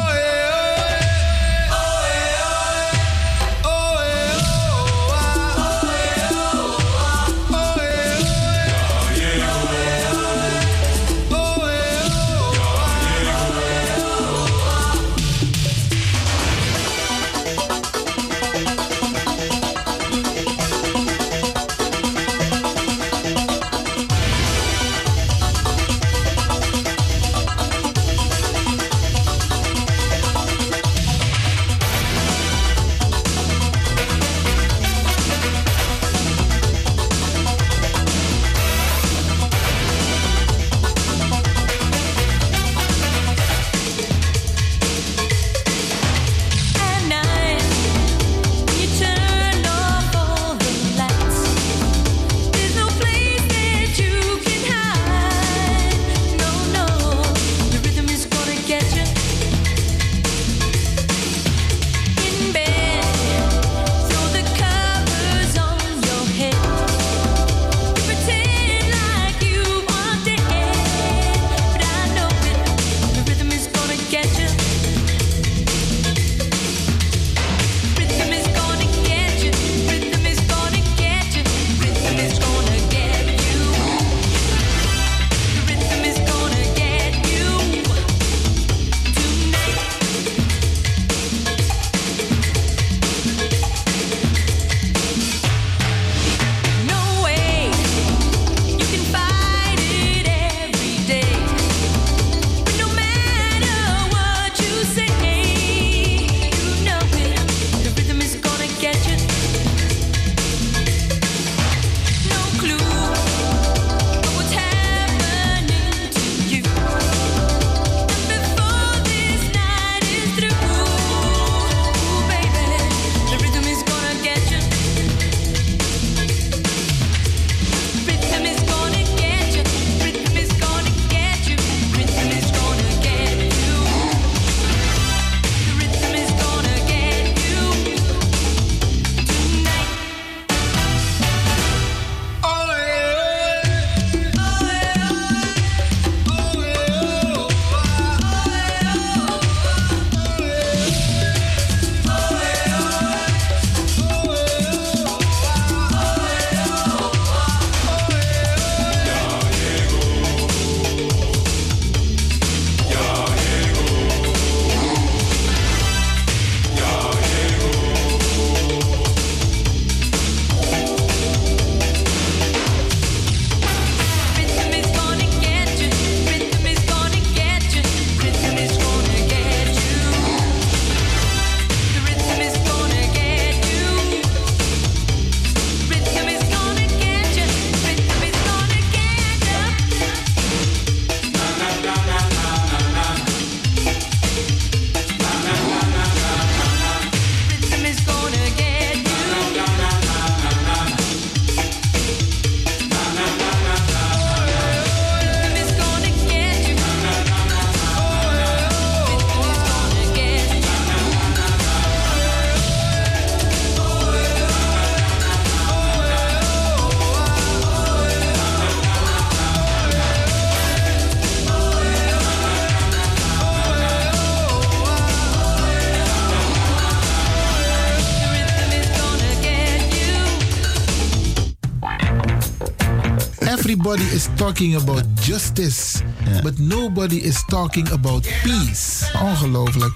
[233.87, 236.03] Nobody is talking about justice,
[236.43, 239.09] but nobody is talking about peace.
[239.15, 239.93] Ongelooflijk.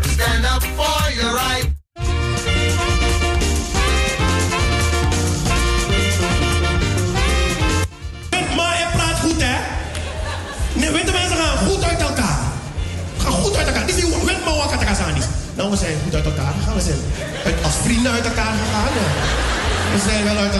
[0.00, 1.61] Stand up for your right.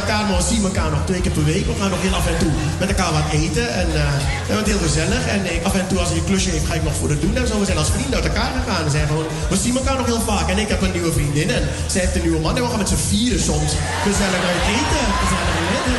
[0.03, 1.67] elkaar we zien elkaar nog twee keer per week.
[1.67, 3.67] We gaan nog heel af en toe met elkaar wat eten.
[3.81, 5.23] En uh, we heel gezellig.
[5.35, 7.21] En ik, af en toe als hij een klusje heeft, ga ik nog voor het
[7.21, 7.37] doen.
[7.37, 8.85] En zo, we zijn als vrienden uit elkaar gegaan.
[8.85, 10.49] We, zijn gewoon, we zien elkaar nog heel vaak.
[10.49, 12.57] En ik heb een nieuwe vriendin en zij heeft een nieuwe man.
[12.57, 13.71] En we gaan met z'n vieren soms
[14.07, 15.05] gezellig uit eten.
[15.23, 15.99] Gezellig uit eten.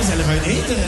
[0.00, 0.82] Gezellig uit eten.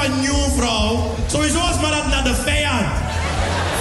[0.00, 2.86] One new vrouw, sowieso als maar dat naar de vijand.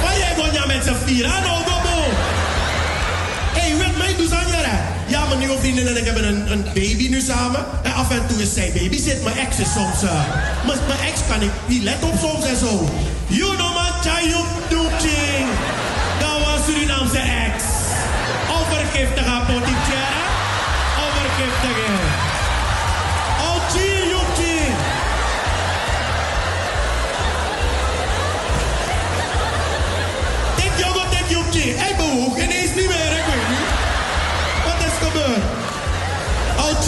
[0.03, 1.97] Waar jij gewoon met z'n vier, ah no, dobo.
[3.57, 4.77] Hé, weet mij, doe aan je
[5.07, 7.65] Ja, mijn nieuwe vriendin en ik hebben een, baby nu samen.
[7.83, 9.23] En af en toe is zij baby zit.
[9.23, 10.03] Mijn ex is soms...
[10.03, 10.21] eh,
[10.65, 12.89] mijn, ex kan ik niet let op soms en zo.
[13.27, 15.45] You know man, chayuk doeking.
[16.19, 17.63] Dat was Surinaamse ex.
[18.57, 19.68] Overgiftige apothekera.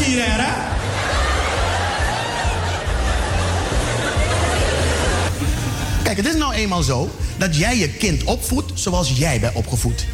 [0.03, 0.51] Hè?
[6.03, 10.05] Kijk, het is nou eenmaal zo dat jij je kind opvoedt zoals jij bent opgevoed.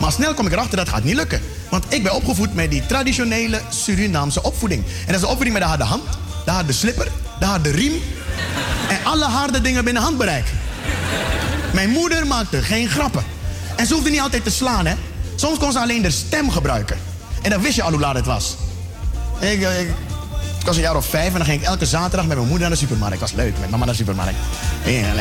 [0.00, 1.40] Maar snel kom ik erachter dat gaat niet lukken.
[1.70, 4.84] Want ik ben opgevoed met die traditionele Surinaamse opvoeding.
[5.06, 6.02] En dat is opvoeding met de harde hand,
[6.44, 7.08] de harde slipper,
[7.38, 7.92] de harde riem.
[8.88, 10.46] En alle harde dingen binnen handbereik.
[11.72, 13.24] Mijn moeder maakte geen grappen.
[13.76, 14.94] En ze hoefde niet altijd te slaan, hè.
[15.34, 16.98] Soms kon ze alleen de stem gebruiken.
[17.42, 18.56] En dan wist je al hoe laat het was.
[19.40, 19.88] Ik, eh, ik,
[20.58, 22.68] ik was een jaar of vijf en dan ging ik elke zaterdag met mijn moeder
[22.68, 23.20] naar de supermarkt.
[23.20, 24.38] was leuk, met mama naar de supermarkt.
[24.84, 25.12] Ja.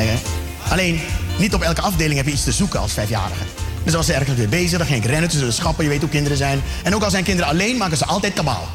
[0.70, 1.02] Alleen,
[1.38, 3.44] niet op elke afdeling heb je iets te zoeken als vijfjarige.
[3.84, 5.84] Dus als ze ergens weer bezig, dan ging ik rennen tussen de schappen.
[5.84, 6.62] Je weet hoe kinderen zijn.
[6.84, 8.68] En ook al zijn kinderen alleen, maken ze altijd kabaal.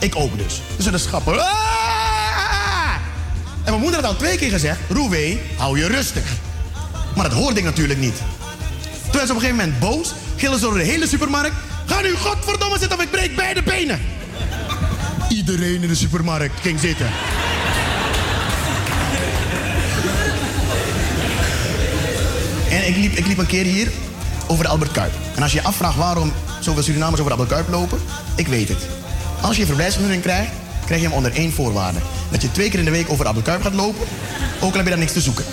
[0.00, 0.60] Ik ook dus.
[0.74, 1.40] Tussen de schappen.
[1.40, 1.46] Ah!
[3.64, 4.78] En mijn moeder had al twee keer gezegd...
[4.88, 6.24] Roewee, hou je rustig.
[7.14, 8.16] Maar dat hoorde ik natuurlijk niet.
[9.02, 10.12] Toen werd ze op een gegeven moment boos.
[10.36, 11.54] Gillen ze door de hele supermarkt.
[11.86, 14.00] Ga nu godverdomme zitten of ik breek beide benen.
[15.50, 17.06] Iedereen in de supermarkt ging zitten.
[22.70, 23.88] En ik liep, ik liep een keer hier
[24.46, 25.12] over de Albert Kuip.
[25.36, 27.98] En als je je afvraagt waarom zoveel Surinamers over de Albert Kuip lopen,
[28.34, 28.86] ik weet het.
[29.40, 30.50] Als je een verblijfsvergunning krijgt,
[30.84, 31.98] krijg je hem onder één voorwaarde.
[32.30, 34.06] Dat je twee keer in de week over de Albert Kuip gaat lopen,
[34.60, 35.44] ook al heb je daar niks te zoeken.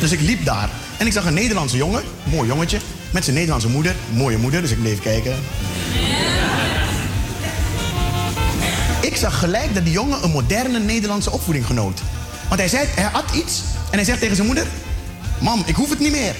[0.00, 2.78] Dus ik liep daar en ik zag een Nederlandse jongen, mooi jongetje,
[3.10, 5.34] met zijn Nederlandse moeder, mooie moeder, dus ik bleef kijken.
[9.06, 12.00] Ik zag gelijk dat die jongen een moderne Nederlandse opvoeding genoot.
[12.48, 13.60] Want hij, zei, hij had iets
[13.90, 14.66] en hij zegt tegen zijn moeder...
[15.38, 16.34] Mam, ik hoef het niet meer.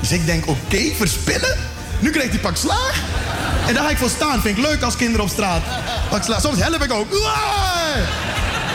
[0.00, 1.56] Dus ik denk, oké, verspillen?
[1.98, 3.02] Nu krijgt hij pak slaag.
[3.66, 4.40] En daar ga ik voor staan.
[4.40, 5.62] Vind ik leuk als kinderen op straat.
[6.10, 6.40] Pak slaag.
[6.40, 7.06] Soms help ik ook.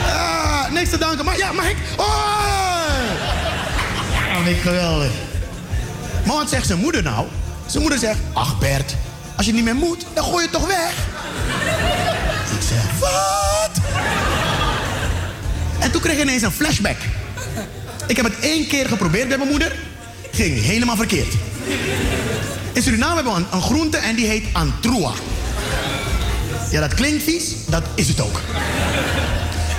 [0.05, 1.26] Ah, niks te danken.
[1.26, 1.77] Maar ja, mag ik?
[4.43, 5.11] Vind ik geweldig.
[6.26, 7.27] Maar wat zegt zijn moeder nou?
[7.65, 8.95] Zijn moeder zegt, ach Bert,
[9.38, 10.93] als je niet meer moet, dan gooi je het toch weg.
[13.00, 13.72] Wat?
[15.80, 16.98] En toen kreeg ik ineens een flashback.
[18.08, 19.76] Ik heb het één keer geprobeerd bij mijn moeder.
[20.32, 21.34] Ging helemaal verkeerd.
[22.74, 25.12] In Suriname hebben we een, een groente en die heet antroa.
[26.72, 27.44] Ja, dat klinkt vies.
[27.68, 28.42] Dat is het ook.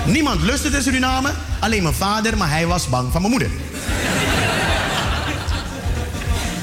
[0.05, 1.31] Niemand lust het in Suriname.
[1.59, 3.49] Alleen mijn vader, maar hij was bang van mijn moeder.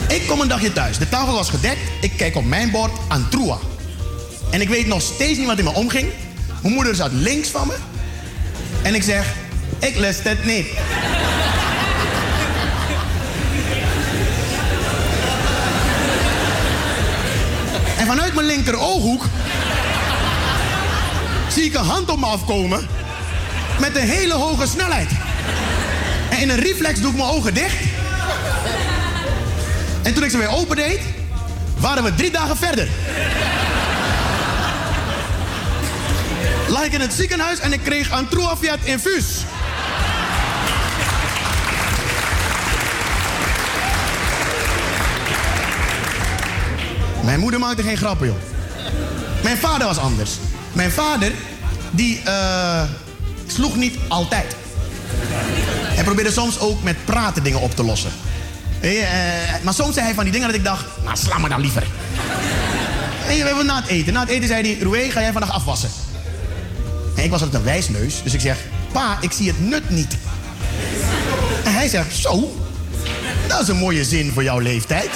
[0.09, 0.99] Ik kom een dagje thuis.
[0.99, 1.81] De tafel was gedekt.
[2.01, 3.59] Ik kijk op mijn bord antroa.
[4.53, 6.09] En ik weet nog steeds niet wat in me omging.
[6.63, 7.75] Mijn moeder zat links van me.
[8.83, 9.27] En ik zeg,
[9.79, 10.67] ik lust het niet.
[17.99, 19.25] En vanuit mijn linker ooghoek
[21.49, 22.87] zie ik een hand op me afkomen
[23.81, 25.11] met een hele hoge snelheid.
[26.31, 27.77] En in een reflex doe ik mijn ogen dicht.
[30.03, 31.01] En toen ik ze weer opendeed,
[31.79, 32.89] waren we drie dagen verder.
[36.73, 39.27] Lag ik in het ziekenhuis en ik kreeg Antroa via het infuus.
[47.25, 48.37] Mijn moeder maakte geen grappen, joh.
[49.43, 50.31] Mijn vader was anders.
[50.73, 51.33] Mijn vader,
[51.91, 52.83] die eh,
[53.47, 54.57] sloeg niet altijd.
[55.83, 58.13] Hij probeerde soms ook met praten dingen op te lossen.
[58.81, 58.93] Eh,
[59.63, 61.87] maar soms zei hij van die dingen dat ik dacht, nou sla me dan liever.
[63.27, 64.13] We hebben na het eten.
[64.13, 66.02] Na het eten zei hij, Roué, ga jij vandaag afwassen?
[67.23, 68.59] Ik was altijd een wijsneus, dus ik zeg,
[68.93, 70.17] pa, ik zie het nut niet.
[71.65, 72.57] En hij zegt, zo,
[73.49, 75.11] dat is een mooie zin voor jouw leeftijd.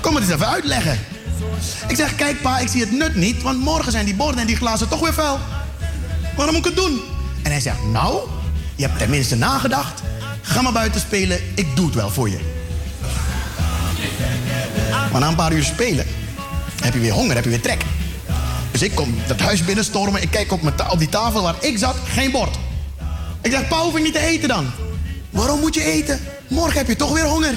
[0.00, 0.98] Kom het eens even uitleggen.
[1.88, 4.46] Ik zeg, kijk pa, ik zie het nut niet, want morgen zijn die borden en
[4.46, 5.38] die glazen toch weer vuil.
[6.36, 7.00] Waarom moet ik het doen?
[7.42, 8.28] En hij zegt, nou,
[8.76, 10.02] je hebt tenminste nagedacht.
[10.42, 12.38] Ga maar buiten spelen, ik doe het wel voor je.
[15.12, 16.06] Maar na een paar uur spelen,
[16.82, 17.84] heb je weer honger, heb je weer trek.
[18.78, 21.78] Dus ik kom dat huis binnenstormen, ik kijk op, mijn op die tafel waar ik
[21.78, 22.56] zat, geen bord.
[23.42, 24.70] Ik zeg, pa, hoef ik niet te eten dan?
[25.30, 26.20] Waarom moet je eten?
[26.48, 27.54] Morgen heb je toch weer honger.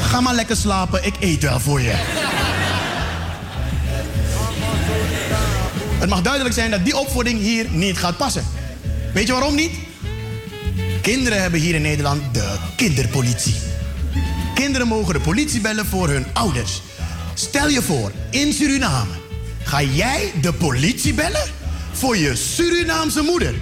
[0.00, 1.94] Ga maar lekker slapen, ik eet wel voor je.
[5.98, 8.44] Het mag duidelijk zijn dat die opvoeding hier niet gaat passen.
[9.12, 9.72] Weet je waarom niet?
[11.02, 13.54] Kinderen hebben hier in Nederland de kinderpolitie.
[14.60, 16.82] Kinderen mogen de politie bellen voor hun ouders.
[17.34, 19.12] Stel je voor, in Suriname
[19.62, 21.48] ga jij de politie bellen
[21.92, 23.54] voor je Surinaamse moeder.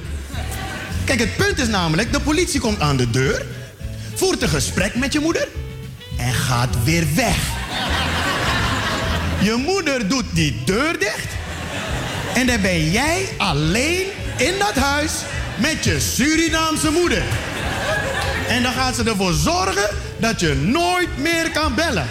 [1.04, 3.46] Kijk, het punt is namelijk, de politie komt aan de deur,
[4.14, 5.48] voert een gesprek met je moeder
[6.16, 7.38] en gaat weer weg.
[9.40, 11.28] Je moeder doet die deur dicht
[12.34, 15.12] en dan ben jij alleen in dat huis
[15.56, 17.22] met je Surinaamse moeder.
[18.48, 22.06] En dan gaat ze ervoor zorgen dat je nooit meer kan bellen.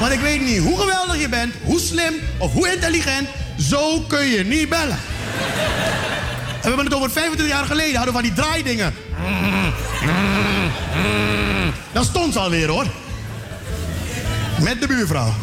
[0.00, 3.28] Want ik weet niet hoe geweldig je bent, hoe slim of hoe intelligent,
[3.58, 4.98] zo kun je niet bellen.
[6.56, 8.94] En we hebben het over 25 jaar geleden, hadden we van die draaidingen.
[11.92, 12.86] Dat stond ze alweer hoor.
[14.60, 15.34] Met de buurvrouw.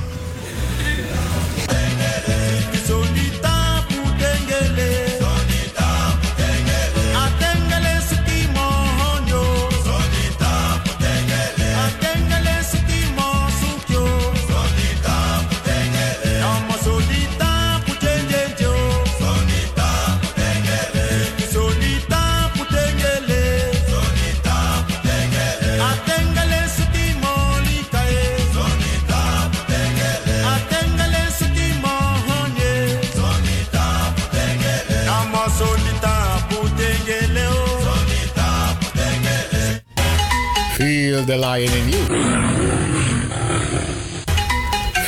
[41.14, 42.06] Feel the lion in you.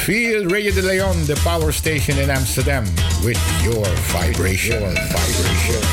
[0.06, 2.84] Feel Radio de Leon, the power station in Amsterdam,
[3.24, 4.82] with your vibration.
[4.82, 5.85] Your vibration.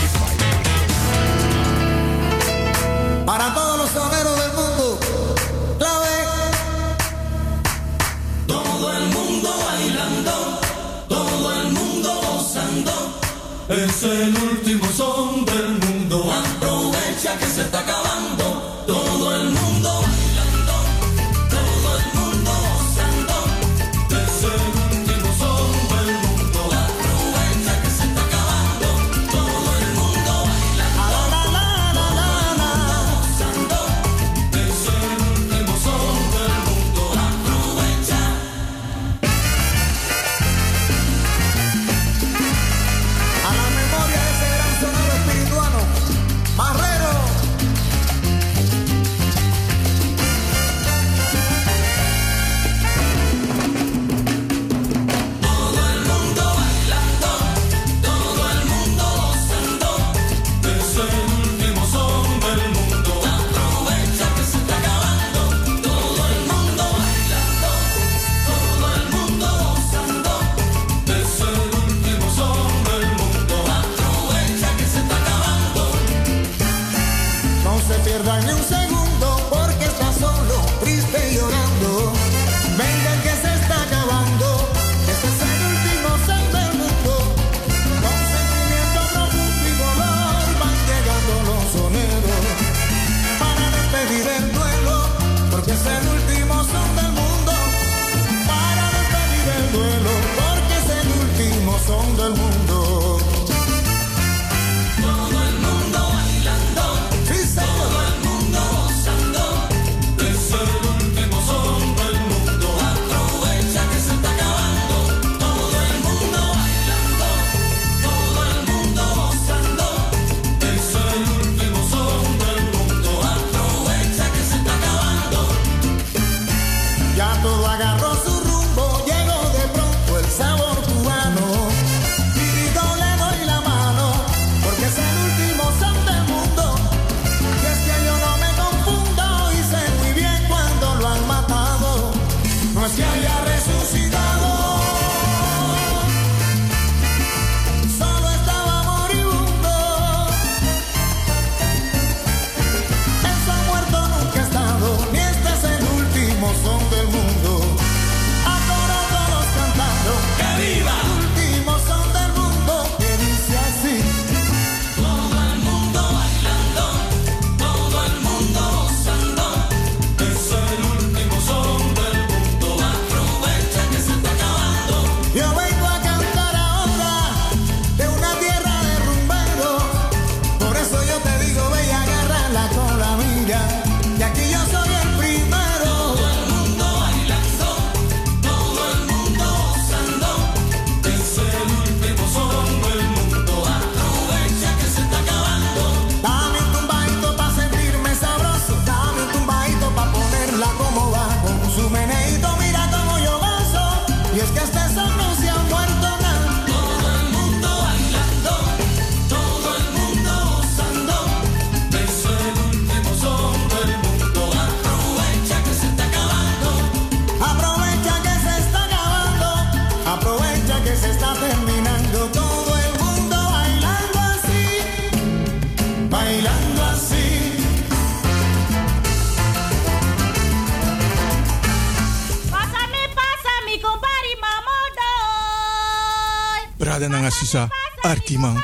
[238.33, 238.62] Arkiman.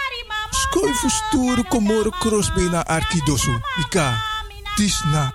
[0.51, 3.61] Skoi fu stoere komoro crossbeen na Arkidosu.
[3.81, 4.17] Ika.
[4.77, 5.35] Tisna.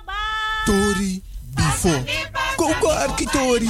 [0.65, 1.21] Tori.
[1.53, 2.03] Bifo.
[2.55, 3.69] Koko Arkitori.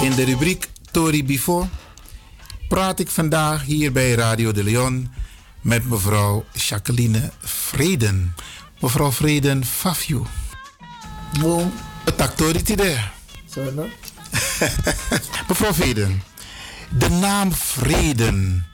[0.00, 1.68] In de rubriek Tori Bifo
[2.68, 5.10] praat ik vandaag hier bij Radio de Leon
[5.60, 8.34] met mevrouw Jacqueline Vreden.
[8.80, 10.22] Mevrouw Vreden Fafju.
[11.40, 11.72] Boom.
[12.16, 12.96] Tak Tori tide.
[13.52, 13.62] Zo?
[15.48, 16.22] Mevrouw Vreden,
[16.90, 18.66] de naam Vreden,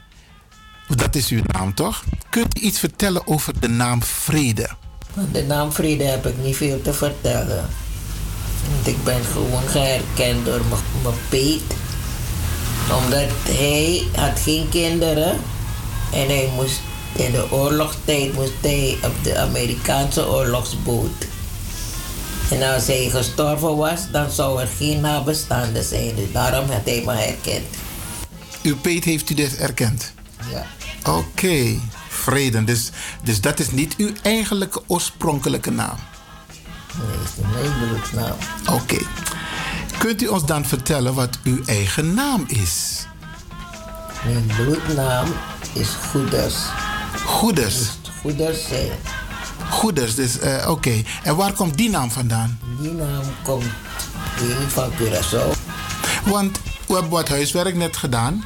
[0.89, 2.05] dat is uw naam toch?
[2.31, 4.69] Kunt u iets vertellen over de naam Vrede?
[5.33, 7.69] De naam Vrede heb ik niet veel te vertellen.
[8.75, 11.63] Want ik ben gewoon geherkend door mijn- mijn peet.
[13.05, 15.37] Omdat hij had geen kinderen.
[16.13, 16.81] En hij moest
[17.13, 21.27] in de oorlogstijd moest hij op de Amerikaanse oorlogsboot.
[22.51, 26.15] En als hij gestorven was, dan zou er geen nabestaanden zijn.
[26.15, 27.65] Dus daarom had hij me herkend.
[28.63, 30.13] Uw peet heeft u dit erkend?
[30.51, 30.67] Ja.
[31.13, 32.65] Oké, Vreden.
[32.65, 32.91] Dus,
[33.23, 35.97] dus dat is niet uw eigenlijke oorspronkelijke naam?
[36.99, 38.37] Nee, is niet mijn bloedsnaam.
[38.71, 38.99] Oké.
[39.99, 43.07] Kunt u ons dan vertellen wat uw eigen naam is?
[44.25, 45.27] Mijn bloednaam
[45.73, 46.55] is Goeders.
[47.25, 47.91] Goeders?
[48.21, 48.91] Goeders zijn.
[49.71, 51.03] Goeders, dus eh, oké.
[51.23, 52.59] En waar komt die naam vandaan?
[52.81, 53.65] Die naam komt
[54.69, 55.59] van Curaçao.
[56.25, 58.45] Want we hebben wat huiswerk net gedaan.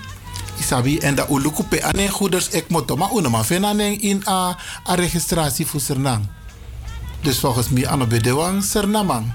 [0.58, 2.96] Isabi, en dat uluku pe ane goeders ek moto.
[2.96, 4.56] Maar una ma fena nen in a,
[4.88, 6.26] a registratie voor Sernang.
[7.20, 9.32] Dus volgens mij ano bedewang Sernamang.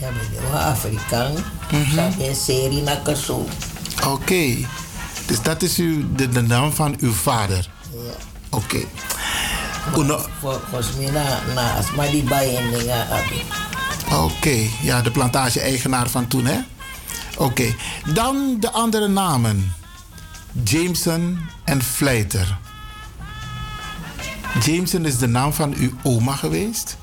[0.00, 1.32] Ja, Afrikaan.
[1.70, 1.94] Mhm.
[1.94, 3.46] Zat in serie Kasso.
[4.06, 4.56] Oké.
[5.26, 7.70] Dus dat is uw, de, de naam van uw vader.
[7.92, 8.12] Ja.
[8.50, 8.80] Oké.
[9.96, 13.42] Maar Volgens mij na, na Asma die bij en abi.
[14.12, 16.58] Oké, ja, de plantage-eigenaar van toen, hè?
[17.36, 17.74] Oké,
[18.14, 19.74] dan de andere namen.
[20.52, 22.58] Jameson en Vleiter.
[24.64, 26.96] Jameson is de naam van uw oma geweest?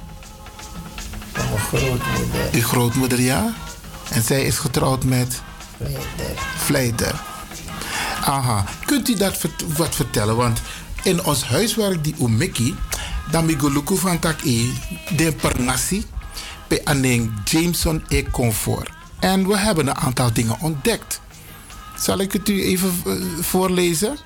[1.33, 2.49] Van mijn grootmoeder.
[2.53, 3.53] Uw grootmoeder, ja?
[4.09, 5.41] En zij is getrouwd met
[5.77, 6.39] Vleiter.
[6.57, 7.21] Vleiter.
[8.23, 10.35] Aha, kunt u dat vert- wat vertellen?
[10.35, 10.61] Want
[11.03, 12.75] in ons huiswerk, die Umeki,
[13.31, 14.69] dan mi goluku van tak e,
[15.15, 16.05] de pernasi,
[16.67, 18.89] pe aneng Jameson e comfort.
[19.19, 21.21] En we hebben een aantal dingen ontdekt.
[21.99, 24.17] Zal ik het u even eh, voorlezen?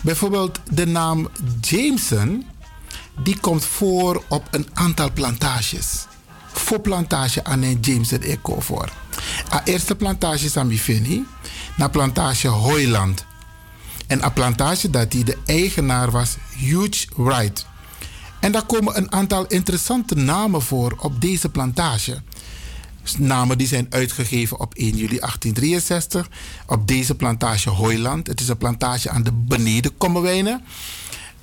[0.00, 1.28] Bijvoorbeeld de naam
[1.60, 2.46] Jameson,
[3.22, 6.06] die komt voor op een aantal plantages.
[6.52, 8.92] Voor plantage aan een Jameson e comfort.
[9.52, 11.24] A eerste plantage is aan Bifini,
[11.76, 13.24] na plantage Hoyland.
[14.06, 17.66] En een plantage dat die de eigenaar was, Hugh Wright.
[18.40, 22.22] En daar komen een aantal interessante namen voor op deze plantage.
[23.18, 26.28] Namen die zijn uitgegeven op 1 juli 1863
[26.66, 28.26] op deze plantage Hoyland.
[28.26, 30.64] Het is een plantage aan de beneden Kommerwijnen.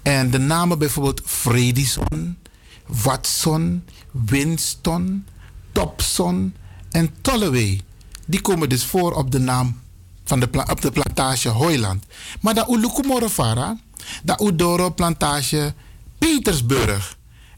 [0.01, 2.37] En de namen bijvoorbeeld Fredison,
[2.85, 5.25] Watson, Winston,
[5.71, 6.55] Topson
[6.89, 7.81] en Tolloway.
[8.25, 9.79] Die komen dus voor op de naam
[10.23, 12.05] van de, op de plantage Hoyland.
[12.41, 13.77] Maar dat Ulukumorofara,
[14.23, 15.73] dat Udoro plantage
[16.17, 17.17] Petersburg.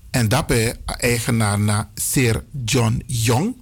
[0.09, 3.60] En dat is eigenaar naar Sir John Young.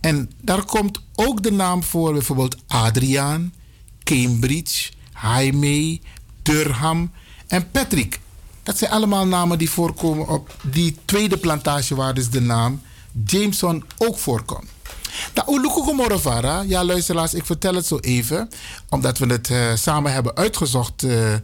[0.00, 3.54] En daar komt ook de naam voor bijvoorbeeld Adriaan,
[4.04, 4.90] Cambridge,
[5.22, 6.00] Jaime,
[6.42, 7.12] Durham
[7.46, 8.20] en Patrick.
[8.62, 12.80] Dat zijn allemaal namen die voorkomen op die tweede plantage waar dus de naam
[13.24, 14.68] Jameson ook voorkomt.
[15.34, 18.48] Nou, Ulukukumorovara, ja luisteraars, ik vertel het zo even,
[18.88, 21.34] omdat we het eh, samen hebben uitgezocht eh,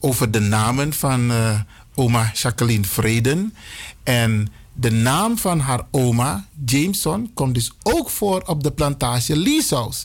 [0.00, 1.60] over de namen van eh,
[1.94, 3.54] oma Jacqueline Vreden.
[4.02, 4.48] En
[4.80, 10.04] de naam van haar oma, Jameson, komt dus ook voor op de plantage Lieshouse.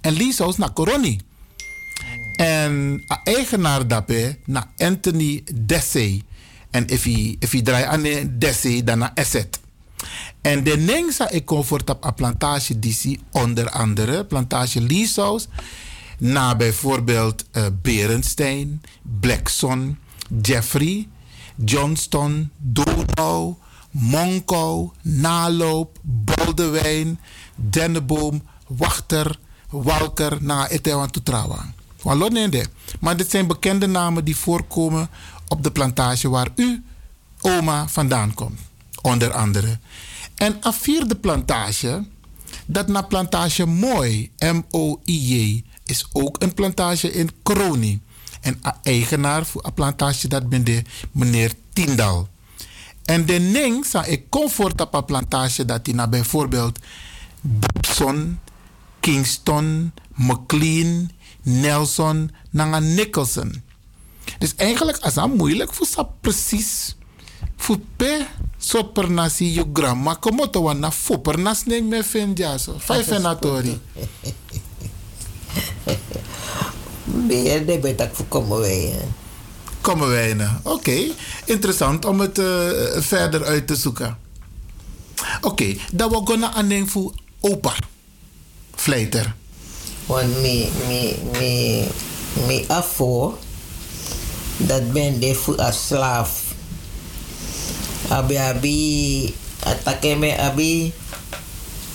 [0.00, 1.20] En Lieshouse naar Coroni.
[2.36, 6.22] En eigenaar daarbij naar Anthony Dessey.
[6.70, 8.02] En if hij, hij draait aan
[8.84, 9.60] dan naar Asset.
[10.40, 15.46] En de Nengsa ik voor op een plantage DC, onder andere plantage Lieshouse,
[16.18, 18.82] na bijvoorbeeld eh Berenstein,
[19.20, 19.98] Blackson,
[20.42, 21.08] Jeffrey,
[21.64, 23.54] Johnston, Donau,
[23.94, 27.20] Monkou, Naloop, Boldewijn,
[27.54, 29.38] Denneboom, Wachter,
[29.70, 31.72] Walker, na Etewan Tutrawa.
[33.00, 35.08] Maar dit zijn bekende namen die voorkomen
[35.48, 36.82] op de plantage waar u,
[37.40, 38.60] oma, vandaan komt.
[39.02, 39.78] Onder andere.
[40.34, 42.04] En een vierde plantage,
[42.66, 48.00] dat na plantage Mooi, M-O-I-J, is ook een plantage in Kroni.
[48.40, 50.82] En eigenaar voor een plantage dat ben de
[51.12, 52.28] meneer Tindal.
[53.04, 56.78] En de Ning zou ik comfort op plantage dat naar bijvoorbeeld
[57.40, 58.40] Bobson,
[59.00, 61.10] Kingston, McLean,
[61.42, 63.62] Nelson, nanga Nicholson.
[64.38, 66.96] Dus eigenlijk is het moeilijk voor ze precies.
[67.56, 67.78] Voor
[68.94, 72.78] per nasi je gramma como to wana fu per nas ning me fen jaso.
[72.78, 73.80] Fai fenatori.
[77.28, 79.00] Meer de betak voor wij.
[79.84, 80.60] Komen wij na.
[80.62, 81.12] Oké,
[81.44, 82.46] interessant om het eh,
[82.96, 84.16] verder uit te zoeken.
[85.40, 87.74] Oké, dan we gaan aan voor opa.
[88.74, 89.34] Vleiter.
[90.06, 91.86] Want me, me, me,
[92.46, 93.38] me afo,
[94.56, 96.42] dat ben de voor een slaaf.
[98.08, 100.92] Abi abi, atake me abi,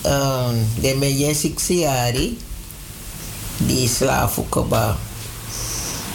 [0.06, 2.38] um, de me je siksiari,
[3.56, 4.66] die slaaf ook.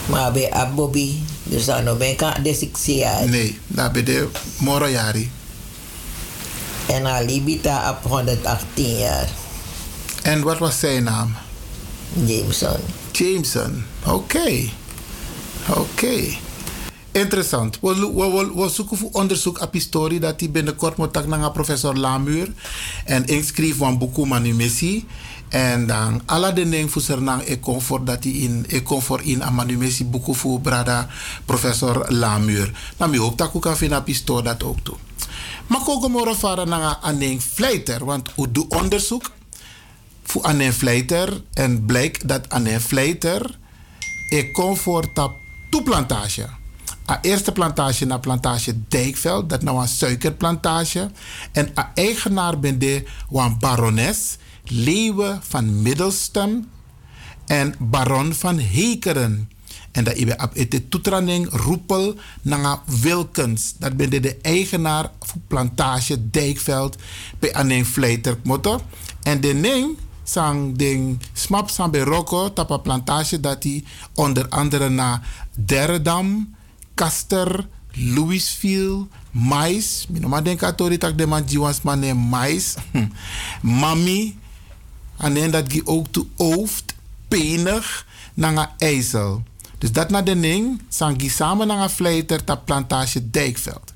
[0.06, 3.28] Maar bij abobi, dus dan ben ik de siksiari.
[3.28, 4.28] Nee, dat ben de.
[6.86, 9.28] En Alibita op 118 jaar.
[10.22, 11.34] En wat was zijn naam?
[12.24, 12.76] Jameson.
[13.12, 14.68] Jameson, oké.
[15.68, 16.36] Oké.
[17.16, 17.78] Interessant.
[17.80, 21.96] We, we, we, we zoeken voor onderzoek op historie dat hij binnenkort moet naar professor
[21.96, 22.52] Lamuur.
[23.04, 25.06] En schreef een boek manu missie.
[25.48, 29.54] En dan alle de dingen voor zijn comfort dat hij in ik comfort in een
[29.54, 31.08] manu missie boeken voor brada
[31.44, 32.72] professor Lamuur.
[32.96, 34.96] Nou, ik hoop dat ik kan vinden op dat ook toe.
[35.66, 39.30] Maar ook morgen varen naar een vleiter, want we doen onderzoek
[40.24, 43.58] voor een vleiter en blijkt dat een vleiter
[44.28, 45.32] ik comfort op
[45.70, 46.64] toeplantage.
[47.10, 51.10] A eerste plantage na plantage Dijkveld, dat nou een suikerplantage.
[51.52, 56.68] En a eigenaar ben de een barones Leeuwen van Middelstem
[57.46, 59.50] en baron van Hekeren.
[59.92, 63.74] En dat ibe op het toetraning roepel naar Wilkens.
[63.78, 66.96] Dat ben de, de eigenaar van plantage Dijkveld
[67.38, 68.80] bij Aneng Vleiter motor.
[69.22, 74.88] En de ning sang ding smap sang bij Rocco tapa plantage dat hij onder andere
[74.88, 76.55] naar Derdam,
[76.96, 80.06] Kaster, Louisville, Mais.
[80.08, 82.74] Minoma denk atori tak de man jiwans mane Mais.
[83.80, 84.38] Mami.
[85.16, 86.94] En dat gi ook toe Ooft,
[87.28, 89.42] Penig, nanga IJssel.
[89.78, 93.92] Dus dat na de sang gi samen nanga vleiter ta plantage Dijkveld.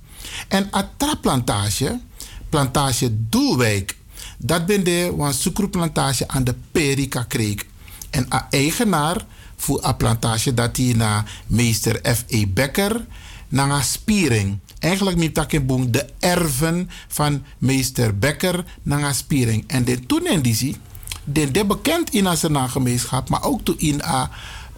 [0.48, 2.00] En atra plantage,
[2.48, 3.96] plantage Doelwijk,
[4.38, 7.66] dat ben de suikerplantage aan de Perika Kreek.
[8.10, 9.24] En a eigenaar
[9.60, 12.46] voor een plantage dat hij naar meester F.E.
[12.46, 13.06] Becker
[13.48, 14.58] naar Spiering.
[14.78, 19.64] Eigenlijk niet dat de erven van meester Becker naar Spiering.
[19.66, 20.76] En de toen in die
[21.24, 24.28] de, de bekend in een gemeenschap, maar ook toe in een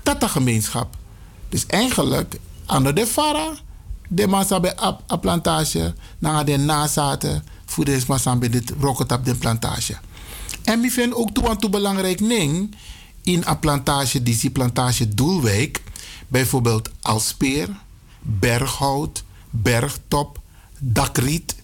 [0.03, 0.97] tata gemeenschap.
[1.49, 3.53] Dus eigenlijk aan de Fara,
[4.09, 4.75] de massa bij
[5.07, 9.97] een plantage, naar de nazaten, voor de massa bij dit rocket op de plantage.
[10.65, 12.75] En we vinden ook toe aan toe belangrijk ding
[13.23, 15.83] in een plantage, die plantage Doelwijk,
[16.29, 17.69] bijvoorbeeld Alspeer,
[18.21, 20.41] Berghout, Bergtop,
[20.79, 21.55] Dakriet,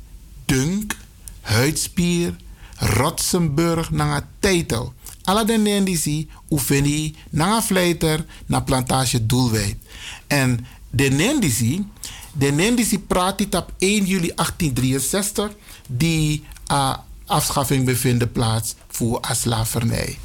[0.45, 0.97] Dunk,
[1.41, 2.37] Huidspier,
[2.77, 4.93] Rotsenburg, naar Teitel.
[5.23, 6.28] Alle de Nendisi
[7.31, 9.77] naar Vleiter, naar plantage Doelwijk.
[10.27, 11.87] En de Nendisi,
[12.33, 15.51] de Nendisi praat dit op 1 juli 1863,
[15.89, 16.97] die uh,
[17.27, 20.19] afschaffing bevinden plaats voor slavernij.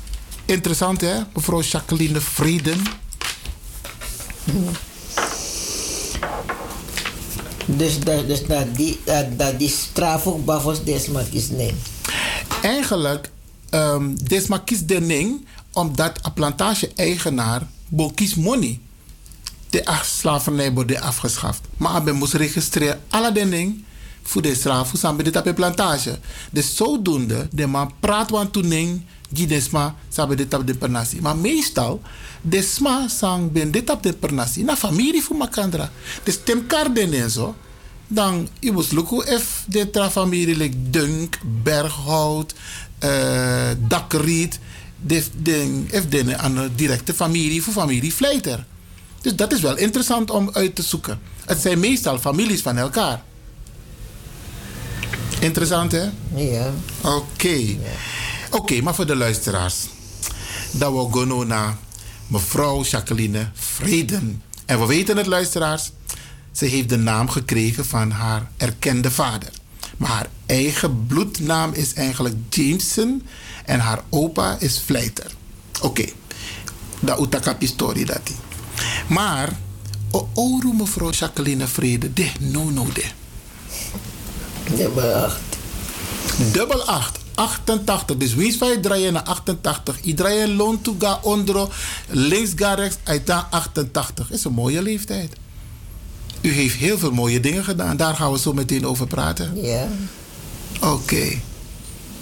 [0.45, 2.83] Interessant hè, mevrouw Jacqueline Frieden.
[7.65, 11.88] Dus, dat, dus dat, die, dat, dat die straf ook bavos desmakis neemt.
[12.61, 13.30] Eigenlijk,
[13.72, 17.67] um, desmakis de ning, omdat een plantage-eigenaar
[18.15, 18.80] kies money.
[19.69, 21.61] De slavernij wordt afgeschaft.
[21.77, 23.83] Maar hij moest registreren alle ning
[24.23, 26.19] voor de straf samen op de plantage.
[26.51, 28.51] Dus zodoende, de man praat van
[29.34, 31.22] Gidesma sabe dit op de pernasi.
[31.22, 32.02] Maar meestal,
[32.42, 34.64] desma sang ben dit op de pernasi.
[34.64, 35.92] Na familie voor makandra.
[36.24, 37.56] Dus tem karden en zo.
[38.08, 42.53] Dan, je moet lukken if de tra familie like Dunk, Berghout,
[43.03, 44.60] uh, Dakriet.
[45.06, 48.66] De, de, if de aan een directe familie voor familie Vleiter.
[49.22, 51.20] Dus dat is wel interessant om uit te zoeken.
[51.45, 53.22] Het zijn meestal families van elkaar.
[55.40, 56.03] Interessant, hè?
[56.36, 56.72] Ja.
[57.02, 57.16] Oké.
[57.16, 57.80] Okay.
[58.53, 59.75] Oké, okay, maar voor de luisteraars.
[60.72, 61.77] Dat we gaan naar
[62.27, 64.41] mevrouw Jacqueline Vreden.
[64.65, 65.91] En we weten het, luisteraars.
[66.51, 69.49] Ze heeft de naam gekregen van haar erkende vader.
[69.98, 73.23] Maar haar eigen bloednaam is eigenlijk Jameson.
[73.65, 75.32] En haar opa is Vleiter.
[75.75, 75.85] Oké.
[75.85, 76.14] Okay.
[76.99, 78.35] Dat utakap historie dat die.
[79.07, 79.49] Maar,
[80.11, 83.06] o oru mevrouw Jacqueline Vrede, de no no de.
[84.75, 85.41] Dubbel acht.
[86.51, 87.23] Dubbel acht.
[87.36, 88.18] 88.
[88.18, 90.02] Dus wees van je draaien naar 88.
[90.02, 91.70] Iedereen loon to ga ondro.
[92.08, 92.98] Links ga rechts.
[93.03, 94.32] Uit 88.
[94.32, 95.34] Is een mooie leeftijd.
[96.42, 97.98] U heeft heel veel mooie dingen gedaan.
[97.98, 99.62] Daar gaan we zo meteen over praten.
[99.62, 99.88] Ja.
[100.82, 101.40] Oké.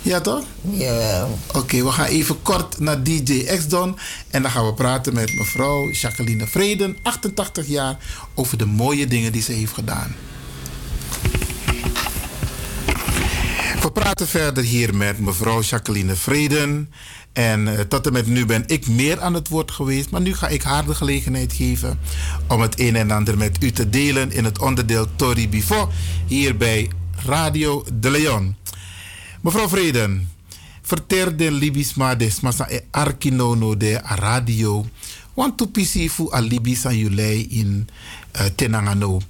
[0.01, 0.43] Ja toch?
[0.61, 1.27] Ja.
[1.53, 3.97] Oké, we gaan even kort naar DJ X-Don.
[4.29, 7.97] En dan gaan we praten met mevrouw Jacqueline Vreden, 88 jaar,
[8.35, 10.15] over de mooie dingen die ze heeft gedaan.
[13.81, 16.89] We praten verder hier met mevrouw Jacqueline Vreden.
[17.33, 20.09] En eh, tot en met nu ben ik meer aan het woord geweest.
[20.09, 21.99] Maar nu ga ik haar de gelegenheid geven
[22.47, 25.89] om het een en ander met u te delen in het onderdeel Tori Bifo
[26.27, 26.89] hier bij
[27.25, 28.55] Radio de Leon.
[29.41, 30.29] Mevrouw Vreden,
[30.81, 34.85] vertel de Libisma des masa e arkinono de radio.
[35.33, 36.93] Want to pisi fu a Libis aan
[37.49, 37.89] in
[38.35, 39.21] uh, Tenangano.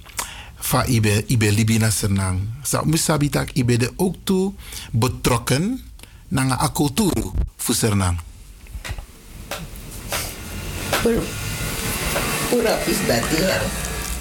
[0.62, 2.38] Fa ibe, ibe Libina senang.
[2.62, 4.52] Sa musabitak ibe de ook toe
[4.94, 5.82] betrokken
[6.30, 8.16] nanga a cultuur fu sernang.
[12.48, 13.36] Pura pis dati.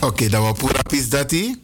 [0.01, 1.61] Oké, okay, dat was pura pis dati.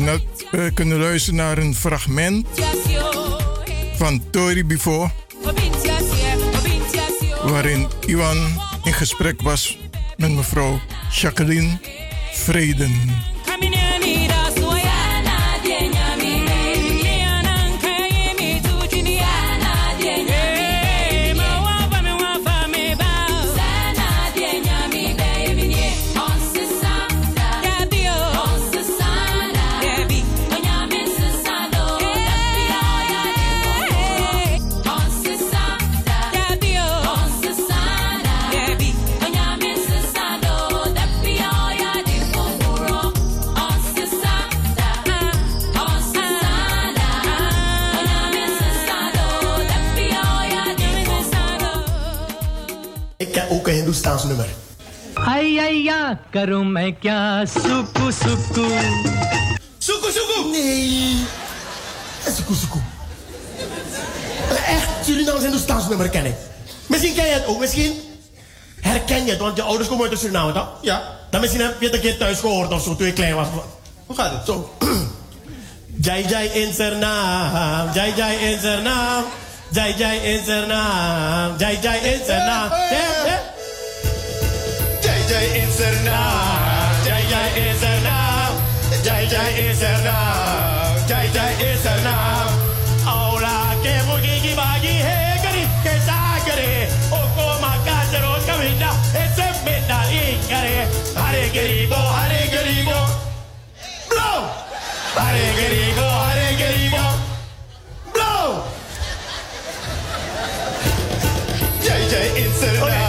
[0.00, 0.22] Net
[0.52, 2.46] uh, kunnen luisteren naar een fragment
[3.96, 5.10] van Tori Bifo.
[7.44, 8.36] Waarin Iwan
[8.82, 9.78] in gesprek was
[10.16, 10.80] met mevrouw
[11.10, 11.78] Jacqueline
[12.32, 12.94] Vreden.
[56.39, 57.19] ja, karo मैं क्या
[57.51, 58.65] सुकु सुकु
[59.85, 60.37] Suku suku!
[60.51, 61.25] Nee.
[62.35, 62.79] Suku suku.
[64.75, 66.35] Echt Surinaams Hindoestaans nummer ken ik.
[66.87, 67.93] Misschien ken je het ook, misschien
[68.81, 70.67] herken je het, want je ouders komen uit Suriname, toch?
[70.81, 71.01] Ja.
[71.29, 73.47] Dan misschien heb je het een keer thuis gehoord of zo, toen je klein was.
[74.05, 74.45] Hoe gaat het?
[74.45, 74.73] Zo.
[76.01, 79.23] Jai Jai in zijn naam, Jai Jai in zijn naam.
[79.71, 81.57] Jai Jai is er naam.
[81.57, 82.69] Jai Jai is er naam.
[85.80, 86.04] Israel,
[87.04, 88.06] Jai Jai Israel,
[89.02, 89.50] Jai Jai
[94.42, 94.54] की
[111.82, 112.99] जय जय इंसर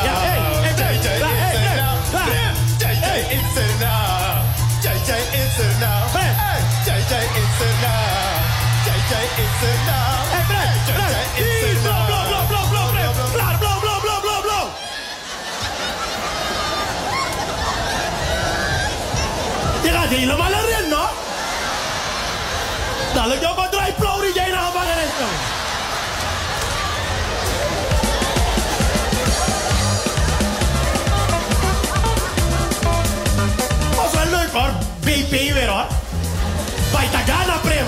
[36.92, 37.86] Bij Tagana Prim.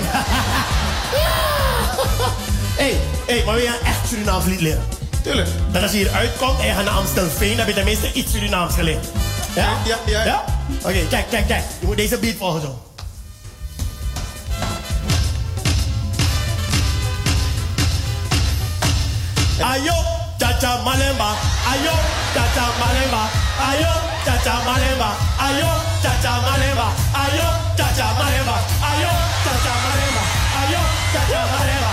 [2.76, 4.84] Hé, hey, hey, maar wil je een echt Surinaams lied leren?
[5.22, 5.48] Tuurlijk.
[5.72, 8.32] Dat als je hier uitkomt en je gaat naar Amstelveen, dan heb je tenminste iets
[8.32, 9.06] Surinaams geleerd.
[9.54, 9.68] Ja?
[9.84, 10.24] Ja, ja.
[10.24, 10.44] ja?
[10.82, 11.64] Oké, kijk, kijk, kijk.
[11.80, 12.82] Je moet deze beat volgen zo.
[19.62, 19.94] Ayo,
[20.38, 21.30] chacha malemba.
[21.70, 21.94] Ayo,
[22.34, 23.22] chacha malemba.
[23.68, 23.92] Ayo,
[24.24, 25.10] chacha malemba.
[25.38, 27.42] Ayo, たちゃあよ
[27.72, 30.20] っちゃまればあよったちゃまれば
[30.52, 31.83] あよったちゃまれば。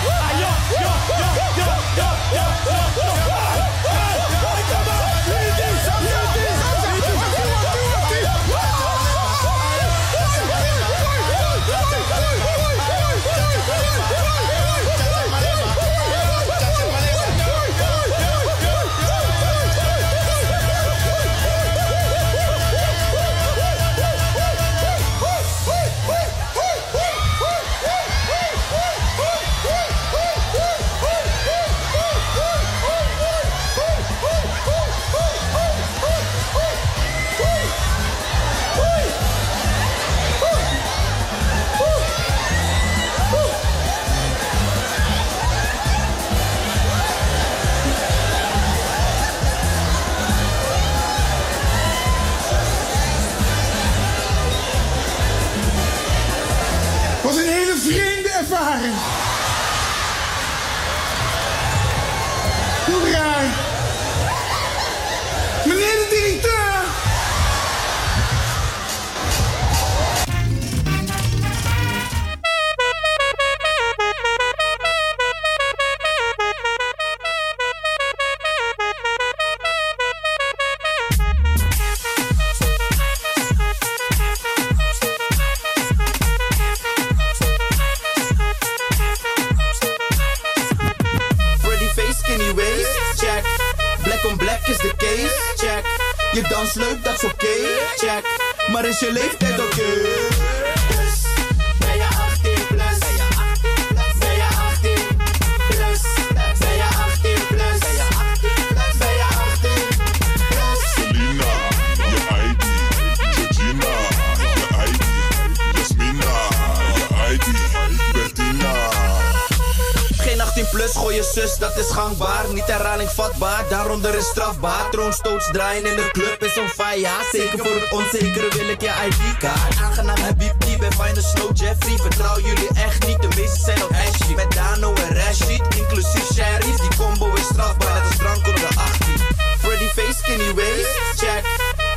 [125.51, 126.99] Draaien in de club is on.
[126.99, 129.75] Ja, zeker voor het onzekere wil ik je ID-kaart.
[129.83, 131.97] Aangenaam Habibti, ben fijn de Snow Jeffrey.
[131.97, 134.35] Vertrouw jullie echt niet, de meeste zijn op Ashley.
[134.35, 136.77] Met Dano en Rashid, inclusief Sherry's.
[136.77, 139.13] Die combo is strafbaar, net als drank onder de 18.
[139.59, 141.43] Freddy face, skinny waist, check.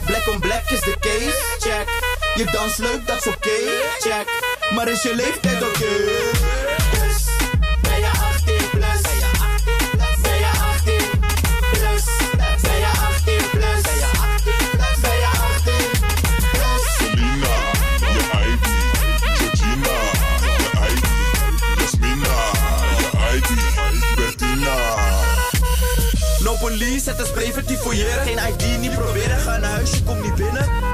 [0.05, 1.87] Black on black is de case, check.
[2.35, 3.59] Je dans leuk, dat is oké,
[3.99, 4.27] check.
[4.75, 5.79] Maar is je leeftijd oké?
[5.79, 6.74] Dus,
[26.95, 28.27] No police, het is preventief fouilleren.
[28.27, 29.39] Geen ID, niet proberen.
[29.39, 30.94] Ga naar huis, je komt niet binnen.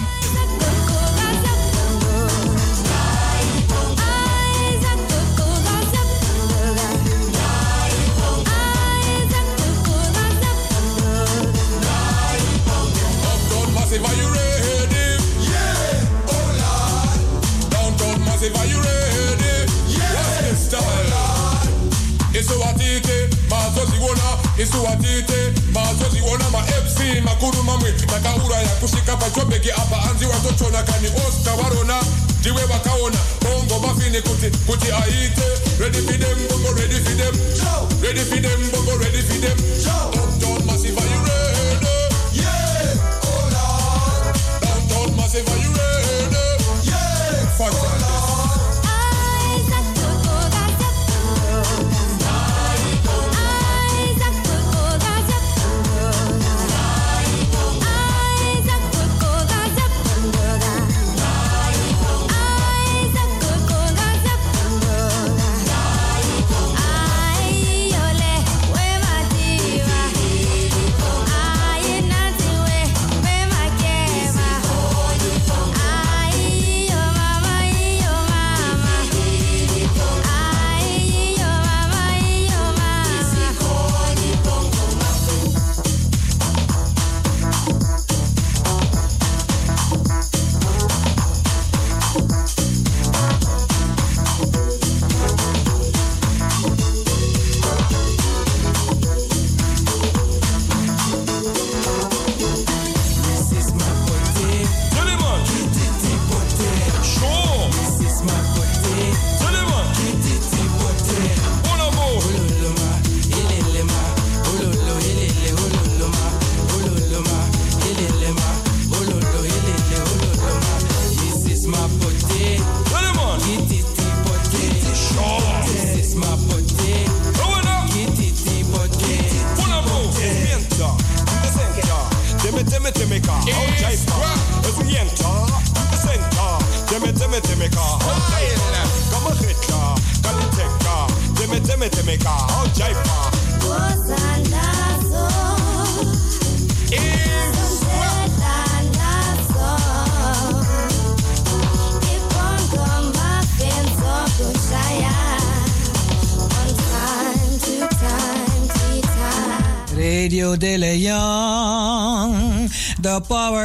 [24.71, 32.01] Mazoziona isuwatite mazoziona ma-fc makuru mamwe takauraya kusvika pachobheki apa anzi watotona kani oscar varona
[32.39, 35.41] ndiwe vakaona bongo mafini kuti kuti aite.
[35.79, 36.17] Ready for
[36.49, 37.35] bongo ready for them.
[38.01, 38.19] Ready
[38.71, 39.41] bongo ready for
[40.15, 41.87] downtown massive are you ready?
[42.33, 46.35] Yeah oh lord downtown massive are you ready?
[46.89, 47.57] Yeah.
[47.57, 47.90] Fantastic.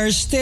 [0.07, 0.36] The power